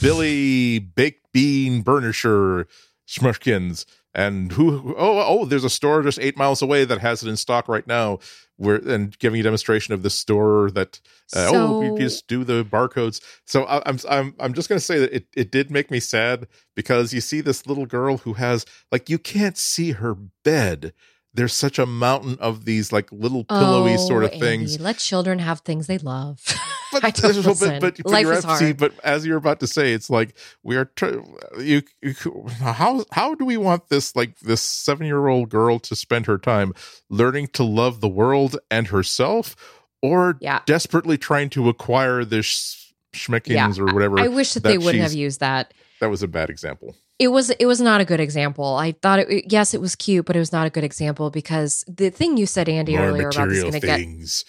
billy 0.00 0.78
baked 0.78 1.32
bean 1.32 1.82
burnisher 1.82 2.66
schmuckins 3.12 3.84
and 4.14 4.52
who 4.52 4.94
oh 4.96 5.24
oh 5.26 5.44
there's 5.44 5.64
a 5.64 5.70
store 5.70 6.02
just 6.02 6.18
eight 6.20 6.36
miles 6.36 6.62
away 6.62 6.84
that 6.84 7.00
has 7.00 7.22
it 7.22 7.28
in 7.28 7.36
stock 7.36 7.68
right 7.68 7.86
now. 7.86 8.18
Where 8.56 8.76
and 8.76 9.18
giving 9.18 9.40
a 9.40 9.42
demonstration 9.42 9.92
of 9.94 10.02
the 10.02 10.10
store 10.10 10.70
that 10.72 11.00
uh, 11.34 11.50
oh 11.52 11.82
you 11.82 11.98
just 11.98 12.26
do 12.28 12.44
the 12.44 12.64
barcodes. 12.64 13.20
So 13.46 13.64
I, 13.64 13.82
i'm 13.88 13.98
i'm 14.08 14.34
i'm 14.38 14.52
just 14.52 14.68
going 14.68 14.78
to 14.78 14.84
say 14.84 14.98
that 14.98 15.12
it, 15.12 15.26
it 15.34 15.50
did 15.50 15.70
make 15.70 15.90
me 15.90 16.00
sad 16.00 16.46
because 16.76 17.12
you 17.12 17.20
see 17.20 17.40
this 17.40 17.66
little 17.66 17.86
girl 17.86 18.18
who 18.18 18.34
has 18.34 18.64
like 18.92 19.08
you 19.08 19.18
can't 19.18 19.58
see 19.58 19.92
her 19.92 20.14
bed 20.14 20.92
there's 21.34 21.54
such 21.54 21.78
a 21.78 21.86
mountain 21.86 22.36
of 22.40 22.64
these 22.64 22.92
like 22.92 23.10
little 23.10 23.44
pillowy 23.44 23.94
oh, 23.94 23.96
sort 24.08 24.24
of 24.24 24.32
Oh, 24.34 24.38
things 24.38 24.72
Andy, 24.72 24.84
let 24.84 24.98
children 24.98 25.38
have 25.38 25.60
things 25.60 25.86
they 25.86 25.98
love. 25.98 26.40
but, 26.92 27.04
I 27.04 27.10
don't 27.10 27.34
but, 27.36 27.46
listen. 27.46 27.80
but, 27.80 27.96
but 27.96 28.06
Life 28.12 28.26
is 28.26 28.44
hard. 28.44 28.76
but 28.76 28.92
as 29.02 29.24
you're 29.24 29.38
about 29.38 29.60
to 29.60 29.66
say, 29.66 29.92
it's 29.94 30.10
like 30.10 30.34
we 30.62 30.76
are. 30.76 30.84
Tr- 30.84 31.20
you, 31.58 31.82
you, 32.02 32.14
how 32.60 33.04
how 33.12 33.34
do 33.34 33.44
we 33.44 33.56
want 33.56 33.88
this 33.88 34.14
like 34.14 34.38
this 34.40 34.60
seven 34.60 35.06
year 35.06 35.26
old 35.28 35.48
girl 35.48 35.78
to 35.80 35.96
spend 35.96 36.26
her 36.26 36.36
time 36.38 36.74
learning 37.08 37.48
to 37.54 37.64
love 37.64 38.00
the 38.00 38.08
world 38.08 38.58
and 38.70 38.88
herself, 38.88 39.56
or 40.02 40.36
Yeah. 40.40 40.60
desperately 40.66 41.16
trying 41.16 41.48
to 41.50 41.68
acquire 41.68 42.24
this 42.24 42.92
schmickins 43.14 43.78
or 43.78 43.86
whatever? 43.94 44.18
I 44.20 44.28
wish 44.28 44.54
that, 44.54 44.62
that 44.64 44.68
they 44.68 44.78
wouldn't 44.78 45.02
have 45.02 45.12
used 45.14 45.40
that. 45.40 45.72
that 46.00 46.10
was 46.10 46.22
a 46.22 46.28
bad 46.28 46.50
example. 46.50 46.94
It 47.18 47.28
was 47.28 47.50
it 47.50 47.66
was 47.66 47.80
not 47.80 48.00
a 48.00 48.04
good 48.04 48.20
example. 48.20 48.76
I 48.76 48.92
thought 48.92 49.20
it 49.20 49.52
yes, 49.52 49.74
it 49.74 49.80
was 49.80 49.94
cute, 49.94 50.26
but 50.26 50.34
it 50.34 50.38
was 50.40 50.52
not 50.52 50.66
a 50.66 50.70
good 50.70 50.84
example 50.84 51.30
because 51.30 51.84
the 51.86 52.10
thing 52.10 52.36
you 52.36 52.46
said, 52.46 52.68
Andy, 52.68 52.96
More 52.96 53.06
earlier 53.06 53.28
about 53.28 53.48
this 53.48 53.60
going 53.60 53.72
to 53.74 53.80
get 53.80 53.98
things. 53.98 54.44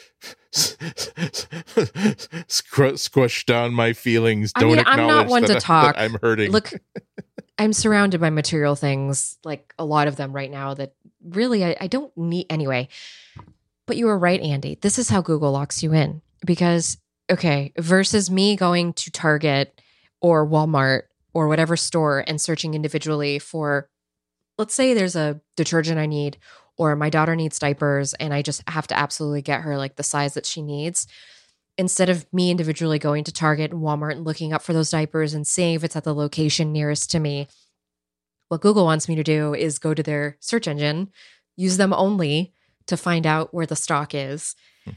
Squ- 2.47 2.97
squish 2.97 3.45
down 3.45 3.73
my 3.73 3.93
feelings. 3.93 4.51
I 4.55 4.61
Don't 4.61 4.75
mean, 4.75 4.83
I'm 4.85 5.07
not 5.07 5.27
one 5.27 5.43
to 5.43 5.53
that 5.53 5.61
talk. 5.61 5.95
I'm 5.97 6.17
hurting. 6.21 6.51
look. 6.51 6.71
I'm 7.59 7.73
surrounded 7.73 8.19
by 8.19 8.31
material 8.31 8.75
things, 8.75 9.37
like 9.43 9.75
a 9.77 9.85
lot 9.85 10.07
of 10.07 10.15
them 10.15 10.33
right 10.33 10.49
now 10.49 10.73
that 10.73 10.95
really 11.23 11.63
I, 11.63 11.75
I 11.79 11.87
don't 11.87 12.15
need 12.17 12.47
anyway. 12.49 12.87
But 13.85 13.97
you 13.97 14.07
were 14.07 14.17
right, 14.17 14.41
Andy. 14.41 14.79
This 14.81 14.97
is 14.97 15.09
how 15.09 15.21
Google 15.21 15.51
locks 15.51 15.83
you 15.83 15.93
in 15.93 16.21
because 16.45 16.97
okay, 17.29 17.71
versus 17.77 18.31
me 18.31 18.55
going 18.55 18.93
to 18.93 19.11
Target 19.11 19.79
or 20.21 20.47
Walmart 20.47 21.03
or 21.33 21.47
whatever 21.47 21.75
store 21.75 22.23
and 22.27 22.39
searching 22.39 22.73
individually 22.73 23.39
for, 23.39 23.89
let's 24.57 24.73
say 24.75 24.93
there's 24.93 25.15
a 25.15 25.41
detergent 25.55 25.99
I 25.99 26.05
need, 26.05 26.37
or 26.77 26.95
my 26.95 27.09
daughter 27.09 27.35
needs 27.35 27.59
diapers 27.59 28.13
and 28.15 28.33
I 28.33 28.41
just 28.41 28.67
have 28.69 28.87
to 28.87 28.97
absolutely 28.97 29.41
get 29.41 29.61
her 29.61 29.77
like 29.77 29.95
the 29.95 30.03
size 30.03 30.33
that 30.33 30.45
she 30.45 30.61
needs. 30.61 31.07
Instead 31.77 32.09
of 32.09 32.25
me 32.31 32.51
individually 32.51 32.99
going 32.99 33.23
to 33.23 33.31
Target 33.31 33.71
and 33.71 33.81
Walmart 33.81 34.13
and 34.13 34.25
looking 34.25 34.53
up 34.53 34.61
for 34.61 34.73
those 34.73 34.91
diapers 34.91 35.33
and 35.33 35.45
seeing 35.45 35.75
if 35.75 35.83
it's 35.83 35.95
at 35.95 36.03
the 36.03 36.13
location 36.13 36.71
nearest 36.71 37.09
to 37.11 37.19
me, 37.19 37.47
what 38.49 38.61
Google 38.61 38.85
wants 38.85 39.09
me 39.09 39.15
to 39.15 39.23
do 39.23 39.55
is 39.55 39.79
go 39.79 39.93
to 39.93 40.03
their 40.03 40.37
search 40.39 40.67
engine, 40.67 41.09
use 41.55 41.77
them 41.77 41.93
only 41.93 42.53
to 42.85 42.97
find 42.97 43.25
out 43.25 43.53
where 43.53 43.65
the 43.65 43.75
stock 43.75 44.13
is. 44.13 44.55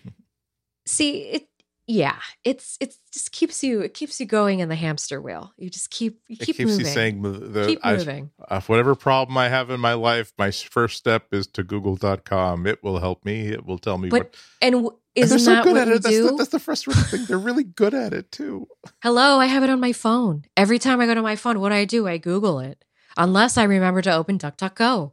See, 0.87 1.21
it 1.23 1.49
yeah, 1.87 2.17
it's 2.45 2.77
it's 2.81 2.99
just 3.13 3.31
keeps 3.33 3.63
you 3.63 3.81
it 3.81 3.95
keeps 3.95 4.19
you 4.19 4.27
going 4.27 4.61
in 4.61 4.69
the 4.69 4.75
hamster 4.75 5.21
wheel. 5.21 5.53
You 5.57 5.71
just 5.71 5.91
keep 5.91 6.21
you 6.29 6.37
keep 6.37 6.57
it 6.57 6.59
keeps 6.59 6.71
moving. 6.73 6.87
you 6.87 6.93
saying 6.93 7.23
the 7.23 7.67
keep 7.67 7.81
I- 7.83 7.97
moving. 7.97 8.31
uh, 8.49 8.61
whatever 8.63 8.95
problem 8.95 9.39
I 9.39 9.49
have 9.49 9.71
in 9.71 9.79
my 9.81 9.95
life, 9.95 10.33
my 10.39 10.51
first 10.51 10.97
step 10.97 11.27
is 11.33 11.47
to 11.49 11.63
google.com. 11.63 12.67
It 12.67 12.83
will 12.83 12.99
help 12.99 13.25
me. 13.25 13.49
It 13.49 13.65
will 13.67 13.79
tell 13.79 13.99
me 13.99 14.09
But 14.09 14.23
what. 14.23 14.37
and 14.63 14.89
isn't 15.15 15.45
they're 15.45 15.57
so 15.57 15.63
good 15.63 15.73
what 15.75 15.83
at 15.83 15.89
it. 15.89 16.03
That's 16.03 16.19
the, 16.19 16.35
that's 16.37 16.51
the 16.51 16.59
frustrating 16.59 17.05
thing. 17.05 17.25
They're 17.27 17.39
really 17.39 17.65
good 17.65 17.95
at 17.95 18.13
it 18.13 18.31
too. 18.33 18.69
Hello, 19.03 19.39
I 19.39 19.47
have 19.47 19.63
it 19.63 19.71
on 19.71 19.81
my 19.81 19.93
phone. 19.93 20.45
Every 20.57 20.79
time 20.79 21.01
I 21.01 21.07
go 21.07 21.15
to 21.15 21.23
my 21.23 21.37
phone, 21.37 21.61
what 21.61 21.71
do 21.71 21.75
I 21.77 21.85
do? 21.85 22.07
I 22.07 22.19
Google 22.19 22.59
it. 22.61 22.85
Unless 23.17 23.57
I 23.57 23.63
remember 23.65 24.03
to 24.03 24.13
open 24.15 24.39
DuckDuckGo. 24.39 25.13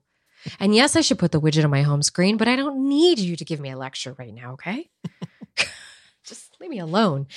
And 0.60 0.76
yes, 0.76 0.98
I 0.98 1.02
should 1.02 1.20
put 1.20 1.32
the 1.32 1.40
widget 1.40 1.64
on 1.64 1.70
my 1.70 1.84
home 1.84 2.04
screen, 2.04 2.36
but 2.36 2.50
I 2.50 2.58
don't 2.58 2.90
need 2.90 3.18
you 3.18 3.38
to 3.38 3.46
give 3.46 3.62
me 3.62 3.70
a 3.70 3.78
lecture 3.78 4.14
right 4.20 4.34
now, 4.34 4.54
okay? 4.54 4.90
Leave 6.64 6.70
me 6.70 6.80
alone. 6.80 7.28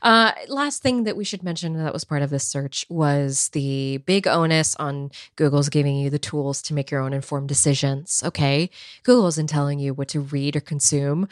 Uh, 0.00 0.30
last 0.46 0.80
thing 0.80 1.02
that 1.02 1.16
we 1.16 1.24
should 1.24 1.42
mention 1.42 1.72
that 1.72 1.92
was 1.92 2.04
part 2.04 2.22
of 2.22 2.30
this 2.30 2.46
search 2.46 2.86
was 2.88 3.48
the 3.48 3.96
big 4.06 4.28
onus 4.28 4.76
on 4.76 5.10
Google's 5.34 5.68
giving 5.68 5.96
you 5.96 6.08
the 6.08 6.20
tools 6.20 6.62
to 6.62 6.72
make 6.72 6.92
your 6.92 7.00
own 7.00 7.12
informed 7.12 7.48
decisions. 7.48 8.22
Okay. 8.24 8.70
Google 9.02 9.26
isn't 9.26 9.48
telling 9.48 9.80
you 9.80 9.92
what 9.92 10.06
to 10.10 10.20
read 10.20 10.54
or 10.54 10.60
consume, 10.60 11.26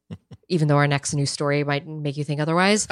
even 0.48 0.66
though 0.66 0.78
our 0.78 0.86
next 0.86 1.12
news 1.12 1.28
story 1.30 1.62
might 1.62 1.86
make 1.86 2.16
you 2.16 2.24
think 2.24 2.40
otherwise. 2.40 2.88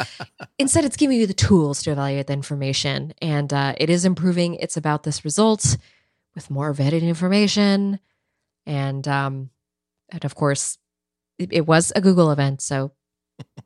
Instead, 0.58 0.84
it's 0.84 0.98
giving 0.98 1.16
you 1.16 1.26
the 1.26 1.32
tools 1.32 1.82
to 1.84 1.90
evaluate 1.92 2.26
the 2.26 2.34
information. 2.34 3.14
And 3.22 3.50
uh, 3.50 3.76
it 3.78 3.88
is 3.88 4.04
improving. 4.04 4.56
It's 4.56 4.76
about 4.76 5.04
this 5.04 5.24
result 5.24 5.78
with 6.34 6.50
more 6.50 6.74
vetted 6.74 7.00
information. 7.00 7.98
And, 8.66 9.08
um, 9.08 9.48
and 10.10 10.22
of 10.22 10.34
course, 10.34 10.76
it, 11.38 11.50
it 11.50 11.66
was 11.66 11.94
a 11.96 12.02
Google 12.02 12.30
event. 12.30 12.60
So 12.60 12.92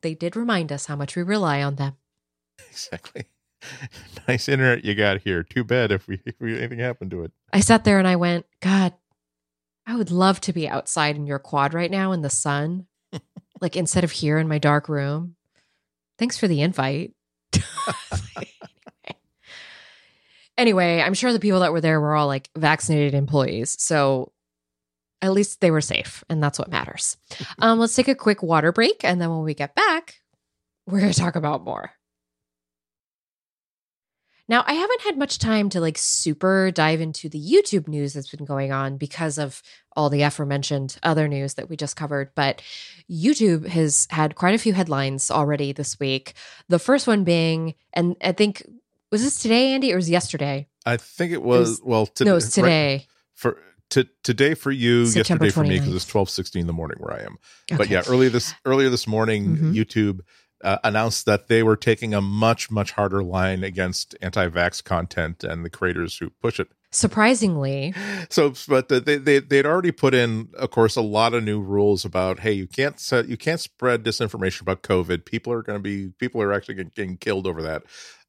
they 0.00 0.14
did 0.14 0.36
remind 0.36 0.72
us 0.72 0.86
how 0.86 0.96
much 0.96 1.16
we 1.16 1.22
rely 1.22 1.62
on 1.62 1.76
them. 1.76 1.96
Exactly. 2.70 3.24
Nice 4.28 4.48
internet 4.48 4.84
you 4.84 4.94
got 4.94 5.22
here. 5.22 5.42
Too 5.42 5.64
bad 5.64 5.92
if 5.92 6.06
we 6.06 6.20
if 6.26 6.34
we, 6.40 6.58
anything 6.58 6.78
happened 6.78 7.10
to 7.12 7.22
it. 7.22 7.32
I 7.52 7.60
sat 7.60 7.84
there 7.84 7.98
and 7.98 8.06
I 8.06 8.16
went, 8.16 8.46
God, 8.60 8.92
I 9.86 9.96
would 9.96 10.10
love 10.10 10.40
to 10.42 10.52
be 10.52 10.68
outside 10.68 11.16
in 11.16 11.26
your 11.26 11.38
quad 11.38 11.74
right 11.74 11.90
now 11.90 12.12
in 12.12 12.22
the 12.22 12.30
sun, 12.30 12.86
like 13.60 13.76
instead 13.76 14.04
of 14.04 14.10
here 14.10 14.38
in 14.38 14.48
my 14.48 14.58
dark 14.58 14.88
room. 14.88 15.36
Thanks 16.18 16.38
for 16.38 16.48
the 16.48 16.60
invite. 16.60 17.14
anyway, 20.56 21.00
I'm 21.00 21.14
sure 21.14 21.32
the 21.32 21.38
people 21.38 21.60
that 21.60 21.72
were 21.72 21.80
there 21.80 22.00
were 22.00 22.14
all 22.14 22.26
like 22.26 22.50
vaccinated 22.56 23.14
employees. 23.14 23.76
So 23.80 24.32
at 25.22 25.32
least 25.32 25.60
they 25.60 25.70
were 25.70 25.80
safe, 25.80 26.22
and 26.28 26.42
that's 26.42 26.58
what 26.58 26.70
matters. 26.70 27.16
Um, 27.58 27.78
let's 27.78 27.94
take 27.94 28.08
a 28.08 28.14
quick 28.14 28.42
water 28.42 28.72
break. 28.72 29.02
And 29.04 29.20
then 29.20 29.30
when 29.30 29.42
we 29.42 29.54
get 29.54 29.74
back, 29.74 30.20
we're 30.86 31.00
going 31.00 31.12
to 31.12 31.18
talk 31.18 31.36
about 31.36 31.64
more. 31.64 31.90
Now, 34.48 34.62
I 34.64 34.74
haven't 34.74 35.00
had 35.02 35.18
much 35.18 35.38
time 35.40 35.68
to 35.70 35.80
like 35.80 35.98
super 35.98 36.70
dive 36.70 37.00
into 37.00 37.28
the 37.28 37.40
YouTube 37.40 37.88
news 37.88 38.12
that's 38.12 38.30
been 38.30 38.44
going 38.44 38.70
on 38.70 38.96
because 38.96 39.38
of 39.38 39.60
all 39.96 40.08
the 40.08 40.22
aforementioned 40.22 40.98
other 41.02 41.26
news 41.26 41.54
that 41.54 41.68
we 41.68 41.76
just 41.76 41.96
covered. 41.96 42.30
But 42.36 42.62
YouTube 43.10 43.66
has 43.66 44.06
had 44.10 44.36
quite 44.36 44.54
a 44.54 44.58
few 44.58 44.72
headlines 44.72 45.32
already 45.32 45.72
this 45.72 45.98
week. 45.98 46.34
The 46.68 46.78
first 46.78 47.08
one 47.08 47.24
being, 47.24 47.74
and 47.92 48.14
I 48.22 48.30
think, 48.32 48.62
was 49.10 49.24
this 49.24 49.40
today, 49.42 49.72
Andy, 49.72 49.92
or 49.92 49.96
was 49.96 50.08
it 50.08 50.12
yesterday? 50.12 50.68
I 50.84 50.96
think 50.96 51.32
it 51.32 51.42
was, 51.42 51.70
was- 51.70 51.82
well 51.82 52.06
to, 52.06 52.24
no, 52.24 52.36
it's 52.36 52.56
right- 52.56 52.62
today. 52.64 53.06
for 53.34 53.58
to, 53.90 54.06
today 54.24 54.54
for 54.54 54.70
you, 54.70 55.06
September 55.06 55.44
yesterday 55.46 55.50
for 55.62 55.68
me 55.68 55.78
because 55.78 55.88
29th. 55.92 55.96
it's 55.96 56.06
twelve 56.06 56.30
sixteen 56.30 56.60
in 56.62 56.66
the 56.66 56.72
morning 56.72 56.98
where 56.98 57.14
I 57.14 57.22
am. 57.24 57.36
But 57.76 57.88
yeah, 57.88 58.02
earlier 58.08 58.28
this 58.30 58.54
earlier 58.64 58.88
this 58.90 59.06
morning, 59.06 59.56
Mhm. 59.56 59.74
YouTube 59.74 60.20
uh, 60.64 60.78
announced 60.84 61.26
that 61.26 61.48
they 61.48 61.62
were 61.62 61.76
taking 61.76 62.14
a 62.14 62.20
much 62.20 62.70
much 62.70 62.92
harder 62.92 63.22
line 63.22 63.62
against 63.62 64.14
anti-vax 64.22 64.82
content 64.82 65.44
and 65.44 65.64
the 65.64 65.70
creators 65.70 66.16
who 66.18 66.30
push 66.30 66.58
it. 66.58 66.68
Surprisingly, 66.96 67.92
So, 68.30 68.54
but 68.66 68.88
they 68.88 69.18
they 69.18 69.38
they'd 69.38 69.66
already 69.66 69.92
put 69.92 70.14
in, 70.14 70.48
of 70.54 70.70
course, 70.70 70.96
a 70.96 71.02
lot 71.02 71.34
of 71.34 71.44
new 71.44 71.60
rules 71.60 72.06
about 72.06 72.40
hey, 72.40 72.52
you 72.52 72.66
can't 72.66 72.98
set, 72.98 73.28
you 73.28 73.36
can't 73.36 73.60
spread 73.60 74.02
disinformation 74.02 74.62
about 74.62 74.82
COVID. 74.82 75.26
People 75.26 75.52
are 75.52 75.60
going 75.60 75.78
to 75.78 75.82
be 75.82 76.08
people 76.18 76.40
are 76.40 76.54
actually 76.54 76.82
getting, 76.84 77.18
killed 77.18 77.46
over 77.46 77.60
that. 77.60 77.82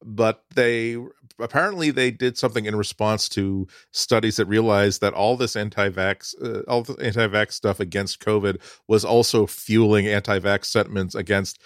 But 0.04 0.44
they 0.54 0.98
apparently 1.38 1.90
they 1.90 2.10
did 2.10 2.36
something 2.36 2.66
in 2.66 2.76
response 2.76 3.26
to 3.30 3.66
studies 3.90 4.36
that 4.36 4.44
realized 4.44 5.00
that 5.00 5.14
all 5.14 5.38
this 5.38 5.56
anti-vax, 5.56 6.34
uh, 6.42 6.60
all 6.68 6.82
the 6.82 6.94
anti-vax 7.02 7.52
stuff 7.52 7.80
against 7.80 8.20
COVID 8.20 8.60
was 8.86 9.02
also 9.02 9.46
fueling 9.46 10.06
anti-vax 10.06 10.66
sentiments 10.66 11.14
against 11.14 11.58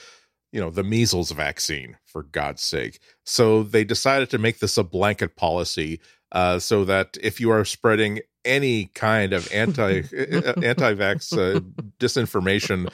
you 0.52 0.60
know 0.60 0.70
the 0.70 0.84
measles 0.84 1.30
vaccine 1.30 1.96
for 2.04 2.24
god's 2.24 2.62
sake 2.62 3.00
so 3.24 3.62
they 3.62 3.84
decided 3.84 4.28
to 4.28 4.36
make 4.36 4.58
this 4.58 4.76
a 4.76 4.84
blanket 4.84 5.34
policy 5.34 5.98
uh, 6.32 6.58
so 6.58 6.84
that 6.84 7.16
if 7.22 7.40
you 7.40 7.50
are 7.50 7.64
spreading 7.64 8.20
any 8.44 8.86
kind 8.86 9.32
of 9.32 9.48
anti 9.52 10.00
uh, 10.00 10.52
anti-vax 10.62 11.32
uh, 11.36 11.60
disinformation, 11.98 12.90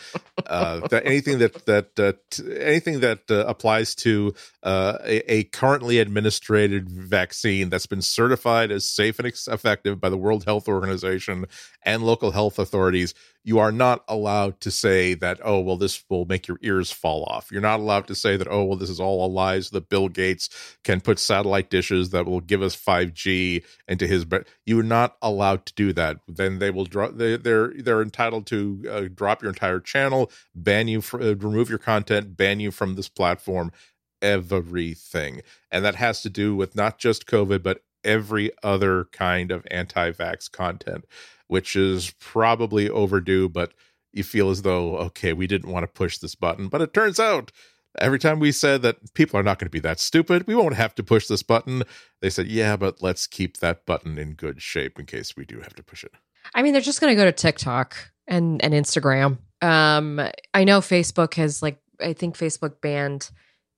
uh, 0.47 0.87
that 0.89 1.07
anything 1.07 1.39
that 1.39 1.65
that 1.67 1.99
uh, 1.99 2.13
t- 2.31 2.43
anything 2.59 3.01
that 3.01 3.21
uh, 3.31 3.45
applies 3.47 3.95
to 3.95 4.35
uh, 4.63 4.99
a, 5.05 5.33
a 5.33 5.45
currently 5.45 5.99
administered 5.99 6.89
vaccine 6.91 7.71
that's 7.71 7.87
been 7.87 8.03
certified 8.03 8.71
as 8.71 8.89
safe 8.89 9.19
and 9.19 9.29
ex- 9.29 9.49
effective 9.49 10.01
by 10.01 10.09
the 10.09 10.19
World 10.19 10.45
Health 10.45 10.69
Organization 10.69 11.47
and 11.83 12.03
local 12.03 12.33
health 12.33 12.59
authorities, 12.59 13.15
you 13.45 13.59
are 13.59 13.73
not 13.73 14.05
allowed 14.09 14.61
to 14.61 14.71
say 14.71 15.15
that 15.15 15.41
oh 15.43 15.61
well 15.61 15.77
this 15.77 16.05
will 16.09 16.25
make 16.27 16.47
your 16.47 16.59
ears 16.63 16.91
fall 16.91 17.25
off. 17.25 17.51
You're 17.51 17.61
not 17.61 17.81
allowed 17.81 18.07
to 18.09 18.15
say 18.15 18.37
that 18.37 18.49
oh 18.49 18.65
well 18.65 18.79
this 18.79 18.91
is 18.91 19.01
all 19.01 19.25
a 19.25 19.29
lie. 19.29 19.61
So 19.61 19.77
that 19.79 19.89
Bill 19.89 20.09
Gates 20.09 20.49
can 20.85 21.01
put 21.01 21.19
satellite 21.19 21.71
dishes 21.71 22.11
that 22.11 22.27
will 22.27 22.41
give 22.41 22.63
us 22.63 22.77
5G 22.77 23.65
into 23.87 24.07
his 24.07 24.25
but 24.25 24.47
you're 24.67 24.83
not 24.83 25.17
allowed 25.23 25.67
to 25.67 25.75
do 25.75 25.93
that 25.95 26.19
then 26.29 26.59
they 26.59 26.71
will 26.71 26.85
drop 26.85 27.17
they, 27.17 27.37
they're 27.37 27.73
they're 27.77 28.03
entitled 28.03 28.47
to 28.47 28.85
uh, 28.91 29.03
drop 29.15 29.43
your 29.43 29.51
entire 29.51 29.81
channel 29.81 30.31
ban 30.55 30.89
you 30.89 31.01
for, 31.01 31.21
uh, 31.21 31.35
remove 31.35 31.69
your 31.69 31.79
content 31.79 32.37
ban 32.37 32.61
you 32.61 32.71
from 32.71 32.95
this 32.95 33.09
platform 33.09 33.73
everything 34.21 35.43
and 35.71 35.85
that 35.85 35.95
has 35.95 36.23
to 36.23 36.29
do 36.31 36.55
with 36.55 36.75
not 36.75 36.99
just 36.99 37.27
covid 37.27 37.63
but 37.63 37.83
every 38.05 38.51
other 38.63 39.05
kind 39.13 39.51
of 39.51 39.67
anti-vax 39.71 40.51
content 40.51 41.05
which 41.49 41.77
is 41.77 42.13
probably 42.19 42.89
overdue 42.89 43.49
but 43.49 43.73
you 44.13 44.23
feel 44.23 44.49
as 44.51 44.63
though 44.63 44.97
okay 44.97 45.33
we 45.33 45.47
didn't 45.47 45.71
want 45.71 45.83
to 45.83 45.89
push 45.89 46.19
this 46.19 46.35
button. 46.35 46.69
But 46.69 46.81
it 46.81 46.95
turns 46.95 47.21
out 47.21 47.53
every 47.99 48.19
time 48.19 48.39
we 48.39 48.53
said 48.53 48.83
that 48.83 49.13
people 49.15 49.39
are 49.39 49.43
not 49.43 49.59
going 49.59 49.67
to 49.67 49.71
be 49.71 49.81
that 49.81 50.01
stupid 50.01 50.47
we 50.47 50.55
won't 50.55 50.75
have 50.75 50.95
to 50.95 51.03
push 51.03 51.27
this 51.27 51.43
button. 51.43 51.83
They 52.21 52.31
said 52.31 52.47
yeah 52.47 52.77
but 52.77 53.03
let's 53.03 53.27
keep 53.27 53.59
that 53.59 53.85
button 53.85 54.19
in 54.19 54.35
good 54.35 54.63
shape 54.63 54.99
in 54.99 55.07
case 55.07 55.37
we 55.37 55.45
do 55.45 55.61
have 55.61 55.75
to 55.75 55.83
push 55.83 56.05
it. 56.05 56.13
I 56.55 56.63
mean, 56.63 56.73
they're 56.73 56.83
just 56.83 57.01
going 57.01 57.13
to 57.13 57.21
go 57.21 57.25
to 57.25 57.33
TikTok 57.33 57.97
and 58.27 58.63
and 58.63 58.75
Instagram. 58.75 59.39
Um, 59.61 60.21
I 60.55 60.65
know 60.65 60.81
Facebook 60.81 61.35
has 61.35 61.63
like 61.63 61.81
I 62.01 62.13
think 62.13 62.37
Facebook 62.37 62.81
banned 62.81 63.31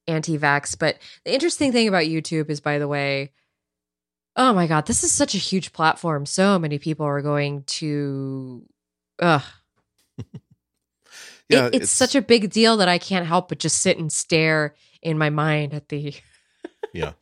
anti-vax, 0.07 0.79
but 0.79 0.99
the 1.25 1.33
interesting 1.33 1.73
thing 1.73 1.89
about 1.89 2.05
YouTube 2.05 2.51
is, 2.51 2.61
by 2.61 2.79
the 2.79 2.89
way, 2.89 3.33
oh 4.41 4.55
my 4.55 4.67
god, 4.67 4.87
this 4.87 5.05
is 5.05 5.13
such 5.13 5.35
a 5.35 5.39
huge 5.39 5.73
platform. 5.75 6.25
So 6.25 6.59
many 6.59 6.79
people 6.79 7.05
are 7.05 7.21
going 7.21 7.63
to. 7.65 8.65
Ugh. 9.21 9.43
yeah 11.51 11.67
It- 11.67 11.83
it's, 11.83 11.91
such 11.91 12.15
a 12.15 12.23
big 12.23 12.51
deal 12.51 12.79
that 12.79 12.89
I 12.89 12.97
can't 12.99 13.27
help 13.27 13.51
but 13.51 13.59
just 13.59 13.83
sit 13.83 13.99
and 13.99 14.11
stare 14.11 14.75
in 15.03 15.19
my 15.19 15.29
mind 15.29 15.75
at 15.75 15.91
the 15.91 16.15
yeah, 16.95 17.13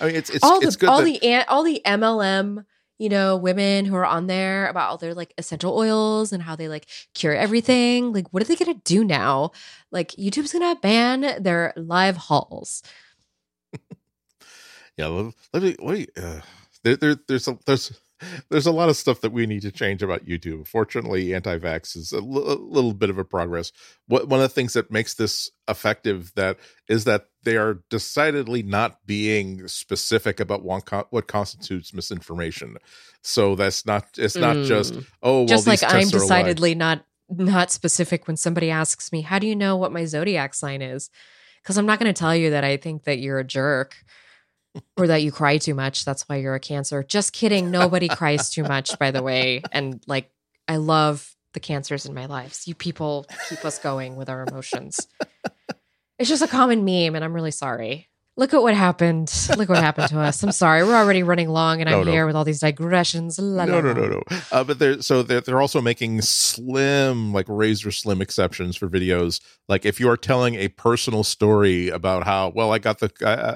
i 0.00 0.06
mean 0.06 0.14
it's 0.14 0.30
it's, 0.30 0.44
all 0.44 0.60
it's 0.60 0.76
the 0.76 0.88
all 0.88 1.02
that, 1.02 1.20
the 1.20 1.44
all 1.48 1.64
the 1.64 1.82
MLM 1.84 2.64
you 2.98 3.08
know 3.08 3.36
women 3.36 3.84
who 3.86 3.96
are 3.96 4.06
on 4.06 4.28
there 4.28 4.68
about 4.68 4.90
all 4.90 4.98
their 4.98 5.14
like 5.14 5.34
essential 5.36 5.76
oils 5.76 6.32
and 6.32 6.42
how 6.42 6.54
they 6.54 6.68
like 6.68 6.86
cure 7.14 7.34
everything 7.34 8.12
like 8.12 8.28
what 8.32 8.42
are 8.42 8.46
they 8.46 8.56
gonna 8.56 8.74
do 8.84 9.02
now 9.02 9.50
like 9.90 10.10
YouTube's 10.10 10.52
gonna 10.52 10.76
ban 10.76 11.42
their 11.42 11.72
live 11.76 12.16
hauls 12.16 12.82
yeah 15.00 15.06
let, 15.06 15.34
let 15.52 15.62
me 15.62 15.76
let 15.80 15.98
me 15.98 16.06
uh, 16.16 16.40
there, 16.84 16.96
there 16.96 17.16
there's 17.28 17.48
a, 17.48 17.58
there's 17.66 17.92
there's 18.50 18.66
a 18.66 18.72
lot 18.72 18.90
of 18.90 18.96
stuff 18.96 19.22
that 19.22 19.32
we 19.32 19.46
need 19.46 19.62
to 19.62 19.72
change 19.72 20.02
about 20.02 20.26
YouTube. 20.26 20.66
Fortunately, 20.68 21.34
anti-vax 21.34 21.96
is 21.96 22.12
a, 22.12 22.16
l- 22.18 22.52
a 22.52 22.56
little 22.76 22.92
bit 22.92 23.08
of 23.08 23.16
a 23.16 23.24
progress. 23.24 23.72
What 24.08 24.28
one 24.28 24.40
of 24.40 24.44
the 24.44 24.54
things 24.54 24.74
that 24.74 24.90
makes 24.90 25.14
this 25.14 25.50
effective 25.68 26.32
that 26.36 26.58
is 26.86 27.04
that 27.04 27.28
they 27.44 27.56
are 27.56 27.78
decidedly 27.88 28.62
not 28.62 28.98
being 29.06 29.66
specific 29.68 30.38
about 30.38 30.62
what, 30.62 30.84
co- 30.84 31.06
what 31.08 31.28
constitutes 31.28 31.94
misinformation. 31.94 32.76
So 33.22 33.54
that's 33.54 33.86
not 33.86 34.04
it's 34.18 34.36
not 34.36 34.56
Mm. 34.56 34.64
just 34.66 34.94
oh 35.22 35.38
well 35.38 35.46
Just 35.46 35.66
like 35.66 35.82
I'm 35.82 36.00
tests 36.00 36.12
are 36.14 36.18
a 36.18 36.20
lie. 36.20 36.26
decidedly 36.42 36.74
not 36.74 37.04
not 37.30 37.70
specific 37.70 38.26
when 38.26 38.36
somebody 38.36 38.70
asks 38.70 39.12
me, 39.12 39.22
"How 39.22 39.38
do 39.38 39.46
you 39.46 39.56
know 39.56 39.76
what 39.76 39.92
my 39.92 40.04
zodiac 40.04 40.52
sign 40.52 40.82
is?" 40.82 41.08
Because 41.62 41.78
I'm 41.78 41.86
not 41.86 41.98
going 41.98 42.12
to 42.12 42.18
tell 42.18 42.36
you 42.36 42.50
that 42.50 42.64
I 42.64 42.76
think 42.76 43.04
that 43.04 43.18
you're 43.18 43.38
a 43.38 43.44
jerk 43.44 43.96
or 44.96 45.06
that 45.06 45.22
you 45.22 45.32
cry 45.32 45.58
too 45.58 45.74
much. 45.74 46.04
That's 46.04 46.28
why 46.28 46.36
you're 46.36 46.54
a 46.54 46.60
Cancer. 46.60 47.02
Just 47.02 47.32
kidding. 47.32 47.70
Nobody 47.70 48.08
cries 48.08 48.50
too 48.50 48.62
much, 48.62 48.98
by 48.98 49.10
the 49.10 49.22
way. 49.22 49.62
And 49.72 50.02
like, 50.06 50.30
I 50.68 50.76
love 50.76 51.34
the 51.54 51.60
cancers 51.60 52.06
in 52.06 52.14
my 52.14 52.26
lives. 52.26 52.68
You 52.68 52.74
people 52.74 53.26
keep 53.48 53.64
us 53.64 53.78
going 53.78 54.16
with 54.16 54.28
our 54.28 54.44
emotions. 54.46 55.08
It's 56.18 56.28
just 56.28 56.42
a 56.42 56.46
common 56.46 56.84
meme, 56.84 57.14
and 57.14 57.24
I'm 57.24 57.32
really 57.32 57.50
sorry. 57.50 58.09
Look 58.40 58.54
at 58.54 58.62
what 58.62 58.74
happened. 58.74 59.30
Look 59.54 59.68
what 59.68 59.82
happened 59.82 60.08
to 60.08 60.18
us. 60.18 60.42
I'm 60.42 60.50
sorry. 60.50 60.82
We're 60.82 60.96
already 60.96 61.22
running 61.22 61.50
long, 61.50 61.82
and 61.82 61.90
No, 61.90 62.00
I'm 62.00 62.06
no. 62.06 62.10
here 62.10 62.26
with 62.26 62.34
all 62.34 62.42
these 62.44 62.60
digressions. 62.60 63.38
La, 63.38 63.66
no, 63.66 63.74
la, 63.74 63.80
no, 63.82 63.88
la. 63.88 63.94
no, 63.94 64.06
no. 64.08 64.22
Uh, 64.50 64.64
but 64.64 64.78
they're 64.78 65.02
so 65.02 65.22
they're, 65.22 65.42
they're 65.42 65.60
also 65.60 65.82
making 65.82 66.22
slim, 66.22 67.34
like 67.34 67.44
razor 67.50 67.90
slim 67.90 68.22
exceptions 68.22 68.76
for 68.76 68.88
videos. 68.88 69.42
Like 69.68 69.84
if 69.84 70.00
you 70.00 70.08
are 70.08 70.16
telling 70.16 70.54
a 70.54 70.68
personal 70.68 71.22
story 71.22 71.90
about 71.90 72.24
how 72.24 72.50
well 72.54 72.72
I 72.72 72.78
got 72.78 73.00
the 73.00 73.10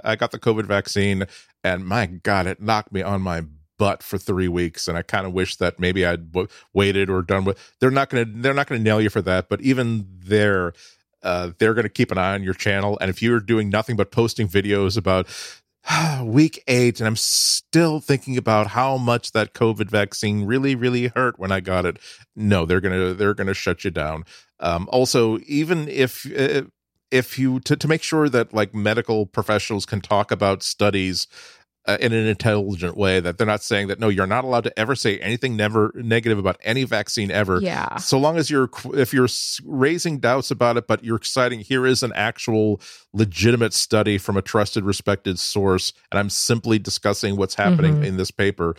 I, 0.05 0.13
I 0.13 0.17
got 0.17 0.33
the 0.33 0.39
COVID 0.39 0.67
vaccine, 0.67 1.25
and 1.65 1.87
my 1.87 2.05
God, 2.05 2.47
it 2.47 2.61
knocked 2.61 2.93
me 2.93 3.01
on 3.01 3.23
my 3.23 3.45
butt 3.79 4.03
for 4.03 4.19
three 4.19 4.49
weeks, 4.49 4.87
and 4.87 4.99
I 4.99 5.03
kind 5.03 5.27
of 5.27 5.33
wish 5.33 5.57
that 5.57 5.81
maybe 5.81 6.05
I'd 6.05 6.31
w- 6.33 6.49
waited 6.75 7.09
or 7.09 7.23
done 7.23 7.45
with. 7.47 7.59
They're 7.81 7.91
not 7.91 8.11
gonna 8.11 8.27
they're 8.29 8.53
not 8.53 8.67
gonna 8.67 8.83
nail 8.83 9.01
you 9.01 9.09
for 9.09 9.23
that. 9.23 9.49
But 9.49 9.63
even 9.63 10.07
there. 10.11 10.75
Uh, 11.25 11.51
they're 11.59 11.75
going 11.75 11.85
to 11.85 11.89
keep 11.89 12.13
an 12.13 12.19
eye 12.19 12.35
on 12.35 12.43
your 12.45 12.55
channel, 12.55 12.97
and 13.01 13.11
if 13.11 13.21
you're 13.23 13.41
doing 13.41 13.71
nothing 13.71 13.97
but 13.97 14.13
posting 14.13 14.47
videos 14.47 14.97
about 14.97 15.27
week 16.23 16.63
eight 16.67 16.99
and 16.99 17.07
i'm 17.07 17.17
still 17.17 18.01
thinking 18.01 18.39
about 18.39 18.69
how 18.69 18.97
much 18.97 19.33
that 19.33 19.53
covid 19.53 19.91
vaccine 19.91 20.45
really 20.47 20.75
really 20.75 21.09
hurt 21.09 21.39
when 21.39 21.53
i 21.53 21.61
got 21.61 21.85
it 21.85 21.99
no 22.35 22.65
they're 22.65 22.81
gonna 22.81 23.13
they're 23.13 23.35
gonna 23.35 23.55
shut 23.55 23.85
you 23.85 23.91
down. 23.91 24.25
Um 24.61 24.89
also 24.91 25.39
even 25.47 25.89
if 25.89 26.27
uh, 26.39 26.63
if 27.11 27.39
you 27.39 27.61
to, 27.61 27.77
to 27.77 27.89
make 27.89 28.03
sure 28.03 28.29
that 28.29 28.53
like 28.53 28.75
medical 28.75 29.27
professionals 29.27 29.87
can 29.87 30.01
talk 30.01 30.31
about 30.31 30.63
studies 30.63 31.27
uh, 31.87 31.99
in 32.01 32.13
an 32.13 32.27
intelligent 32.27 32.97
way 32.97 33.21
that 33.21 33.37
they're 33.37 33.47
not 33.47 33.63
saying 33.63 33.89
that 33.89 33.99
no 34.01 34.09
you're 34.09 34.27
not 34.27 34.45
allowed 34.45 34.65
to 34.65 34.79
ever 34.79 34.95
say 34.95 35.19
anything 35.19 35.57
never 35.57 35.93
negative 35.97 36.39
about 36.39 36.57
any 36.63 36.85
vaccine 36.85 37.31
ever 37.31 37.61
Yeah. 37.61 37.97
so 37.97 38.19
long 38.19 38.37
as 38.39 38.49
you're 38.51 38.71
if 38.95 39.13
you're 39.13 39.29
raising 39.65 40.19
doubts 40.19 40.51
about 40.51 40.77
it 40.77 40.87
but 40.87 41.05
you're 41.05 41.21
citing 41.23 41.61
here 41.61 41.85
is 41.87 42.03
an 42.03 42.13
actual 42.15 42.81
legitimate 43.13 43.73
study 43.75 44.19
from 44.19 44.37
a 44.37 44.43
trusted 44.43 44.85
respected 44.85 45.39
source 45.39 45.93
and 46.11 46.19
i'm 46.19 46.31
simply 46.31 46.79
discussing 46.79 47.37
what's 47.37 47.55
happening 47.55 47.97
Mhm. 48.01 48.07
in 48.07 48.17
this 48.17 48.31
paper 48.31 48.75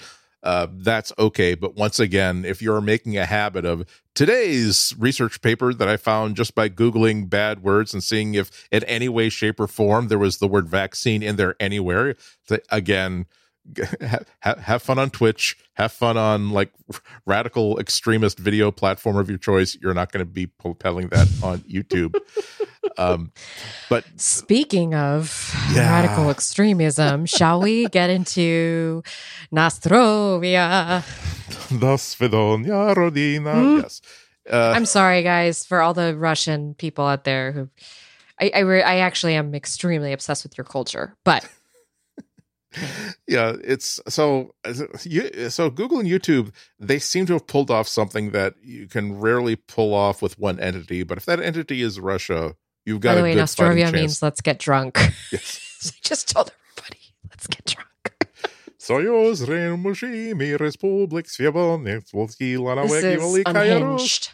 uh, 0.46 0.68
that's 0.72 1.12
okay. 1.20 1.56
But 1.56 1.76
once 1.76 2.00
again 2.00 2.46
if 2.46 2.62
you're 2.62 2.82
making 2.82 3.18
a 3.18 3.26
habit 3.26 3.66
of 3.66 3.86
today's 4.16 4.96
research 4.98 5.42
paper 5.42 5.74
that 5.74 5.90
i 5.90 5.98
found 5.98 6.38
just 6.38 6.56
by 6.56 6.70
googling 6.70 7.30
bad 7.30 7.62
words 7.62 7.94
and 7.94 8.02
seeing 8.02 8.34
if 8.34 8.66
in 8.72 8.84
any 8.86 9.10
way 9.10 9.28
shape 9.28 9.60
or 9.60 9.68
form 9.68 10.08
there 10.08 10.18
was 10.18 10.38
the 10.38 10.48
word 10.48 10.68
vaccine 10.70 11.22
in 11.22 11.36
there 11.36 11.54
anywhere 11.60 12.16
again 12.70 13.26
have, 14.42 14.60
have 14.60 14.82
fun 14.84 15.00
on 15.00 15.10
Twitch. 15.10 15.58
Have 15.74 15.92
fun 15.92 16.18
on 16.18 16.52
like 16.52 16.72
radical 17.26 17.80
extremist 17.80 18.38
video 18.40 18.72
platform 18.72 19.18
of 19.18 19.28
your 19.30 19.38
choice. 19.38 19.78
You're 19.82 19.94
not 19.94 20.12
going 20.12 20.26
to 20.26 20.32
be 20.32 20.48
propelling 20.48 21.08
that 21.10 21.28
on 21.44 21.60
YouTube. 21.62 22.16
um, 22.98 23.32
but 23.90 24.06
Speaking 24.18 24.94
of 24.94 25.54
Yeah. 25.74 25.90
radical 25.90 26.30
extremism, 26.30 27.26
shall 27.26 27.62
we 27.62 27.88
get 27.88 28.10
into 28.10 29.04
Nostrovia? 29.54 31.04
the 31.70 31.96
Svidonia 31.98 32.96
Rodina. 32.96 33.54
Hmm? 33.54 33.78
Yes. 33.82 34.02
Uh, 34.50 34.74
I'm 34.76 34.86
sorry, 34.86 35.24
guys, 35.24 35.66
for 35.66 35.82
all 35.82 35.94
the 35.94 36.16
Russian 36.16 36.76
people 36.76 37.06
out 37.06 37.24
there 37.24 37.52
who. 37.52 37.70
I 38.40 38.52
I, 38.54 38.60
re- 38.60 38.84
I 38.84 38.98
actually 38.98 39.34
am 39.36 39.56
extremely 39.56 40.12
obsessed 40.12 40.44
with 40.44 40.58
your 40.58 40.66
culture, 40.66 41.16
but 41.24 41.48
yeah, 43.28 43.56
it's 43.64 44.00
so 44.08 44.54
you 45.04 45.50
so 45.50 45.70
Google 45.70 46.00
and 46.00 46.08
YouTube 46.08 46.54
they 46.80 47.00
seem 47.00 47.26
to 47.28 47.34
have 47.34 47.48
pulled 47.48 47.72
off 47.72 47.88
something 47.88 48.32
that 48.32 48.56
you 48.62 48.88
can 48.88 49.20
rarely 49.20 49.56
pull 49.56 49.94
off 49.94 50.22
with 50.22 50.38
one 50.40 50.60
entity. 50.60 51.04
But 51.04 51.18
if 51.18 51.26
that 51.26 51.40
entity 51.40 51.82
is 51.82 52.00
Russia, 52.00 52.56
you've 52.86 53.02
got 53.02 53.12
by 53.12 53.16
the 53.16 53.24
way, 53.24 53.36
Nostrovia 53.36 53.92
means 53.92 54.22
let's 54.22 54.42
get 54.42 54.60
drunk. 54.60 54.98
Yes. 55.32 55.62
So 55.80 55.92
I 55.94 56.00
just 56.02 56.30
told 56.30 56.52
everybody, 56.78 57.02
let's 57.30 57.48
get 57.48 57.66
drunk. 57.66 57.90
Soyuz 58.80 59.46
Remushimi 59.46 60.58
Republik 60.58 61.28
Svobodnych 61.28 62.12
Polski 62.12 62.58
Lana 62.60 62.84
This 62.88 63.04
Wegi 63.04 63.38
is 63.40 63.44
unhinged. 63.46 64.30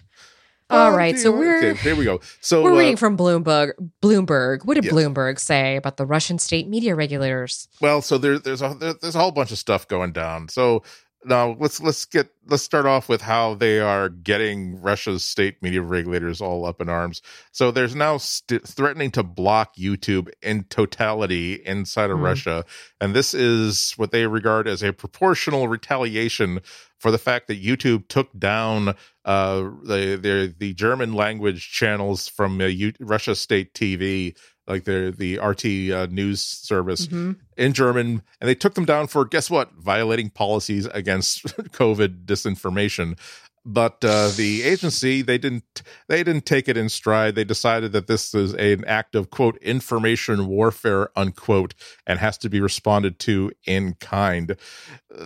All 0.72 0.92
right, 0.92 1.18
so 1.20 1.32
we're 1.32 1.58
okay, 1.58 1.74
here 1.82 1.96
we 1.96 2.06
go. 2.06 2.22
So 2.40 2.64
we're 2.64 2.74
uh, 2.74 2.78
reading 2.80 2.96
from 2.98 3.18
Bloomberg. 3.18 3.74
Bloomberg. 4.02 4.66
What 4.66 4.76
did 4.76 4.86
Yes. 4.86 4.94
Bloomberg 4.94 5.40
say 5.40 5.76
about 5.76 5.98
the 5.98 6.06
Russian 6.06 6.40
state 6.40 6.68
media 6.68 6.96
regulators? 6.96 7.68
well, 7.82 8.02
so 8.02 8.18
there, 8.18 8.40
there's 8.40 8.62
a 8.62 8.76
there, 8.80 8.94
there's 8.94 9.16
a 9.16 9.20
whole 9.20 9.32
bunch 9.32 9.52
of 9.52 9.58
stuff 9.58 9.88
going 9.88 10.12
down. 10.14 10.48
So 10.48 10.84
now 11.26 11.56
let's 11.60 11.80
let's 11.82 12.06
get 12.06 12.30
let's 12.48 12.64
start 12.64 12.86
off 12.86 13.08
with 13.10 13.22
how 13.22 13.54
they 13.56 13.80
are 13.80 14.10
getting 14.10 14.82
Russia's 14.82 15.24
state 15.24 15.62
media 15.62 15.82
regulators 15.82 16.42
all 16.42 16.66
up 16.66 16.82
in 16.82 16.90
arms. 16.90 17.22
So 17.52 17.72
there's 17.72 17.96
now 17.96 18.18
st- 18.18 18.68
threatening 18.68 19.12
to 19.12 19.24
block 19.24 19.76
YouTube 19.76 20.30
in 20.42 20.64
totality 20.66 21.56
inside 21.66 22.10
of 22.10 22.18
Hmm. 22.18 22.24
Russia, 22.24 22.66
and 23.00 23.14
this 23.14 23.34
is 23.34 23.94
what 23.98 24.12
they 24.12 24.28
regard 24.28 24.68
as 24.68 24.84
a 24.84 24.94
proportional 24.94 25.68
retaliation 25.68 26.60
for 27.00 27.12
the 27.12 27.18
fact 27.18 27.48
that 27.48 27.64
YouTube 27.64 28.08
took 28.08 28.38
down 28.38 28.90
uh, 29.26 29.62
the 29.84 30.20
the 30.22 30.56
the 30.58 30.74
German 30.74 31.14
language 31.14 31.72
channels 31.72 32.28
from 32.28 32.60
uh, 32.62 32.66
U- 32.66 32.94
Russia 33.00 33.36
State 33.36 33.74
TV, 33.74 34.36
like 34.72 34.86
the 34.86 35.14
the 35.18 35.38
RT 35.40 35.92
uh, 35.92 36.08
news 36.10 36.42
service 36.42 37.08
Mhm. 37.08 37.36
in 37.58 37.74
German, 37.74 38.22
and 38.40 38.48
they 38.50 38.56
took 38.56 38.74
them 38.76 38.86
down 38.86 39.08
for 39.08 39.26
guess 39.26 39.50
what? 39.50 39.72
Violating 39.74 40.30
policies 40.30 40.86
against 40.88 41.46
COVID 41.82 42.26
disinformation. 42.26 43.18
But 43.64 44.04
uh, 44.04 44.30
the 44.36 44.64
agency 44.64 45.22
they 45.22 45.38
didn't 45.38 45.84
they 46.08 46.24
didn't 46.24 46.48
take 46.48 46.68
it 46.68 46.78
in 46.78 46.90
stride. 46.90 47.36
They 47.36 47.44
decided 47.44 47.92
that 47.92 48.08
this 48.08 48.34
is 48.34 48.54
an 48.56 48.84
act 48.86 49.14
of 49.14 49.30
quote 49.30 49.58
information 49.62 50.48
warfare 50.48 51.10
unquote 51.16 51.76
and 52.08 52.18
has 52.18 52.40
to 52.40 52.50
be 52.50 52.60
responded 52.60 53.20
to 53.20 53.52
in 53.68 53.94
kind. 54.00 54.56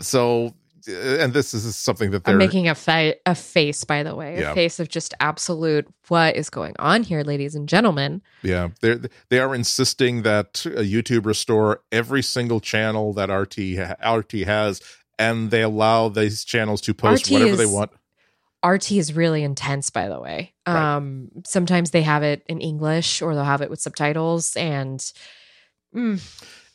So, 0.02 0.56
and 0.88 1.34
this 1.34 1.54
is 1.54 1.76
something 1.76 2.12
that 2.12 2.24
they're 2.24 2.34
I'm 2.34 2.38
making 2.38 2.68
a, 2.68 2.76
fa- 2.76 3.16
a 3.26 3.36
face, 3.36 3.84
by 3.84 4.04
the 4.04 4.16
way, 4.16 4.40
Yeah. 4.40 4.52
a 4.52 4.56
face 4.56 4.80
of 4.80 4.88
just 4.90 5.14
absolute 5.20 5.88
what 6.08 6.36
is 6.36 6.50
going 6.50 6.76
on 6.80 7.04
here, 7.04 7.22
ladies 7.24 7.56
and 7.56 7.68
gentlemen. 7.70 8.22
Yeah, 8.44 8.70
they 8.82 9.00
they 9.30 9.40
are 9.40 9.56
insisting 9.56 10.22
that 10.24 10.66
uh, 10.66 10.80
YouTube 10.82 11.26
restore 11.26 11.82
every 11.92 12.22
single 12.22 12.60
channel 12.60 13.14
that 13.14 13.30
RT 13.30 13.78
ha- 13.78 14.14
RT 14.16 14.32
has, 14.46 14.82
and 15.18 15.52
they 15.52 15.62
allow 15.62 16.10
these 16.10 16.44
channels 16.46 16.82
to 16.82 16.94
post 16.94 17.28
RT 17.28 17.32
whatever 17.34 17.56
they 17.56 17.66
want. 17.66 17.92
RT 18.66 18.94
is 18.94 19.14
really 19.14 19.44
intense, 19.44 19.92
by 19.92 20.08
the 20.10 20.20
way. 20.20 20.54
Right. 20.68 20.96
Um, 20.96 21.30
sometimes 21.46 21.92
they 21.92 22.02
have 22.02 22.24
it 22.24 22.42
in 22.48 22.62
English 22.62 23.22
or 23.22 23.36
they'll 23.36 23.44
have 23.44 23.62
it 23.62 23.70
with 23.70 23.80
subtitles, 23.80 24.56
and 24.56 25.00
mm, 25.96 26.20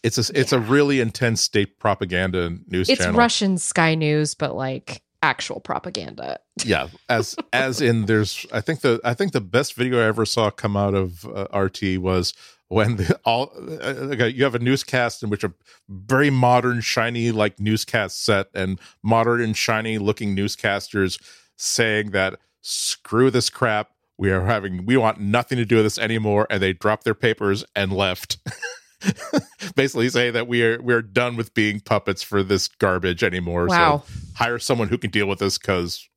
It's 0.02 0.16
a 0.16 0.38
it's 0.38 0.52
a 0.52 0.60
really 0.60 1.00
intense 1.00 1.42
state 1.42 1.78
propaganda 1.78 2.56
news 2.68 2.88
it's 2.88 3.00
channel. 3.00 3.18
Russian 3.18 3.58
Sky 3.58 3.94
News, 3.94 4.34
but 4.34 4.54
like 4.54 5.02
actual 5.22 5.60
propaganda. 5.60 6.38
Yeah, 6.64 6.88
as 7.08 7.36
as 7.52 7.80
in 7.80 8.06
there's 8.06 8.46
I 8.52 8.60
think 8.60 8.80
the 8.80 9.00
I 9.04 9.14
think 9.14 9.32
the 9.32 9.40
best 9.40 9.74
video 9.74 10.00
I 10.00 10.06
ever 10.06 10.24
saw 10.24 10.50
come 10.50 10.76
out 10.76 10.94
of 10.94 11.26
uh, 11.26 11.46
RT 11.56 11.98
was 11.98 12.32
when 12.68 12.96
the 12.96 13.18
all 13.24 13.52
uh, 13.56 14.12
okay, 14.12 14.28
you 14.28 14.44
have 14.44 14.54
a 14.54 14.60
newscast 14.60 15.22
in 15.22 15.28
which 15.28 15.44
a 15.44 15.52
very 15.88 16.30
modern 16.30 16.80
shiny 16.80 17.30
like 17.30 17.60
newscast 17.60 18.24
set 18.24 18.46
and 18.54 18.80
modern 19.02 19.40
and 19.40 19.56
shiny 19.56 19.98
looking 19.98 20.34
newscasters 20.34 21.20
saying 21.56 22.12
that 22.12 22.38
screw 22.62 23.30
this 23.30 23.50
crap 23.50 23.90
we 24.16 24.30
are 24.30 24.44
having 24.44 24.86
we 24.86 24.96
want 24.96 25.20
nothing 25.20 25.58
to 25.58 25.64
do 25.64 25.76
with 25.76 25.84
this 25.84 25.98
anymore 25.98 26.46
and 26.50 26.62
they 26.62 26.72
dropped 26.72 27.04
their 27.04 27.14
papers 27.14 27.64
and 27.74 27.92
left 27.92 28.38
basically 29.76 30.08
saying 30.08 30.32
that 30.34 30.46
we 30.48 30.62
are 30.62 30.80
we're 30.82 31.02
done 31.02 31.36
with 31.36 31.54
being 31.54 31.80
puppets 31.80 32.22
for 32.22 32.42
this 32.42 32.68
garbage 32.68 33.22
anymore 33.22 33.66
Wow. 33.66 34.02
so 34.06 34.12
hire 34.34 34.58
someone 34.58 34.88
who 34.88 34.98
can 34.98 35.10
deal 35.10 35.26
with 35.26 35.38
this 35.38 35.58
because 35.58 36.08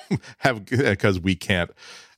have 0.38 0.64
because 0.66 1.20
we 1.20 1.34
can't 1.34 1.70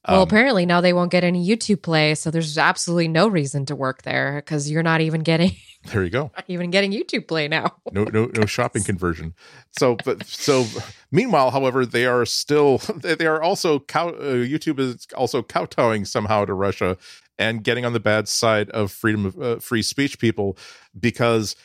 Well, 0.08 0.22
Um, 0.22 0.28
apparently 0.28 0.66
now 0.66 0.80
they 0.80 0.92
won't 0.92 1.10
get 1.10 1.24
any 1.24 1.46
YouTube 1.46 1.82
play, 1.82 2.14
so 2.14 2.30
there's 2.30 2.58
absolutely 2.58 3.08
no 3.08 3.26
reason 3.28 3.64
to 3.66 3.76
work 3.76 4.02
there 4.02 4.36
because 4.36 4.70
you're 4.70 4.82
not 4.82 5.00
even 5.00 5.22
getting 5.22 5.52
there 5.92 6.02
you 6.02 6.08
go. 6.10 6.30
even 6.48 6.70
getting 6.70 6.92
YouTube 6.92 7.28
play 7.28 7.46
now. 7.48 7.74
no 7.92 8.04
no 8.04 8.30
no 8.34 8.46
shopping 8.46 8.82
conversion 8.82 9.34
so 9.78 9.96
but 10.04 10.24
so 10.26 10.64
meanwhile 11.12 11.50
however 11.50 11.84
they 11.84 12.06
are 12.06 12.24
still 12.24 12.78
they 13.02 13.14
they 13.14 13.26
are 13.26 13.42
also 13.42 13.80
cow, 13.80 14.08
uh, 14.08 14.34
youtube 14.44 14.78
is 14.78 15.06
also 15.14 15.42
kowtowing 15.42 16.06
somehow 16.06 16.44
to 16.46 16.54
russia 16.54 16.96
and 17.38 17.64
getting 17.64 17.84
on 17.84 17.92
the 17.92 18.00
bad 18.00 18.28
side 18.28 18.70
of 18.70 18.92
freedom 18.92 19.26
of 19.26 19.40
uh, 19.40 19.58
free 19.58 19.82
speech 19.82 20.18
people 20.18 20.56
because 20.98 21.56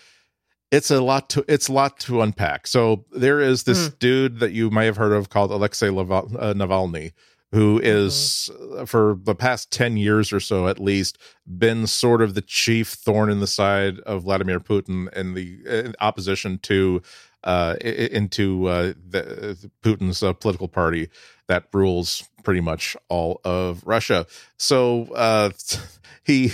it's 0.72 0.92
a 0.92 1.02
lot 1.02 1.30
to 1.30 1.44
it's 1.48 1.68
a 1.68 1.74
lot 1.74 2.00
to 2.00 2.22
unpack. 2.22 2.68
So 2.68 3.06
there 3.12 3.40
is 3.40 3.64
this 3.64 3.90
dude 3.90 4.40
that 4.40 4.52
you 4.52 4.70
may 4.70 4.86
have 4.86 4.98
heard 4.98 5.14
of 5.14 5.30
called 5.30 5.52
alexei 5.52 5.90
Laval- 5.90 6.32
uh, 6.38 6.54
navalny 6.54 7.14
who 7.52 7.80
is 7.84 8.52
uh, 8.78 8.86
for 8.86 9.18
the 9.24 9.34
past 9.34 9.72
10 9.72 9.98
years 9.98 10.32
or 10.32 10.40
so 10.40 10.68
at 10.68 10.80
least 10.80 11.18
been 11.48 11.88
sort 11.88 12.22
of 12.22 12.36
the 12.36 12.42
chief 12.42 12.90
thorn 12.90 13.30
in 13.30 13.40
the 13.40 13.48
side 13.48 14.00
of 14.02 14.24
Vladimir 14.24 14.60
Putin 14.60 15.08
and 15.14 15.36
the 15.36 15.60
in 15.66 15.96
opposition 16.00 16.60
to 16.60 17.02
uh 17.44 17.76
into 17.82 18.68
uh 18.68 18.94
the, 19.10 19.70
Putin's 19.84 20.22
uh, 20.22 20.34
political 20.34 20.68
party 20.68 21.10
that 21.48 21.66
rules 21.74 22.24
pretty 22.44 22.62
much 22.62 22.96
all 23.08 23.42
of 23.44 23.82
Russia. 23.86 24.26
So 24.58 25.08
uh 25.14 25.52
he 26.24 26.52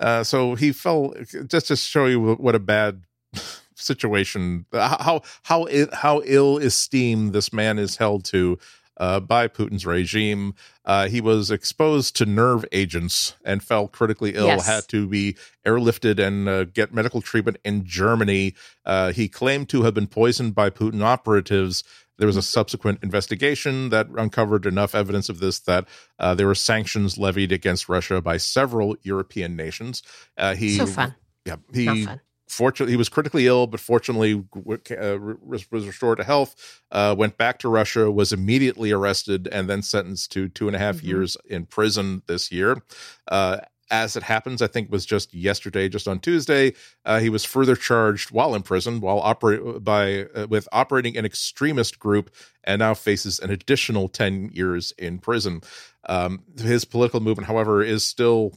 uh 0.00 0.24
so 0.24 0.54
he 0.54 0.72
fell 0.72 1.14
just 1.46 1.68
to 1.68 1.76
show 1.76 2.06
you 2.06 2.34
what 2.34 2.54
a 2.54 2.60
bad 2.60 3.02
situation 3.74 4.66
how 4.72 5.22
how 5.44 5.68
how 5.92 6.20
ill 6.24 6.58
esteem 6.58 7.30
this 7.30 7.52
man 7.52 7.78
is 7.78 7.96
held 7.96 8.24
to 8.24 8.58
uh, 8.98 9.20
by 9.20 9.48
Putin's 9.48 9.86
regime. 9.86 10.54
Uh, 10.84 11.08
he 11.08 11.20
was 11.20 11.50
exposed 11.50 12.16
to 12.16 12.26
nerve 12.26 12.64
agents 12.72 13.34
and 13.44 13.62
fell 13.62 13.88
critically 13.88 14.34
ill, 14.34 14.46
Yes. 14.46 14.66
had 14.66 14.88
to 14.88 15.06
be 15.06 15.36
airlifted 15.64 16.18
and 16.18 16.48
uh, 16.48 16.64
get 16.64 16.92
medical 16.92 17.20
treatment 17.20 17.58
in 17.64 17.84
Germany. 17.84 18.54
Uh, 18.84 19.12
he 19.12 19.28
claimed 19.28 19.68
to 19.68 19.82
have 19.82 19.94
been 19.94 20.06
poisoned 20.06 20.54
by 20.54 20.70
Putin 20.70 21.02
operatives. 21.02 21.84
There 22.18 22.26
was 22.26 22.36
a 22.36 22.42
subsequent 22.42 22.98
investigation 23.02 23.90
that 23.90 24.08
uncovered 24.08 24.66
enough 24.66 24.94
evidence 24.94 25.28
of 25.28 25.38
this 25.38 25.60
that 25.60 25.86
uh, 26.18 26.34
there 26.34 26.48
were 26.48 26.54
sanctions 26.56 27.16
levied 27.16 27.52
against 27.52 27.88
Russia 27.88 28.20
by 28.20 28.38
several 28.38 28.96
European 29.02 29.54
nations. 29.54 30.02
Uh, 30.36 30.54
he, 30.56 30.76
so 30.76 30.86
fun. 30.86 31.14
Yeah, 31.44 31.56
he. 31.72 32.08
Fortunately 32.48 32.92
he 32.92 32.96
was 32.96 33.08
critically 33.08 33.46
ill 33.46 33.66
but 33.66 33.78
fortunately 33.80 34.42
uh, 34.56 35.18
was, 35.42 35.70
restored 35.70 36.18
to 36.18 36.24
health 36.24 36.80
uh, 36.90 37.14
went 37.16 37.36
back 37.36 37.58
to 37.58 37.68
russia 37.68 38.10
was 38.10 38.32
immediately 38.32 38.90
arrested 38.90 39.48
and 39.52 39.68
then 39.68 39.82
sentenced 39.82 40.32
to 40.32 40.48
two 40.48 40.66
and 40.66 40.74
a 40.74 40.78
half 40.78 40.96
Mhm. 40.98 41.04
years 41.04 41.36
in 41.46 41.66
prison 41.66 42.22
this 42.26 42.50
year 42.50 42.82
uh, 43.28 43.58
as 43.90 44.16
it 44.16 44.22
happens 44.22 44.60
i 44.62 44.66
think 44.66 44.86
it 44.86 44.92
was 44.92 45.06
just 45.06 45.32
yesterday 45.34 45.88
just 45.88 46.08
on 46.08 46.18
tuesday 46.18 46.72
uh, 47.04 47.20
he 47.20 47.28
was 47.30 47.44
further 47.44 47.76
charged 47.76 48.30
while 48.30 48.54
in 48.54 48.62
prison 48.62 49.00
while 49.00 49.18
operate 49.20 49.84
by 49.84 50.24
uh, 50.34 50.46
with 50.48 50.66
operating 50.72 51.16
an 51.16 51.24
extremist 51.24 51.98
group 51.98 52.30
and 52.64 52.80
now 52.80 52.94
faces 52.94 53.38
an 53.38 53.50
additional 53.50 54.08
10 54.08 54.50
years 54.52 54.92
in 54.98 55.18
prison 55.18 55.60
um, 56.08 56.42
his 56.58 56.84
political 56.84 57.20
movement 57.20 57.46
however 57.46 57.82
is 57.82 58.04
still 58.04 58.52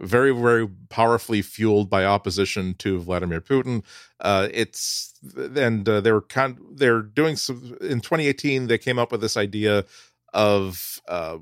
very 0.00 0.32
very 0.32 0.68
powerfully 0.88 1.42
fueled 1.42 1.90
by 1.90 2.04
opposition 2.04 2.74
to 2.74 3.00
Vladimir 3.00 3.40
Putin. 3.40 3.82
Uh, 4.20 4.48
it's 4.52 5.14
and 5.56 5.88
uh, 5.88 6.00
they 6.00 6.12
were 6.12 6.22
kind 6.22 6.58
they're 6.72 7.02
doing 7.02 7.36
some 7.36 7.76
in 7.80 8.00
2018 8.00 8.66
they 8.66 8.78
came 8.78 8.98
up 8.98 9.12
with 9.12 9.20
this 9.20 9.36
idea 9.36 9.84
of 10.32 11.00
uh, 11.08 11.38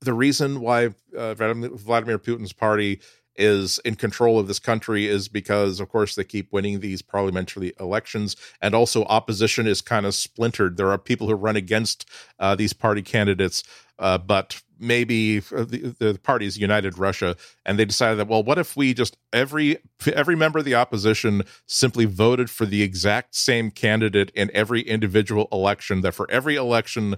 the 0.00 0.12
reason 0.12 0.60
why 0.60 0.94
uh, 1.16 1.34
Vladimir, 1.34 1.70
Vladimir 1.70 2.18
Putin's 2.18 2.52
party 2.52 3.00
is 3.36 3.80
in 3.84 3.96
control 3.96 4.38
of 4.38 4.46
this 4.46 4.58
country 4.58 5.06
is 5.06 5.28
because 5.28 5.80
of 5.80 5.88
course 5.88 6.14
they 6.14 6.24
keep 6.24 6.52
winning 6.52 6.80
these 6.80 7.02
parliamentary 7.02 7.72
elections 7.80 8.36
and 8.60 8.74
also 8.74 9.04
opposition 9.04 9.66
is 9.66 9.80
kind 9.80 10.06
of 10.06 10.14
splintered 10.14 10.76
there 10.76 10.90
are 10.90 10.98
people 10.98 11.26
who 11.28 11.34
run 11.34 11.56
against 11.56 12.08
uh, 12.38 12.54
these 12.54 12.72
party 12.72 13.02
candidates 13.02 13.64
uh, 13.98 14.18
but 14.18 14.62
maybe 14.78 15.38
uh, 15.38 15.64
the, 15.64 15.94
the 15.98 16.18
party 16.22 16.46
is 16.46 16.58
united 16.58 16.98
russia 16.98 17.36
and 17.64 17.78
they 17.78 17.84
decided 17.84 18.18
that 18.18 18.28
well 18.28 18.42
what 18.42 18.58
if 18.58 18.76
we 18.76 18.92
just 18.92 19.16
every 19.32 19.78
every 20.12 20.34
member 20.34 20.58
of 20.58 20.64
the 20.64 20.74
opposition 20.74 21.42
simply 21.66 22.04
voted 22.04 22.50
for 22.50 22.66
the 22.66 22.82
exact 22.82 23.34
same 23.34 23.70
candidate 23.70 24.30
in 24.34 24.50
every 24.52 24.80
individual 24.82 25.48
election 25.52 26.00
that 26.00 26.12
for 26.12 26.30
every 26.30 26.56
election 26.56 27.16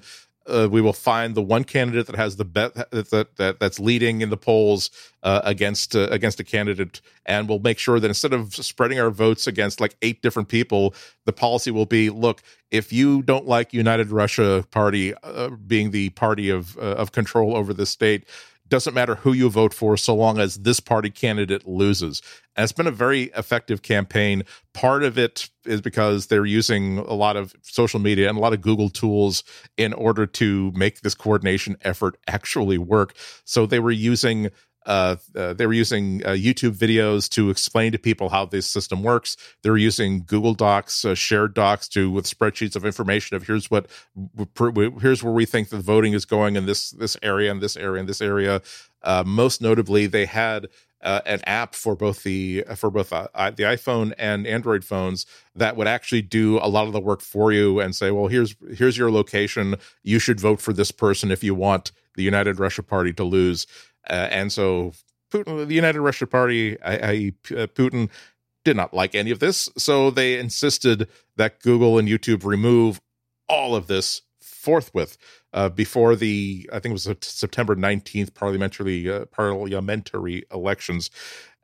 uh, 0.49 0.69
we 0.71 0.81
will 0.81 0.93
find 0.93 1.35
the 1.35 1.43
one 1.43 1.65
candidate 1.65 2.07
that 2.07 2.17
has 2.17 2.37
the 2.37 2.45
bet 2.45 2.75
that, 2.75 3.11
that, 3.11 3.37
that 3.37 3.61
that's 3.61 3.79
leading 3.79 4.21
in 4.21 4.31
the 4.31 4.37
polls 4.37 4.91
uh, 5.23 5.41
against 5.45 5.97
uh, 5.97 6.09
against 6.11 6.41
a 6.41 6.45
candidate, 6.45 7.01
and 7.25 7.49
we'll 7.49 7.59
make 7.59 7.79
sure 7.79 7.99
that 7.99 8.09
instead 8.09 8.33
of 8.33 8.55
spreading 8.55 9.01
our 9.01 9.11
votes 9.11 9.47
against 9.47 9.81
like 9.81 9.97
eight 10.03 10.23
different 10.23 10.49
people, 10.49 10.95
the 11.25 11.33
policy 11.33 11.71
will 11.71 11.87
be: 11.87 12.11
look, 12.11 12.43
if 12.71 12.93
you 12.93 13.23
don't 13.23 13.47
like 13.47 13.73
United 13.73 14.11
Russia 14.11 14.65
Party 14.71 15.15
uh, 15.23 15.51
being 15.51 15.91
the 15.91 16.11
party 16.11 16.51
of 16.51 16.77
uh, 16.79 16.95
of 16.95 17.13
control 17.13 17.57
over 17.57 17.73
the 17.73 17.87
state, 17.87 18.25
doesn't 18.69 18.95
matter 18.95 19.17
who 19.17 19.33
you 19.33 19.49
vote 19.49 19.73
for 19.73 19.97
so 19.97 20.15
long 20.15 20.39
as 20.39 20.59
this 20.59 20.81
party 20.81 21.11
candidate 21.11 21.67
loses. 21.67 22.23
And 22.57 22.65
it's 22.65 22.73
been 22.73 22.87
a 22.87 22.93
very 22.93 23.25
effective 23.37 23.83
campaign. 23.83 24.43
Part 24.73 25.03
of 25.03 25.19
it 25.19 25.51
is 25.65 25.81
because 25.81 26.27
they're 26.27 26.47
using 26.47 26.99
a 26.99 27.13
lot 27.13 27.37
of 27.37 27.55
social 27.63 28.01
media 28.01 28.29
and 28.29 28.39
a 28.39 28.41
lot 28.41 28.53
of 28.53 28.61
Google 28.63 28.89
tools 28.89 29.45
in 29.77 29.93
order 29.93 30.27
to 30.27 30.73
make 30.75 31.01
this 31.03 31.15
coordination 31.15 31.77
effort 31.83 32.17
actually 32.27 32.79
work. 32.79 33.15
So 33.45 33.67
they 33.67 33.79
were 33.79 33.91
using 33.91 34.51
uh, 34.87 35.17
uh, 35.35 35.53
they 35.53 35.67
were 35.67 35.73
using 35.73 36.25
uh, 36.25 36.31
YouTube 36.31 36.77
videos 36.77 37.29
to 37.31 37.51
explain 37.51 37.93
to 37.93 37.99
people 37.99 38.29
how 38.29 38.47
this 38.47 38.67
system 38.67 39.03
works. 39.03 39.37
They 39.63 39.71
were 39.71 39.77
using 39.77 40.23
Google 40.25 40.55
Docs, 40.55 41.05
uh, 41.05 41.15
shared 41.15 41.55
docs 41.55 41.89
to 41.89 42.11
with 42.11 42.25
spreadsheets 42.25 42.77
of 42.77 42.85
information 42.85 43.37
of 43.37 43.47
here's 43.47 43.71
what 43.71 43.89
here's 45.01 45.23
where 45.23 45.33
we 45.33 45.45
think 45.45 45.69
the 45.69 45.81
voting 45.81 46.13
is 46.13 46.25
going 46.25 46.57
in 46.57 46.67
this 46.67 46.91
this 46.91 47.17
area 47.23 47.51
and 47.51 47.61
this 47.61 47.77
area 47.77 48.01
and 48.01 48.09
this 48.09 48.21
area. 48.21 48.63
Most 49.25 49.61
notably, 49.61 50.07
they 50.07 50.27
had 50.27 50.69
uh, 51.03 51.21
an 51.27 51.41
app 51.47 51.75
for 51.75 51.95
both 51.95 52.23
the 52.23 52.65
for 52.75 52.91
both 52.91 53.13
uh, 53.13 53.29
the 53.51 53.63
iPhone 53.63 54.13
and 54.19 54.47
Android 54.47 54.85
phones 54.85 55.27
that 55.55 55.77
would 55.77 55.87
actually 55.87 56.23
do 56.23 56.59
a 56.59 56.69
lot 56.69 56.87
of 56.87 56.93
the 56.93 57.01
work 57.01 57.21
for 57.21 57.53
you 57.53 57.81
and 57.81 57.95
say, 57.95 58.11
well, 58.11 58.27
here's 58.27 58.57
here's 58.75 58.97
your 58.97 59.11
location. 59.11 59.77
You 60.03 60.19
should 60.19 60.41
vote 60.41 60.61
for 60.61 60.73
this 60.73 60.91
person 60.91 61.31
if 61.31 61.45
you 61.45 61.55
want 61.55 61.93
the 62.17 62.23
United 62.23 62.59
Russia 62.59 62.83
Party 62.83 63.13
to 63.13 63.25
lose. 63.25 63.67
Uh, 64.09 64.29
and 64.31 64.53
so 64.53 64.93
Putin, 65.33 65.67
the 65.67 65.75
United 65.75 66.01
Russia 66.01 66.27
Party, 66.27 66.81
I, 66.83 66.95
I, 66.95 67.33
uh, 67.53 67.67
Putin 67.67 68.11
did 68.65 68.77
not 68.77 68.95
like 68.95 69.15
any 69.15 69.31
of 69.31 69.39
this. 69.39 69.69
So 69.77 70.11
they 70.11 70.39
insisted 70.39 71.09
that 71.37 71.61
Google 71.61 71.99
and 71.99 72.09
YouTube 72.09 72.45
remove 72.45 73.01
all 73.49 73.75
of 73.75 73.87
this 73.87 74.23
forthwith 74.41 75.17
uh, 75.53 75.69
before 75.69 76.17
the, 76.17 76.69
I 76.73 76.81
think 76.81 76.91
it 76.91 76.93
was 76.93 77.09
September 77.21 77.77
19th 77.77 78.35
parliamentary 78.35 79.11
uh, 79.11 79.27
parliamentary 79.27 80.45
elections. 80.53 81.11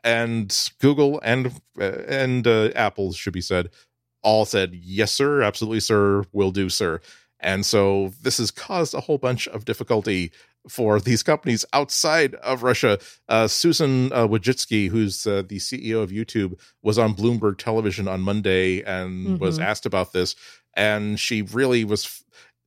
And 0.04 0.70
Google 0.80 1.20
and 1.22 1.60
uh, 1.80 1.84
and 2.08 2.46
uh, 2.46 2.70
Apple 2.74 3.12
should 3.12 3.32
be 3.32 3.40
said 3.40 3.70
all 4.22 4.44
said 4.44 4.74
yes 4.74 5.12
sir 5.12 5.42
absolutely 5.42 5.80
sir 5.80 6.24
will 6.32 6.50
do 6.50 6.68
sir 6.68 7.00
and 7.42 7.66
so 7.66 8.12
this 8.22 8.38
has 8.38 8.50
caused 8.50 8.94
a 8.94 9.00
whole 9.00 9.18
bunch 9.18 9.46
of 9.48 9.64
difficulty 9.64 10.32
for 10.68 11.00
these 11.00 11.22
companies 11.24 11.64
outside 11.72 12.36
of 12.36 12.62
Russia. 12.62 12.98
Uh, 13.28 13.48
Susan 13.48 14.12
uh, 14.12 14.28
Wojcicki, 14.28 14.88
who's 14.88 15.26
uh, 15.26 15.42
the 15.48 15.58
CEO 15.58 16.02
of 16.02 16.10
YouTube, 16.10 16.56
was 16.82 16.98
on 16.98 17.14
Bloomberg 17.14 17.58
Television 17.58 18.06
on 18.06 18.20
Monday 18.20 18.80
and 18.82 19.40
was 19.40 19.58
Mhm. 19.58 19.64
asked 19.64 19.86
about 19.86 20.12
this, 20.12 20.36
and 20.74 21.18
she 21.18 21.42
really 21.42 21.84
was. 21.84 22.22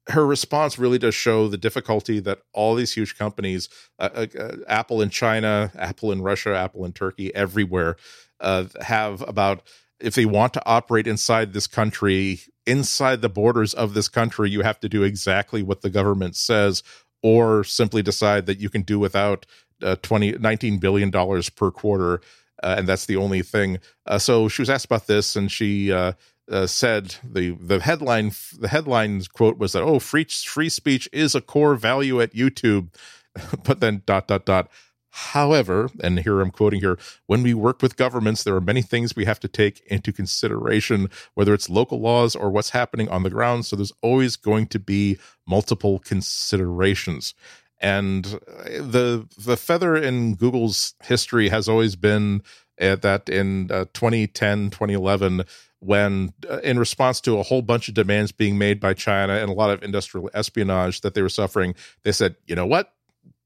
Her 0.10 0.28
response 0.28 0.78
really 0.78 1.00
does 1.00 1.16
show 1.16 1.48
the 1.48 1.58
difficulty 1.58 2.20
that 2.20 2.42
all 2.54 2.76
these 2.76 2.94
huge 2.94 3.18
companies, 3.18 3.70
uh, 3.98 4.10
uh, 4.14 4.28
uh, 4.40 4.56
Apple 4.68 5.02
in 5.02 5.10
China, 5.10 5.72
Apple 5.76 6.12
in 6.12 6.22
Russia, 6.22 6.56
Apple 6.56 6.86
in 6.86 6.92
Turkey, 6.94 7.34
everywhere, 7.34 7.96
uh, 8.40 8.66
have 8.82 9.24
about 9.28 9.64
if 10.06 10.14
they 10.14 10.26
want 10.26 10.54
to 10.54 10.66
operate 10.66 11.08
inside 11.08 11.54
this 11.54 11.68
country, 11.68 12.42
inside 12.66 13.22
the 13.22 13.30
borders 13.30 13.74
of 13.74 13.94
this 13.94 14.08
country, 14.08 14.50
you 14.50 14.62
have 14.62 14.80
to 14.82 14.88
do 14.88 15.04
exactly 15.04 15.64
what 15.64 15.82
the 15.82 15.90
government 15.90 16.36
says, 16.36 16.84
or 17.24 17.64
simply 17.64 18.04
decide 18.04 18.46
that 18.46 18.60
you 18.60 18.70
can 18.70 18.84
do 18.84 19.00
without 19.00 19.48
uh, 19.82 19.96
20, 20.04 20.34
19 20.34 20.78
billion 20.78 21.10
dollars 21.10 21.50
per 21.50 21.72
quarter, 21.72 22.22
uh, 22.62 22.76
and 22.78 22.88
that's 22.88 23.08
the 23.08 23.16
only 23.16 23.42
thing. 23.42 23.80
Uh, 24.06 24.20
so 24.20 24.48
she 24.48 24.62
was 24.62 24.70
asked 24.70 24.86
about 24.86 25.08
this, 25.08 25.36
and 25.36 25.52
she 25.52 25.92
uh, 25.92 26.14
uh, 26.50 26.68
said 26.68 27.16
the 27.24 27.52
the 27.60 27.80
headline 27.80 28.32
the 28.60 28.68
headline 28.68 29.22
quote 29.34 29.58
was 29.58 29.74
that 29.74 29.82
oh 29.82 30.00
free 30.00 30.26
free 30.26 30.70
speech 30.70 31.10
is 31.12 31.34
a 31.34 31.42
core 31.42 31.76
value 31.76 32.22
at 32.22 32.34
YouTube, 32.34 32.90
but 33.64 33.80
then 33.80 34.04
dot 34.06 34.28
dot 34.28 34.46
dot. 34.46 34.70
However, 35.16 35.90
and 36.04 36.20
here 36.20 36.42
I'm 36.42 36.52
quoting 36.52 36.82
here, 36.82 37.00
when 37.26 37.42
we 37.42 37.54
work 37.54 37.82
with 37.82 37.96
governments, 37.96 38.44
there 38.44 38.54
are 38.54 38.60
many 38.60 38.82
things 38.82 39.16
we 39.16 39.24
have 39.24 39.40
to 39.40 39.48
take 39.48 39.80
into 39.88 40.12
consideration, 40.12 41.10
whether 41.36 41.54
it's 41.54 41.70
local 41.70 42.02
laws 42.02 42.36
or 42.36 42.50
what's 42.50 42.72
happening 42.72 43.08
on 43.08 43.24
the 43.24 43.30
ground. 43.30 43.66
So 43.66 43.78
there's 43.78 43.94
always 44.02 44.36
going 44.36 44.68
to 44.68 44.80
be 44.80 45.18
multiple 45.48 46.00
considerations. 46.00 47.34
And 47.80 48.26
the 48.26 49.26
the 49.38 49.56
feather 49.56 49.96
in 49.96 50.36
Google's 50.36 50.96
history 51.02 51.48
has 51.48 51.70
always 51.70 51.96
been 51.96 52.42
that 52.78 53.30
in 53.30 53.72
uh, 53.72 53.86
2010, 53.94 54.70
2011, 54.70 55.46
when 55.80 56.34
uh, 56.50 56.58
in 56.58 56.78
response 56.78 57.22
to 57.22 57.40
a 57.40 57.44
whole 57.44 57.62
bunch 57.62 57.88
of 57.88 57.94
demands 57.94 58.34
being 58.34 58.58
made 58.58 58.82
by 58.82 58.94
China 58.94 59.36
and 59.36 59.50
a 59.50 59.54
lot 59.54 59.70
of 59.70 59.82
industrial 59.82 60.30
espionage 60.34 61.00
that 61.02 61.14
they 61.14 61.22
were 61.22 61.30
suffering, 61.30 61.74
they 62.04 62.12
said, 62.12 62.36
you 62.46 62.56
know 62.56 62.66
what? 62.66 62.92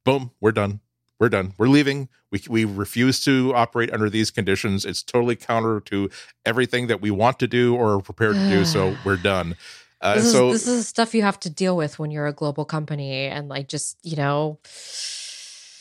Boom, 0.03 0.32
we're 0.41 0.51
done. 0.51 0.80
We're 1.20 1.30
done. 1.30 1.53
We're 1.57 1.67
leaving. 1.67 2.07
We 2.32 2.41
we 2.47 2.65
refuse 2.65 3.24
to 3.26 3.53
operate 3.53 3.91
under 3.91 4.09
these 4.09 4.32
conditions. 4.32 4.86
It's 4.86 5.03
totally 5.03 5.36
counter 5.36 5.82
to 5.82 6.09
everything 6.45 6.88
that 6.88 7.01
we 7.01 7.11
want 7.11 7.39
to 7.39 7.47
do 7.47 7.76
or 7.76 7.95
are 7.95 8.01
prepared 8.01 8.36
to 8.36 8.49
do. 8.49 8.65
So 8.65 8.95
we're 9.03 9.17
done. 9.17 9.55
Uh, 10.01 10.15
this, 10.15 10.26
is, 10.26 10.32
so 10.32 10.51
this 10.51 10.67
is 10.67 10.88
stuff 10.88 11.13
you 11.13 11.24
have 11.24 11.39
to 11.41 11.49
deal 11.49 11.76
with 11.76 11.99
when 11.99 12.09
you're 12.09 12.28
a 12.28 12.34
global 12.34 12.63
company, 12.63 13.26
and 13.26 13.49
like 13.49 13.67
just 13.67 13.97
you 14.03 14.15
know. 14.15 14.59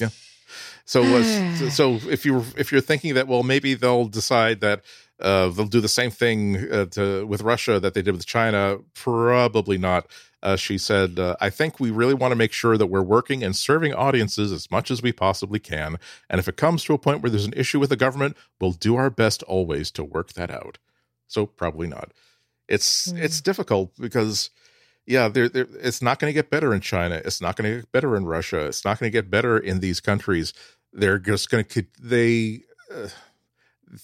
Yeah. 0.01 0.09
So 0.85 1.03
was 1.03 1.75
so 1.77 2.01
if 2.09 2.25
you 2.25 2.45
if 2.57 2.73
you're 2.73 2.81
thinking 2.81 3.15
that 3.15 3.29
well 3.29 3.45
maybe 3.45 3.75
they'll 3.75 4.07
decide 4.07 4.61
that 4.61 4.83
uh, 5.21 5.49
they'll 5.49 5.67
do 5.67 5.81
the 5.81 5.89
same 5.89 6.11
thing 6.11 6.71
uh, 6.71 6.87
to, 6.87 7.27
with 7.27 7.43
Russia 7.43 7.81
that 7.81 7.95
they 7.95 8.03
did 8.03 8.15
with 8.15 8.27
China, 8.27 8.79
probably 8.95 9.79
not. 9.79 10.07
Uh, 10.43 10.55
she 10.55 10.79
said, 10.79 11.19
uh, 11.19 11.35
I 11.41 11.51
think 11.51 11.81
we 11.81 11.91
really 11.91 12.15
want 12.15 12.31
to 12.31 12.37
make 12.37 12.53
sure 12.53 12.79
that 12.79 12.87
we're 12.87 13.03
working 13.03 13.43
and 13.43 13.57
serving 13.57 13.93
audiences 13.93 14.53
as 14.53 14.71
much 14.71 14.91
as 14.91 15.03
we 15.03 15.11
possibly 15.11 15.59
can. 15.59 15.97
And 16.31 16.39
if 16.39 16.47
it 16.47 16.57
comes 16.57 16.85
to 16.85 16.95
a 16.95 16.99
point 16.99 17.23
where 17.23 17.31
there's 17.31 17.45
an 17.45 17.55
issue 17.57 17.81
with 17.81 17.91
the 17.91 17.97
government, 17.97 18.37
we'll 18.61 18.73
do 18.73 18.95
our 18.95 19.11
best 19.11 19.43
always 19.45 19.91
to 19.93 20.05
work 20.05 20.35
that 20.35 20.51
out. 20.51 20.79
So 21.27 21.47
probably 21.47 21.89
not. 21.89 22.13
It's 22.69 23.09
mm. 23.09 23.21
it's 23.21 23.41
difficult 23.41 23.93
because 23.99 24.51
yeah, 25.07 25.29
they're, 25.29 25.49
they're, 25.49 25.67
it's 25.81 26.03
not 26.03 26.19
going 26.19 26.31
to 26.31 26.35
get 26.35 26.51
better 26.51 26.73
in 26.75 26.81
China. 26.81 27.21
It's 27.25 27.41
not 27.41 27.57
going 27.57 27.71
to 27.71 27.81
get 27.81 27.93
better 27.93 28.15
in 28.15 28.27
Russia. 28.27 28.67
It's 28.67 28.85
not 28.85 29.01
going 29.01 29.11
to 29.11 29.17
get 29.17 29.31
better 29.31 29.59
in 29.59 29.81
these 29.81 30.01
countries. 30.01 30.53
They're 30.93 31.19
just 31.19 31.51
going 31.51 31.65
to 31.65 31.87
they. 32.01 32.63
Uh, 32.95 33.09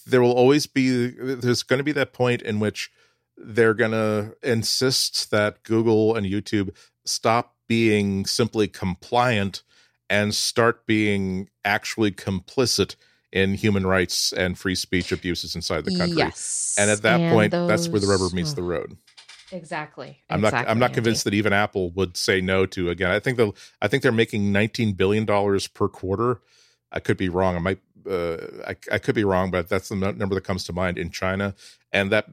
there 0.07 0.23
will 0.23 0.33
always 0.33 0.67
be 0.67 1.09
there's 1.09 1.63
going 1.63 1.79
to 1.79 1.85
be 1.85 1.93
that 1.93 2.13
point 2.13 2.43
in 2.43 2.61
which 2.61 2.91
they're 3.37 3.75
going 3.75 3.91
to 3.91 4.37
insist 4.43 5.31
that 5.31 5.63
Google 5.63 6.15
and 6.15 6.27
YouTube 6.27 6.71
stop 7.05 7.57
being 7.67 8.27
simply 8.27 8.69
compliant 8.69 9.63
and 10.09 10.35
start 10.35 10.87
being 10.87 11.49
actually 11.65 12.13
complicit 12.13 12.97
in 13.33 13.55
human 13.55 13.87
rights 13.87 14.33
and 14.33 14.57
free 14.59 14.77
speech 14.77 15.11
abuses 15.11 15.57
inside 15.57 15.85
the 15.85 15.97
country. 15.97 16.19
Yes. 16.19 16.77
And 16.79 16.91
at 16.91 17.03
that 17.03 17.21
and 17.21 17.33
point, 17.35 17.51
those... 17.51 17.69
that's 17.69 17.89
where 17.89 18.01
the 18.01 18.07
rubber 18.07 18.29
meets 18.33 18.53
the 18.53 18.63
road. 18.63 18.97
Exactly. 19.51 20.19
I'm 20.31 20.39
exactly, 20.39 20.63
not. 20.63 20.71
I'm 20.71 20.79
not 20.79 20.93
convinced 20.93 21.27
Andy. 21.27 21.37
that 21.37 21.39
even 21.39 21.53
Apple 21.53 21.91
would 21.91 22.17
say 22.17 22.41
no 22.41 22.67
to 22.67 22.91
again. 22.91 23.11
I 23.11 23.21
think 23.21 23.37
they'll. 23.37 23.55
I 23.81 23.89
think 23.89 24.03
they're 24.03 24.13
making 24.13 24.53
19 24.53 24.93
billion 24.93 25.25
dollars 25.25 25.67
per 25.67 25.89
quarter. 25.89 26.41
I 26.91 27.01
could 27.01 27.17
be 27.17 27.29
wrong. 27.29 27.55
I 27.57 27.59
might. 27.59 27.79
Uh, 28.09 28.37
I, 28.67 28.77
I 28.93 28.99
could 28.99 29.15
be 29.15 29.25
wrong, 29.25 29.51
but 29.51 29.69
that's 29.69 29.89
the 29.89 29.97
number 29.97 30.35
that 30.35 30.45
comes 30.45 30.65
to 30.65 30.73
mind 30.73 30.99
in 30.99 31.11
China. 31.11 31.55
And 31.93 32.11
that 32.13 32.27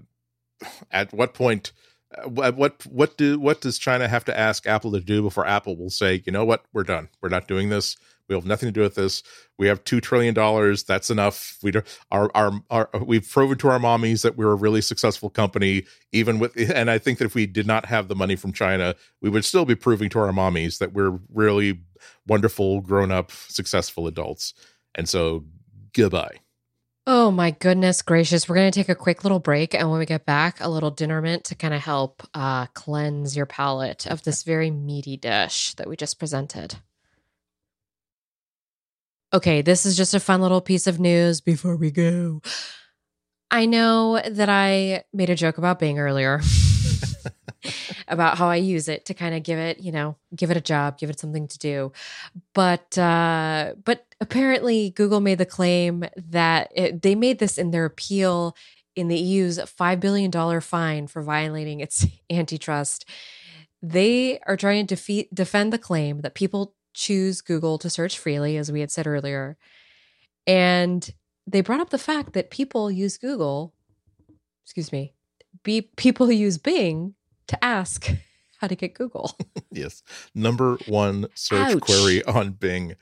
at 0.92 1.14
what 1.14 1.34
point 1.34 1.72
uh, 2.14 2.52
what 2.52 2.86
what 2.86 3.18
do 3.18 3.40
what 3.40 3.62
does 3.62 3.78
China 3.78 4.08
have 4.08 4.26
to 4.26 4.38
ask 4.38 4.68
Apple 4.68 4.92
to 4.92 5.00
do 5.00 5.22
before 5.22 5.46
Apple 5.46 5.78
will 5.78 5.90
say, 5.90 6.22
you 6.26 6.32
know 6.32 6.46
what, 6.46 6.66
we're 6.74 6.84
done. 6.84 7.10
We're 7.22 7.30
not 7.30 7.48
doing 7.48 7.70
this. 7.70 7.96
We 8.32 8.36
have 8.36 8.46
nothing 8.46 8.68
to 8.68 8.72
do 8.72 8.82
with 8.82 8.96
this. 8.96 9.24
We 9.58 9.68
have 9.68 9.84
two 9.84 10.00
trillion 10.00 10.34
dollars. 10.34 10.84
That's 10.84 11.10
enough. 11.10 11.58
We 11.62 11.72
do, 11.72 11.82
our, 12.12 12.32
our 12.34 12.54
our 12.70 12.90
we've 13.04 13.30
proven 13.30 13.58
to 13.60 13.70
our 13.70 13.80
mommies 13.80 14.24
that 14.24 14.38
we're 14.38 14.52
a 14.52 14.56
really 14.56 14.80
successful 14.82 15.30
company. 15.30 15.84
Even 16.14 16.40
with, 16.40 16.58
and 16.74 16.90
I 16.90 16.98
think 16.98 17.20
that 17.20 17.26
if 17.26 17.36
we 17.36 17.46
did 17.46 17.68
not 17.68 17.88
have 17.88 18.08
the 18.08 18.16
money 18.16 18.38
from 18.38 18.54
China, 18.54 18.96
we 19.22 19.30
would 19.30 19.44
still 19.44 19.66
be 19.66 19.76
proving 19.76 20.10
to 20.12 20.20
our 20.20 20.32
mommies 20.32 20.80
that 20.80 20.94
we're 20.94 21.20
really 21.34 21.82
wonderful, 22.26 22.80
grown 22.80 23.12
up, 23.12 23.32
successful 23.32 24.08
adults. 24.08 24.54
And 24.96 25.10
so, 25.10 25.44
goodbye. 25.94 26.38
Oh 27.08 27.32
my 27.32 27.52
goodness 27.52 28.04
gracious. 28.04 28.48
We're 28.48 28.56
going 28.56 28.72
to 28.72 28.80
take 28.80 28.90
a 28.90 28.96
quick 28.96 29.24
little 29.24 29.40
break. 29.40 29.74
And 29.74 29.90
when 29.90 30.00
we 30.00 30.06
get 30.06 30.26
back, 30.26 30.62
a 30.62 30.70
little 30.70 30.92
dinner 30.92 31.22
mint 31.22 31.46
to 31.46 31.56
kind 31.56 31.74
of 31.74 31.82
help 31.82 32.22
uh, 32.34 32.68
cleanse 32.68 33.36
your 33.36 33.48
palate 33.48 34.06
of 34.06 34.24
this 34.24 34.44
very 34.44 34.70
meaty 34.70 35.18
dish 35.18 35.74
that 35.76 35.90
we 35.90 35.96
just 35.96 36.20
presented. 36.20 36.76
Okay, 39.34 39.62
this 39.62 39.86
is 39.86 39.98
just 39.98 40.14
a 40.14 40.20
fun 40.20 40.42
little 40.42 40.62
piece 40.62 40.88
of 40.88 41.00
news 41.00 41.42
before 41.42 41.76
we 41.76 41.90
go. 41.90 42.42
I 43.50 43.66
know 43.66 44.22
that 44.22 44.50
I 44.50 45.04
made 45.12 45.30
a 45.30 45.36
joke 45.36 45.58
about 45.58 45.80
Bing 45.80 46.00
earlier. 46.00 46.42
about 48.08 48.38
how 48.38 48.48
I 48.48 48.58
use 48.58 48.88
it 48.88 49.06
to 49.06 49.14
kind 49.14 49.36
of 49.36 49.44
give 49.44 49.60
it, 49.60 49.80
you 49.80 49.92
know, 49.92 50.18
give 50.36 50.52
it 50.52 50.58
a 50.58 50.62
job, 50.62 50.98
give 50.98 51.10
it 51.10 51.20
something 51.20 51.48
to 51.48 51.58
do. 51.58 51.92
But 52.54 52.98
uh, 52.98 53.76
but 53.84 54.06
apparently, 54.20 54.92
Google 54.92 55.20
made 55.20 55.38
the 55.38 55.46
claim 55.46 56.06
that 56.16 56.72
it, 56.76 57.02
they 57.02 57.16
made 57.16 57.40
this 57.40 57.58
in 57.58 57.72
their 57.72 57.86
appeal 57.86 58.56
in 58.96 59.08
the 59.08 59.18
EU's 59.18 59.60
five 59.62 60.00
billion 60.00 60.32
dollar 60.32 60.62
fine 60.62 61.08
for 61.08 61.22
violating 61.22 61.80
its 61.80 62.06
antitrust. 62.30 63.06
They 63.82 64.40
are 64.46 64.58
trying 64.58 64.86
to 64.86 64.96
defeat, 64.96 65.34
defend 65.34 65.74
the 65.74 65.80
claim 65.80 66.22
that 66.22 66.36
people 66.36 66.76
choose 66.94 67.42
Google 67.42 67.78
to 67.80 67.90
search 67.90 68.20
freely, 68.20 68.58
as 68.58 68.72
we 68.72 68.82
had 68.82 68.92
said 68.92 69.08
earlier, 69.08 69.58
and 70.46 71.10
they 71.48 71.62
brought 71.62 71.80
up 71.80 71.90
the 71.90 71.98
fact 71.98 72.34
that 72.34 72.52
people 72.52 72.92
use 72.92 73.18
Google. 73.18 73.74
Excuse 74.64 74.92
me. 74.92 75.14
Be 75.64 75.82
people 75.96 76.32
use 76.32 76.58
Bing 76.58 77.16
to 77.48 77.64
ask 77.64 78.10
how 78.60 78.68
to 78.68 78.76
get 78.76 78.94
Google. 78.94 79.38
yes. 79.72 80.04
Number 80.34 80.78
one 80.88 81.28
search 81.34 81.76
Ouch. 81.76 81.82
query 81.82 82.24
on 82.24 82.52
Bing. 82.52 82.96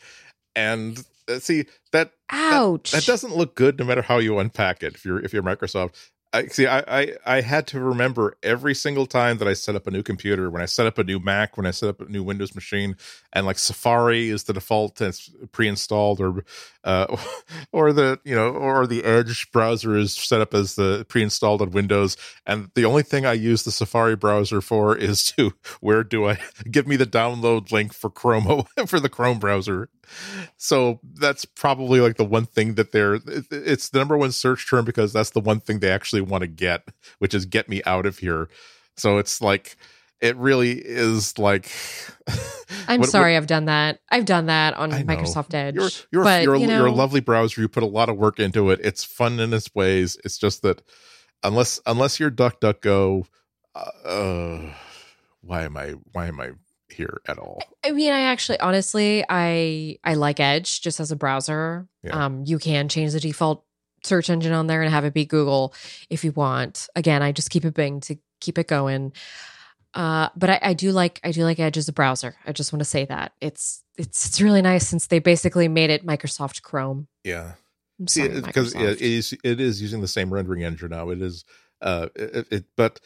And 0.55 1.03
uh, 1.30 1.39
see 1.39 1.66
that, 1.91 2.12
Ouch. 2.32 2.91
That, 2.91 3.01
that 3.01 3.05
doesn't 3.05 3.36
look 3.36 3.55
good 3.55 3.80
no 3.80 3.86
matter 3.86 4.01
how 4.01 4.18
you 4.18 4.39
unpack 4.39 4.84
it 4.84 4.95
if 4.95 5.05
you're 5.05 5.20
if 5.20 5.34
you're 5.34 5.43
Microsoft. 5.43 5.95
I 6.32 6.45
see. 6.45 6.67
I, 6.67 6.84
I 6.88 7.13
I 7.25 7.41
had 7.41 7.65
to 7.67 7.80
remember 7.80 8.38
every 8.43 8.75
single 8.75 9.07
time 9.07 9.39
that 9.39 9.47
I 9.47 9.53
set 9.53 9.75
up 9.75 9.88
a 9.88 9.91
new 9.91 10.03
computer, 10.03 10.51
when 10.51 10.61
I 10.61 10.65
set 10.65 10.86
up 10.86 10.99
a 10.99 11.03
new 11.03 11.19
Mac, 11.19 11.57
when 11.57 11.65
I 11.65 11.71
set 11.71 11.89
up 11.89 12.01
a 12.01 12.05
new 12.05 12.21
Windows 12.21 12.53
machine, 12.53 12.95
and 13.34 13.47
like 13.47 13.57
Safari 13.57 14.30
is 14.30 14.43
the 14.43 14.53
default 14.53 15.01
it's 15.01 15.32
pre-installed, 15.51 16.21
or 16.21 16.43
uh, 16.84 17.17
or 17.71 17.93
the 17.93 18.19
you 18.23 18.36
know, 18.36 18.49
or 18.49 18.86
the 18.86 19.03
Edge 19.03 19.51
browser 19.51 19.97
is 19.97 20.13
set 20.13 20.39
up 20.39 20.53
as 20.53 20.75
the 20.75 21.03
pre-installed 21.09 21.63
on 21.63 21.71
Windows, 21.71 22.15
and 22.45 22.69
the 22.75 22.86
only 22.86 23.03
thing 23.03 23.25
I 23.25 23.34
use 23.34 23.63
the 23.63 23.71
Safari 23.71 24.15
browser 24.15 24.61
for 24.61 24.95
is 24.95 25.32
to 25.32 25.53
where 25.80 26.03
do 26.03 26.27
I 26.30 26.38
give 26.69 26.88
me 26.88 26.95
the 26.95 27.07
download 27.07 27.71
link 27.71 27.91
for 27.91 28.11
Chrome 28.11 28.65
for 28.86 28.99
the 28.99 29.09
Chrome 29.09 29.39
browser. 29.39 29.89
So 30.57 30.99
that's 31.03 31.45
probably 31.45 32.01
like 32.01 32.17
the 32.17 32.25
one 32.25 32.45
thing 32.45 32.75
that 32.75 32.91
they're. 32.91 33.19
It's 33.51 33.89
the 33.89 33.99
number 33.99 34.17
one 34.17 34.32
search 34.32 34.69
term 34.69 34.86
because 34.86 35.13
that's 35.13 35.32
the 35.32 35.39
one 35.39 35.59
thing 35.59 35.80
they 35.80 35.91
actually 35.91 36.18
want 36.22 36.41
to 36.41 36.47
get, 36.47 36.88
which 37.20 37.34
is 37.34 37.45
get 37.45 37.70
me 37.70 37.82
out 37.86 38.05
of 38.05 38.20
here. 38.20 38.49
So 38.97 39.17
it's 39.17 39.41
like 39.41 39.78
it 40.22 40.36
really 40.38 40.72
is 40.74 41.38
like 41.38 41.72
I'm 42.88 43.01
what, 43.01 43.09
sorry 43.09 43.34
what, 43.34 43.38
I've 43.38 43.47
done 43.47 43.65
that. 43.65 43.99
I've 44.09 44.26
done 44.26 44.47
that 44.47 44.74
on 44.76 44.91
Microsoft 44.91 45.53
Edge. 45.53 45.76
You're 45.76 45.89
you're, 46.11 46.24
but, 46.24 46.43
you're, 46.43 46.55
you 46.55 46.67
know, 46.67 46.80
you're, 46.80 46.88
a 46.88 46.91
lovely 46.91 47.22
browser. 47.22 47.61
You 47.61 47.67
put 47.67 47.84
a 47.84 47.88
lot 47.88 48.09
of 48.09 48.17
work 48.17 48.39
into 48.39 48.70
it. 48.70 48.80
It's 48.84 49.03
fun 49.03 49.39
in 49.39 49.53
its 49.53 49.74
ways. 49.74 50.17
It's 50.24 50.38
just 50.38 50.61
that 50.63 50.82
unless 51.43 51.80
unless 51.86 52.20
you're 52.20 52.32
DuckDuckGo, 52.32 53.26
uh, 53.76 54.07
uh, 54.07 54.74
why 55.41 55.63
am 55.63 55.78
I 55.78 55.93
why 56.11 56.28
am 56.28 56.39
I 56.39 56.51
here 56.89 57.22
at 57.28 57.38
all? 57.38 57.61
I 57.86 57.91
mean, 57.91 58.11
I 58.11 58.22
actually 58.22 58.59
honestly 58.59 59.24
I 59.30 59.97
I 60.03 60.15
like 60.15 60.39
Edge 60.39 60.82
just 60.82 60.99
as 60.99 61.11
a 61.11 61.15
browser. 61.15 61.88
Yeah. 62.03 62.26
Um 62.26 62.43
you 62.45 62.59
can 62.59 62.89
change 62.89 63.13
the 63.13 63.20
default 63.20 63.63
search 64.04 64.30
engine 64.30 64.54
on 64.54 64.68
there 64.68 64.82
and 64.82 64.91
have 64.91 65.06
it 65.06 65.14
be 65.14 65.26
Google 65.26 65.74
if 66.10 66.24
you 66.24 66.32
want. 66.32 66.88
Again, 66.95 67.22
I 67.22 67.32
just 67.32 67.50
keep 67.50 67.66
it 67.66 67.74
Bing 67.74 68.00
to 68.02 68.18
keep 68.39 68.58
it 68.58 68.68
going. 68.68 69.14
Uh, 69.93 70.30
but 70.36 70.50
I, 70.50 70.60
I, 70.62 70.74
do 70.74 70.91
like 70.91 71.20
I 71.24 71.32
do 71.32 71.43
like 71.43 71.60
Edge 71.60 71.78
as 71.78 71.88
a 71.88 71.93
browser. 71.93 72.36
I 72.45 72.52
just 72.52 72.72
want 72.72 72.82
to 72.82 72.86
say 72.86 73.06
that 73.06 73.34
it's 73.41 73.84
it's 73.97 74.28
it's 74.28 74.39
really 74.39 74.62
nice 74.62 74.88
since 74.88 75.08
they 75.08 75.18
basically 75.20 75.68
made 75.68 75.89
it 75.89 76.06
Microsoft 76.06 76.62
Chrome. 76.62 77.08
Yeah, 77.24 77.54
because 77.97 78.76
yeah, 78.76 78.89
it 78.89 79.02
is 79.02 79.34
it 79.43 79.60
is 79.60 79.82
using 79.82 80.02
the 80.02 80.08
same 80.08 80.32
rendering 80.32 80.64
engine 80.64 80.91
now. 80.91 81.10
It 81.10 81.22
is 81.22 81.43
uh 81.82 82.08
it, 82.16 82.47
it 82.52 82.66
but 82.78 83.00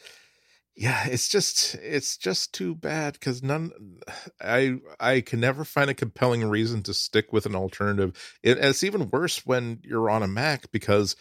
yeah, 0.76 1.06
it's 1.06 1.28
just 1.28 1.76
it's 1.76 2.16
just 2.16 2.52
too 2.52 2.74
bad 2.74 3.14
because 3.14 3.42
none 3.42 3.70
I 4.40 4.78
I 4.98 5.20
can 5.20 5.40
never 5.40 5.64
find 5.64 5.90
a 5.90 5.94
compelling 5.94 6.44
reason 6.44 6.82
to 6.84 6.94
stick 6.94 7.32
with 7.32 7.46
an 7.46 7.54
alternative. 7.54 8.16
It, 8.42 8.58
it's 8.58 8.84
even 8.84 9.10
worse 9.10 9.46
when 9.46 9.80
you're 9.82 10.10
on 10.10 10.22
a 10.22 10.28
Mac 10.28 10.70
because 10.72 11.16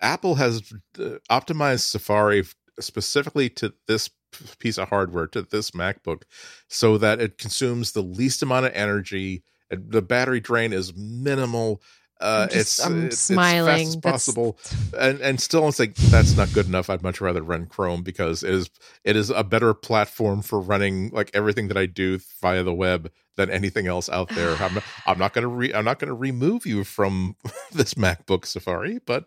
Apple 0.00 0.36
has 0.36 0.72
uh, 0.98 1.18
optimized 1.30 1.80
Safari 1.80 2.44
specifically 2.78 3.48
to 3.50 3.74
this 3.86 4.10
piece 4.58 4.78
of 4.78 4.88
hardware 4.88 5.26
to 5.28 5.42
this 5.42 5.70
MacBook 5.72 6.22
so 6.68 6.98
that 6.98 7.20
it 7.20 7.38
consumes 7.38 7.92
the 7.92 8.02
least 8.02 8.42
amount 8.42 8.66
of 8.66 8.72
energy. 8.74 9.42
And 9.70 9.90
the 9.90 10.02
battery 10.02 10.40
drain 10.40 10.72
is 10.72 10.94
minimal. 10.96 11.82
Uh, 12.20 12.40
I'm 12.42 12.48
just- 12.48 12.60
it's 12.78 12.86
I'm 12.86 13.06
it's, 13.06 13.18
smiling. 13.18 13.86
It's 13.86 13.94
fast 13.96 13.96
as 13.96 14.00
That's- 14.02 14.12
possible, 14.12 14.58
and 14.98 15.20
and 15.20 15.40
still 15.40 15.68
it's 15.68 15.78
like 15.78 15.94
that's 15.94 16.36
not 16.36 16.52
good 16.52 16.66
enough. 16.66 16.90
I'd 16.90 17.02
much 17.02 17.20
rather 17.20 17.42
run 17.42 17.66
Chrome 17.66 18.02
because 18.02 18.42
it 18.42 18.52
is 18.52 18.70
it 19.04 19.14
is 19.16 19.30
a 19.30 19.44
better 19.44 19.72
platform 19.74 20.42
for 20.42 20.60
running 20.60 21.10
like 21.10 21.30
everything 21.32 21.68
that 21.68 21.76
I 21.76 21.86
do 21.86 22.18
via 22.40 22.62
the 22.64 22.74
web 22.74 23.10
than 23.36 23.50
anything 23.50 23.86
else 23.86 24.08
out 24.08 24.30
there. 24.30 24.56
I'm 24.60 24.74
not, 24.74 24.84
I'm 25.06 25.18
not 25.18 25.32
gonna 25.32 25.46
re 25.48 25.72
I'm 25.72 25.84
not 25.84 26.00
gonna 26.00 26.14
remove 26.14 26.66
you 26.66 26.82
from 26.84 27.36
this 27.72 27.94
MacBook 27.94 28.46
Safari, 28.46 28.98
but 29.06 29.26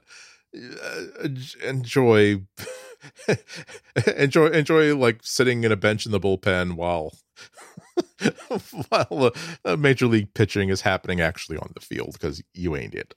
uh, 0.54 1.30
enjoy 1.64 2.42
enjoy 4.18 4.48
enjoy 4.48 4.96
like 4.96 5.20
sitting 5.24 5.64
in 5.64 5.72
a 5.72 5.78
bench 5.78 6.06
in 6.06 6.12
the 6.12 6.20
bullpen 6.20 6.74
while 6.74 7.14
while 8.90 9.32
uh, 9.66 9.76
major 9.76 10.08
league 10.08 10.34
pitching 10.34 10.70
is 10.70 10.82
happening 10.82 11.22
actually 11.22 11.58
on 11.58 11.72
the 11.74 11.82
field 11.82 12.14
because 12.14 12.42
you 12.54 12.76
ain't 12.76 12.96
it. 12.96 13.14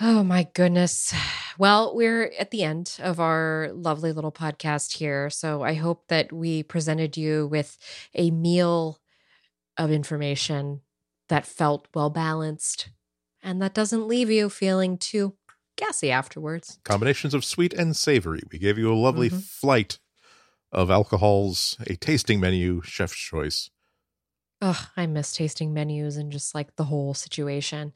Oh 0.00 0.22
my 0.24 0.48
goodness. 0.54 1.12
Well, 1.58 1.94
we're 1.94 2.32
at 2.38 2.50
the 2.50 2.62
end 2.62 2.96
of 3.00 3.20
our 3.20 3.70
lovely 3.74 4.12
little 4.12 4.32
podcast 4.32 4.96
here. 4.96 5.28
So 5.28 5.62
I 5.62 5.74
hope 5.74 6.04
that 6.08 6.32
we 6.32 6.62
presented 6.62 7.16
you 7.18 7.46
with 7.48 7.76
a 8.14 8.30
meal 8.30 8.98
of 9.76 9.90
information 9.90 10.80
that 11.28 11.44
felt 11.44 11.86
well 11.94 12.08
balanced 12.10 12.88
and 13.42 13.60
that 13.60 13.74
doesn't 13.74 14.08
leave 14.08 14.30
you 14.30 14.48
feeling 14.48 14.96
too 14.96 15.34
gassy 15.76 16.10
afterwards. 16.10 16.78
Combinations 16.84 17.34
of 17.34 17.44
sweet 17.44 17.72
and 17.74 17.94
savory. 17.94 18.40
We 18.50 18.58
gave 18.58 18.78
you 18.78 18.92
a 18.92 18.96
lovely 18.96 19.28
Mhm. 19.30 19.42
flight 19.42 19.98
of 20.72 20.90
alcohols, 20.90 21.76
a 21.86 21.96
tasting 21.96 22.40
menu, 22.40 22.80
chef's 22.82 23.16
choice. 23.16 23.70
Ugh, 24.62 24.76
I 24.94 25.06
miss 25.06 25.32
tasting 25.34 25.72
menus 25.72 26.16
and 26.18 26.30
just 26.30 26.54
like 26.54 26.76
the 26.76 26.84
whole 26.84 27.14
situation. 27.14 27.94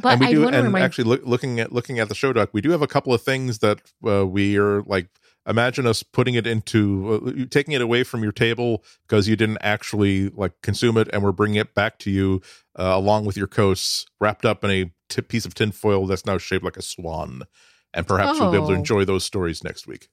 But 0.00 0.14
and 0.14 0.20
we 0.20 0.26
I 0.26 0.32
do, 0.32 0.48
and 0.48 0.64
remind 0.64 0.84
actually 0.84 1.04
look, 1.04 1.22
looking 1.24 1.60
at 1.60 1.72
looking 1.72 2.00
at 2.00 2.08
the 2.08 2.14
show 2.16 2.32
doc, 2.32 2.50
we 2.52 2.60
do 2.60 2.70
have 2.70 2.82
a 2.82 2.88
couple 2.88 3.14
of 3.14 3.22
things 3.22 3.58
that 3.60 3.80
uh, 4.06 4.26
we 4.26 4.56
are 4.58 4.82
like. 4.82 5.08
Imagine 5.44 5.88
us 5.88 6.04
putting 6.04 6.34
it 6.36 6.46
into 6.46 7.42
uh, 7.42 7.46
taking 7.50 7.74
it 7.74 7.80
away 7.80 8.04
from 8.04 8.22
your 8.22 8.30
table 8.30 8.84
because 9.08 9.26
you 9.26 9.34
didn't 9.34 9.58
actually 9.60 10.28
like 10.28 10.52
consume 10.62 10.96
it, 10.96 11.08
and 11.12 11.22
we're 11.24 11.32
bringing 11.32 11.56
it 11.56 11.74
back 11.74 11.98
to 11.98 12.12
you 12.12 12.40
uh, 12.78 12.92
along 12.94 13.24
with 13.24 13.36
your 13.36 13.48
coasts, 13.48 14.06
wrapped 14.20 14.44
up 14.44 14.62
in 14.62 14.70
a 14.70 14.92
t- 15.08 15.20
piece 15.22 15.44
of 15.44 15.52
tinfoil 15.54 16.06
that's 16.06 16.24
now 16.26 16.38
shaped 16.38 16.64
like 16.64 16.76
a 16.76 16.82
swan. 16.82 17.42
And 17.92 18.06
perhaps 18.06 18.38
you'll 18.38 18.52
be 18.52 18.56
able 18.56 18.68
to 18.68 18.74
Oh. 18.74 18.78
enjoy 18.78 19.04
those 19.04 19.24
stories 19.24 19.64
next 19.64 19.88
week. 19.88 20.08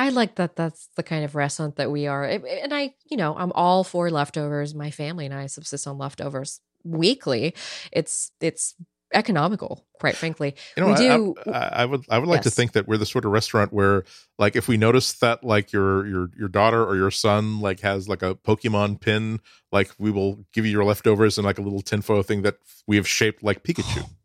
I 0.00 0.08
like 0.08 0.36
that 0.36 0.56
that's 0.56 0.88
the 0.96 1.02
kind 1.02 1.24
of 1.24 1.34
restaurant 1.34 1.76
that 1.76 1.90
we 1.90 2.06
are. 2.06 2.24
And 2.24 2.72
I, 2.72 2.94
you 3.10 3.16
know, 3.18 3.36
I'm 3.36 3.52
all 3.52 3.84
for 3.84 4.10
leftovers. 4.10 4.74
My 4.74 4.90
family 4.90 5.26
and 5.26 5.34
I 5.34 5.46
subsist 5.46 5.86
on 5.86 5.98
leftovers 5.98 6.60
weekly. 6.84 7.54
It's 7.92 8.32
it's 8.40 8.74
economical, 9.12 9.84
quite 9.98 10.16
frankly. 10.16 10.54
You 10.76 10.82
know, 10.82 10.86
We 10.88 10.94
I- 10.94 11.16
do- 11.16 11.34
I, 11.46 11.50
I, 11.50 11.68
I 11.82 11.84
would 11.84 12.04
I 12.08 12.18
would 12.18 12.28
like 12.28 12.42
to 12.42 12.50
think 12.50 12.72
that 12.72 12.88
we're 12.88 12.96
the 12.96 13.04
sort 13.04 13.24
of 13.26 13.32
restaurant 13.32 13.72
where, 13.72 14.04
like, 14.38 14.56
if 14.56 14.68
we 14.68 14.76
notice 14.76 15.12
that 15.14 15.44
like 15.44 15.72
your 15.72 16.06
your 16.06 16.30
your 16.38 16.48
daughter 16.48 16.82
or 16.82 16.96
your 16.96 17.10
son 17.10 17.60
like 17.60 17.80
has 17.80 18.08
like 18.08 18.22
a 18.22 18.34
Pokemon 18.36 19.00
pin, 19.00 19.40
like 19.70 19.90
we 19.98 20.10
will 20.10 20.46
give 20.54 20.64
you 20.64 20.72
your 20.72 20.84
leftovers 20.84 21.36
and 21.36 21.44
like 21.44 21.58
a 21.58 21.62
little 21.62 21.82
tinfoil 21.82 22.22
thing 22.22 22.42
that 22.42 22.56
we 22.86 22.96
have 22.96 23.06
shaped 23.08 23.42
like 23.42 23.62
Pikachu. 23.64 24.08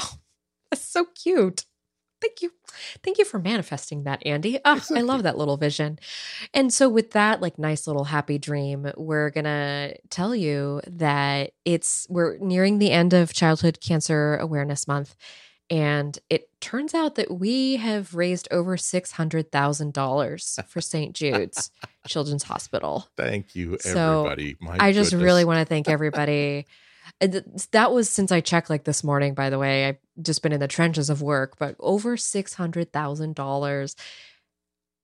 Oh, 0.00 0.14
that's 0.70 0.84
so 0.84 1.06
cute. 1.06 1.64
Thank 2.20 2.42
you. 2.42 2.50
Thank 3.02 3.18
you 3.18 3.24
for 3.24 3.38
manifesting 3.38 4.04
that, 4.04 4.24
Andy. 4.26 4.58
Oh, 4.64 4.80
I 4.94 5.00
love 5.00 5.22
that 5.22 5.38
little 5.38 5.56
vision. 5.56 5.98
And 6.52 6.72
so, 6.72 6.88
with 6.88 7.12
that, 7.12 7.40
like, 7.40 7.58
nice 7.58 7.86
little 7.86 8.04
happy 8.04 8.38
dream, 8.38 8.90
we're 8.96 9.30
going 9.30 9.44
to 9.44 9.96
tell 10.10 10.34
you 10.34 10.80
that 10.86 11.52
it's, 11.64 12.06
we're 12.10 12.36
nearing 12.38 12.78
the 12.78 12.90
end 12.90 13.12
of 13.14 13.32
Childhood 13.32 13.78
Cancer 13.80 14.36
Awareness 14.36 14.86
Month. 14.86 15.16
And 15.70 16.18
it 16.30 16.48
turns 16.60 16.94
out 16.94 17.16
that 17.16 17.30
we 17.30 17.76
have 17.76 18.14
raised 18.14 18.48
over 18.50 18.76
$600,000 18.78 20.64
for 20.68 20.80
St. 20.80 21.14
Jude's 21.14 21.70
Children's 22.06 22.44
Hospital. 22.44 23.08
Thank 23.16 23.54
you, 23.54 23.76
So, 23.80 24.20
everybody. 24.26 24.56
My 24.60 24.76
I 24.80 24.92
just 24.92 25.10
goodness. 25.10 25.24
really 25.24 25.44
want 25.44 25.60
to 25.60 25.64
thank 25.64 25.88
everybody. 25.88 26.66
That 27.72 27.90
was 27.90 28.10
since 28.10 28.30
I 28.30 28.42
checked 28.42 28.68
like 28.68 28.84
this 28.84 29.02
morning, 29.02 29.32
by 29.32 29.48
the 29.48 29.58
way. 29.58 29.86
I've 29.86 29.96
just 30.20 30.42
been 30.42 30.52
in 30.52 30.60
the 30.60 30.68
trenches 30.68 31.10
of 31.10 31.22
work, 31.22 31.58
but 31.58 31.76
over 31.78 32.16
$600,000. 32.16 33.94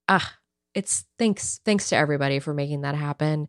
Ah, 0.08 0.34
it's 0.74 1.04
thanks. 1.18 1.60
Thanks 1.64 1.88
to 1.90 1.96
everybody 1.96 2.40
for 2.40 2.52
making 2.52 2.82
that 2.82 2.94
happen. 2.94 3.48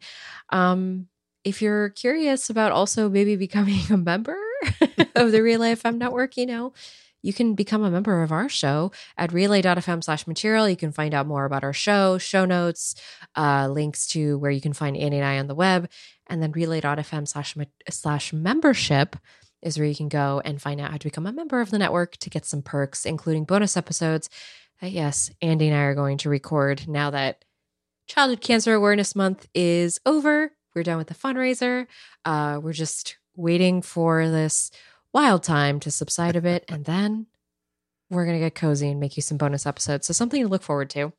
Um, 0.49 1.07
if 1.43 1.61
you're 1.61 1.89
curious 1.89 2.49
about 2.49 2.71
also 2.71 3.09
maybe 3.09 3.35
becoming 3.47 3.81
a 3.89 3.97
member 3.97 4.37
of 5.15 5.31
the 5.31 5.41
Relay 5.41 5.75
FM 5.75 5.97
network, 5.97 6.37
you 6.37 6.45
know, 6.45 6.73
you 7.21 7.33
can 7.33 7.55
become 7.55 7.83
a 7.83 7.89
member 7.89 8.21
of 8.21 8.31
our 8.31 8.47
show 8.47 8.91
at 9.17 9.33
relay.fm 9.33 10.03
slash 10.03 10.27
material. 10.27 10.69
You 10.69 10.75
can 10.75 10.91
find 10.91 11.11
out 11.11 11.25
more 11.25 11.45
about 11.45 11.63
our 11.63 11.73
show, 11.73 12.19
show 12.19 12.45
notes, 12.45 12.93
uh, 13.35 13.67
links 13.67 14.05
to 14.09 14.37
where 14.37 14.51
you 14.51 14.61
can 14.61 14.73
find 14.73 14.95
Annie 14.95 15.17
and 15.17 15.25
I 15.25 15.39
on 15.39 15.47
the 15.47 15.55
web, 15.55 15.89
and 16.27 16.41
then 16.41 16.51
relay.fm 16.51 17.27
slash 17.27 17.55
slash 17.89 18.31
membership 18.31 19.15
is 19.61 19.77
where 19.77 19.87
you 19.87 19.95
can 19.95 20.09
go 20.09 20.41
and 20.45 20.61
find 20.61 20.79
out 20.79 20.91
how 20.91 20.97
to 20.97 21.07
become 21.07 21.25
a 21.25 21.31
member 21.31 21.61
of 21.61 21.71
the 21.71 21.79
network 21.79 22.17
to 22.17 22.29
get 22.29 22.45
some 22.45 22.61
perks, 22.61 23.05
including 23.05 23.45
bonus 23.45 23.75
episodes 23.75 24.29
that, 24.81 24.91
yes, 24.91 25.31
Andy 25.41 25.67
and 25.67 25.75
I 25.75 25.83
are 25.83 25.95
going 25.95 26.17
to 26.19 26.29
record 26.29 26.87
now 26.87 27.09
that 27.11 27.43
Childhood 28.07 28.41
Cancer 28.41 28.73
Awareness 28.73 29.15
Month 29.15 29.47
is 29.53 29.99
over. 30.05 30.51
We're 30.73 30.83
done 30.83 30.97
with 30.97 31.07
the 31.07 31.15
fundraiser. 31.15 31.87
Uh, 32.23 32.59
we're 32.61 32.73
just 32.73 33.17
waiting 33.35 33.81
for 33.81 34.29
this 34.29 34.71
wild 35.13 35.43
time 35.43 35.79
to 35.79 35.91
subside 35.91 36.35
a 36.35 36.41
bit, 36.41 36.65
and 36.67 36.85
then 36.85 37.27
we're 38.09 38.25
going 38.25 38.37
to 38.37 38.45
get 38.45 38.55
cozy 38.55 38.89
and 38.91 38.99
make 38.99 39.15
you 39.15 39.21
some 39.21 39.37
bonus 39.37 39.65
episodes. 39.65 40.07
So, 40.07 40.13
something 40.13 40.43
to 40.43 40.47
look 40.47 40.61
forward 40.63 40.89
to. 40.91 41.13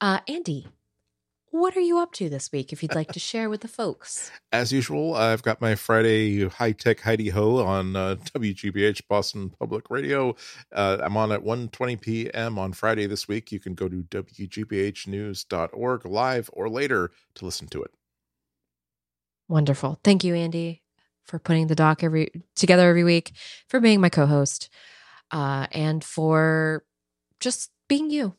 Uh, 0.00 0.20
Andy, 0.26 0.66
what 1.50 1.76
are 1.76 1.80
you 1.80 1.98
up 1.98 2.12
to 2.12 2.28
this 2.28 2.52
week 2.52 2.72
if 2.72 2.82
you'd 2.82 2.94
like 2.94 3.12
to 3.12 3.18
share 3.18 3.48
with 3.48 3.62
the 3.62 3.68
folks? 3.68 4.30
As 4.52 4.72
usual, 4.72 5.14
I've 5.14 5.42
got 5.42 5.60
my 5.60 5.74
Friday 5.74 6.46
high 6.48 6.72
tech 6.72 7.00
Heidi 7.00 7.30
Ho 7.30 7.64
on 7.64 7.96
uh, 7.96 8.16
WGBH 8.34 9.02
Boston 9.08 9.50
Public 9.50 9.90
Radio. 9.90 10.36
Uh, 10.72 10.98
I'm 11.00 11.16
on 11.16 11.32
at 11.32 11.42
1:20 11.42 12.00
p.m. 12.00 12.58
on 12.58 12.72
Friday 12.72 13.06
this 13.06 13.28
week. 13.28 13.50
You 13.52 13.60
can 13.60 13.74
go 13.74 13.88
to 13.88 14.02
wgbhnews.org 14.02 16.06
live 16.06 16.50
or 16.52 16.68
later 16.68 17.10
to 17.34 17.44
listen 17.44 17.68
to 17.68 17.82
it. 17.82 17.90
Wonderful. 19.48 19.98
Thank 20.04 20.24
you, 20.24 20.34
Andy, 20.34 20.82
for 21.24 21.38
putting 21.38 21.68
the 21.68 21.74
doc 21.74 22.02
every 22.04 22.30
together 22.56 22.88
every 22.88 23.04
week, 23.04 23.32
for 23.68 23.80
being 23.80 24.00
my 24.00 24.08
co-host, 24.10 24.68
uh, 25.30 25.66
and 25.72 26.04
for 26.04 26.84
just 27.40 27.70
being 27.88 28.10
you, 28.10 28.34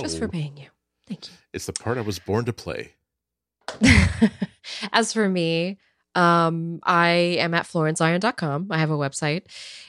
just 0.00 0.18
for 0.18 0.26
Oh, 0.26 0.28
being 0.28 0.56
you. 0.56 0.68
Thank 1.12 1.28
you. 1.28 1.34
It's 1.52 1.66
the 1.66 1.72
part 1.72 1.98
I 1.98 2.02
was 2.02 2.18
born 2.18 2.44
to 2.46 2.52
play. 2.52 2.94
As 4.92 5.12
for 5.12 5.28
me, 5.28 5.78
um, 6.14 6.80
I 6.82 7.08
am 7.38 7.54
at 7.54 7.66
florenceIon.com. 7.66 8.68
I 8.70 8.78
have 8.78 8.90
a 8.90 8.96
website, 8.96 9.42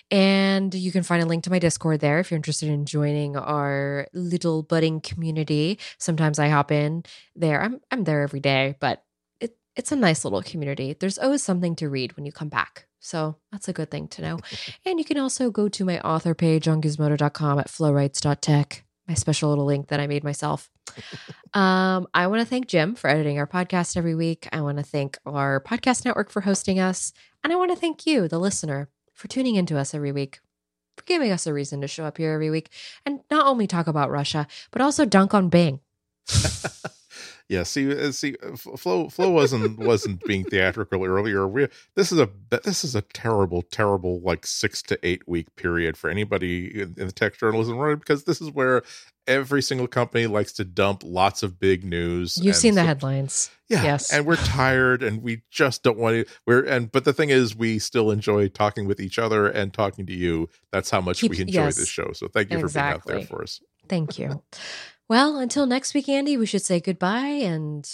and 0.10 0.74
you 0.74 0.92
can 0.92 1.04
find 1.04 1.22
a 1.22 1.26
link 1.26 1.44
to 1.44 1.50
my 1.50 1.60
Discord 1.60 2.00
there 2.00 2.20
if 2.20 2.32
you're 2.32 2.38
interested 2.38 2.70
in 2.70 2.86
joining 2.86 3.36
our 3.36 4.08
little 4.14 4.64
budding 4.64 5.02
community. 5.02 5.80
Sometimes 5.98 6.40
I 6.40 6.50
hop 6.50 6.72
in 6.72 7.04
there. 7.36 7.62
I'm 7.62 7.82
I'm 7.92 8.04
there 8.06 8.22
every 8.22 8.40
day, 8.40 8.76
but 8.80 9.04
it 9.40 9.58
it's 9.76 9.92
a 9.92 9.98
nice 9.98 10.24
little 10.24 10.42
community. 10.42 10.96
There's 10.98 11.18
always 11.18 11.44
something 11.44 11.76
to 11.78 11.90
read 11.90 12.16
when 12.16 12.26
you 12.26 12.32
come 12.32 12.50
back. 12.50 12.88
So 13.00 13.36
that's 13.52 13.68
a 13.68 13.74
good 13.74 13.92
thing 13.92 14.08
to 14.10 14.22
know. 14.22 14.40
and 14.86 14.98
you 14.98 15.06
can 15.06 15.18
also 15.18 15.52
go 15.52 15.68
to 15.68 15.86
my 15.86 16.00
author 16.00 16.34
page 16.34 16.70
on 16.70 16.82
gizmodo.com 16.82 17.60
at 17.60 17.68
flowrights.tech, 17.68 18.83
my 19.08 19.14
special 19.14 19.50
little 19.50 19.66
link 19.66 19.88
that 19.88 20.00
I 20.00 20.08
made 20.08 20.24
myself. 20.24 20.70
Um, 21.56 22.08
I 22.16 22.26
want 22.26 22.42
to 22.42 22.48
thank 22.48 22.66
Jim 22.66 22.96
for 22.96 23.08
editing 23.08 23.38
our 23.38 23.46
podcast 23.46 23.96
every 23.96 24.16
week. 24.16 24.48
I 24.52 24.62
want 24.62 24.80
to 24.80 24.84
thank 24.84 25.20
our 25.24 25.62
podcast 25.62 26.04
network 26.04 26.32
for 26.32 26.42
hosting 26.42 26.80
us. 26.80 27.14
And 27.44 27.54
I 27.54 27.56
want 27.58 27.70
to 27.70 27.78
thank 27.78 28.08
you, 28.08 28.28
the 28.28 28.40
listener, 28.40 28.90
for 29.14 29.28
tuning 29.28 29.54
into 29.54 29.78
us 29.78 29.94
every 29.94 30.12
week, 30.12 30.40
for 30.98 31.04
giving 31.04 31.32
us 31.32 31.46
a 31.46 31.54
reason 31.54 31.80
to 31.82 31.88
show 31.88 32.06
up 32.06 32.18
here 32.18 32.34
every 32.34 32.50
week 32.50 32.72
and 33.06 33.20
not 33.30 33.46
only 33.46 33.68
talk 33.68 33.86
about 33.86 34.10
Russia, 34.10 34.48
but 34.72 34.82
also 34.82 35.06
dunk 35.06 35.36
on 35.36 35.50
Bing. 35.50 35.80
Yeah, 37.50 37.64
see, 37.64 37.92
uh, 37.94 38.12
see, 38.12 38.36
uh, 38.42 38.56
Flo, 38.56 39.10
Flo 39.10 39.30
wasn't 39.30 39.78
wasn't 39.78 40.24
being 40.26 40.46
theatrical 40.46 41.04
earlier. 41.04 41.48
We 41.48 41.68
this 41.96 42.12
is 42.12 42.20
a 42.20 42.30
this 42.50 42.84
is 42.84 42.96
a 42.96 43.02
terrible, 43.02 43.62
terrible 43.62 44.22
like 44.22 44.46
six 44.48 44.82
to 44.84 44.98
eight 45.04 45.28
week 45.28 45.54
period 45.56 45.98
for 45.98 46.10
anybody 46.10 46.82
in, 46.82 46.96
in 46.98 47.08
the 47.08 47.12
tech 47.12 47.38
journalism 47.38 47.78
world 47.78 48.00
because 48.00 48.24
this 48.24 48.40
is 48.42 48.50
where 48.50 48.82
every 49.28 49.62
single 49.62 49.88
company 49.88 50.26
likes 50.26 50.54
to 50.54 50.66
dump 50.66 51.02
lots 51.06 51.44
of 51.44 51.60
big 51.60 51.84
news. 51.84 52.38
You've 52.42 52.56
seen 52.56 52.76
the 52.76 52.82
so- 52.82 52.86
headlines. 52.88 53.52
yeah, 53.70 53.84
Yes. 53.84 54.12
and 54.12 54.26
we're 54.26 54.36
tired, 54.38 55.04
and 55.04 55.22
we 55.22 55.44
just 55.52 55.84
don't 55.84 55.98
want 55.98 56.26
to. 56.26 56.34
We're 56.48 56.64
and 56.64 56.92
but 56.92 57.04
the 57.04 57.14
thing 57.14 57.30
is, 57.30 57.56
we 57.56 57.78
still 57.78 58.10
enjoy 58.10 58.48
talking 58.48 58.88
with 58.88 59.00
each 59.02 59.20
other 59.20 59.48
and 59.48 59.74
talking 59.74 60.06
to 60.06 60.14
you. 60.14 60.48
That's 60.72 60.90
how 60.90 61.02
much 61.02 61.20
Keep- 61.20 61.32
we 61.32 61.42
enjoy 61.42 61.66
yes. 61.66 61.76
this 61.76 61.90
show. 61.90 62.12
So 62.14 62.30
thank 62.30 62.52
you 62.52 62.60
for 62.62 62.70
being 62.70 62.86
out 62.86 63.06
there 63.06 63.22
for 63.24 63.44
us. 63.44 63.60
Thank 63.90 64.18
you. 64.18 64.42
Well, 65.14 65.38
until 65.38 65.68
next 65.68 65.94
week, 65.94 66.10
Andy, 66.10 66.38
we 66.38 66.48
should 66.48 66.64
say 66.64 66.80
goodbye 66.80 67.38
and 67.46 67.88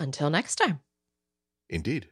until 0.00 0.30
next 0.30 0.56
time. 0.56 0.80
Indeed. 1.68 2.08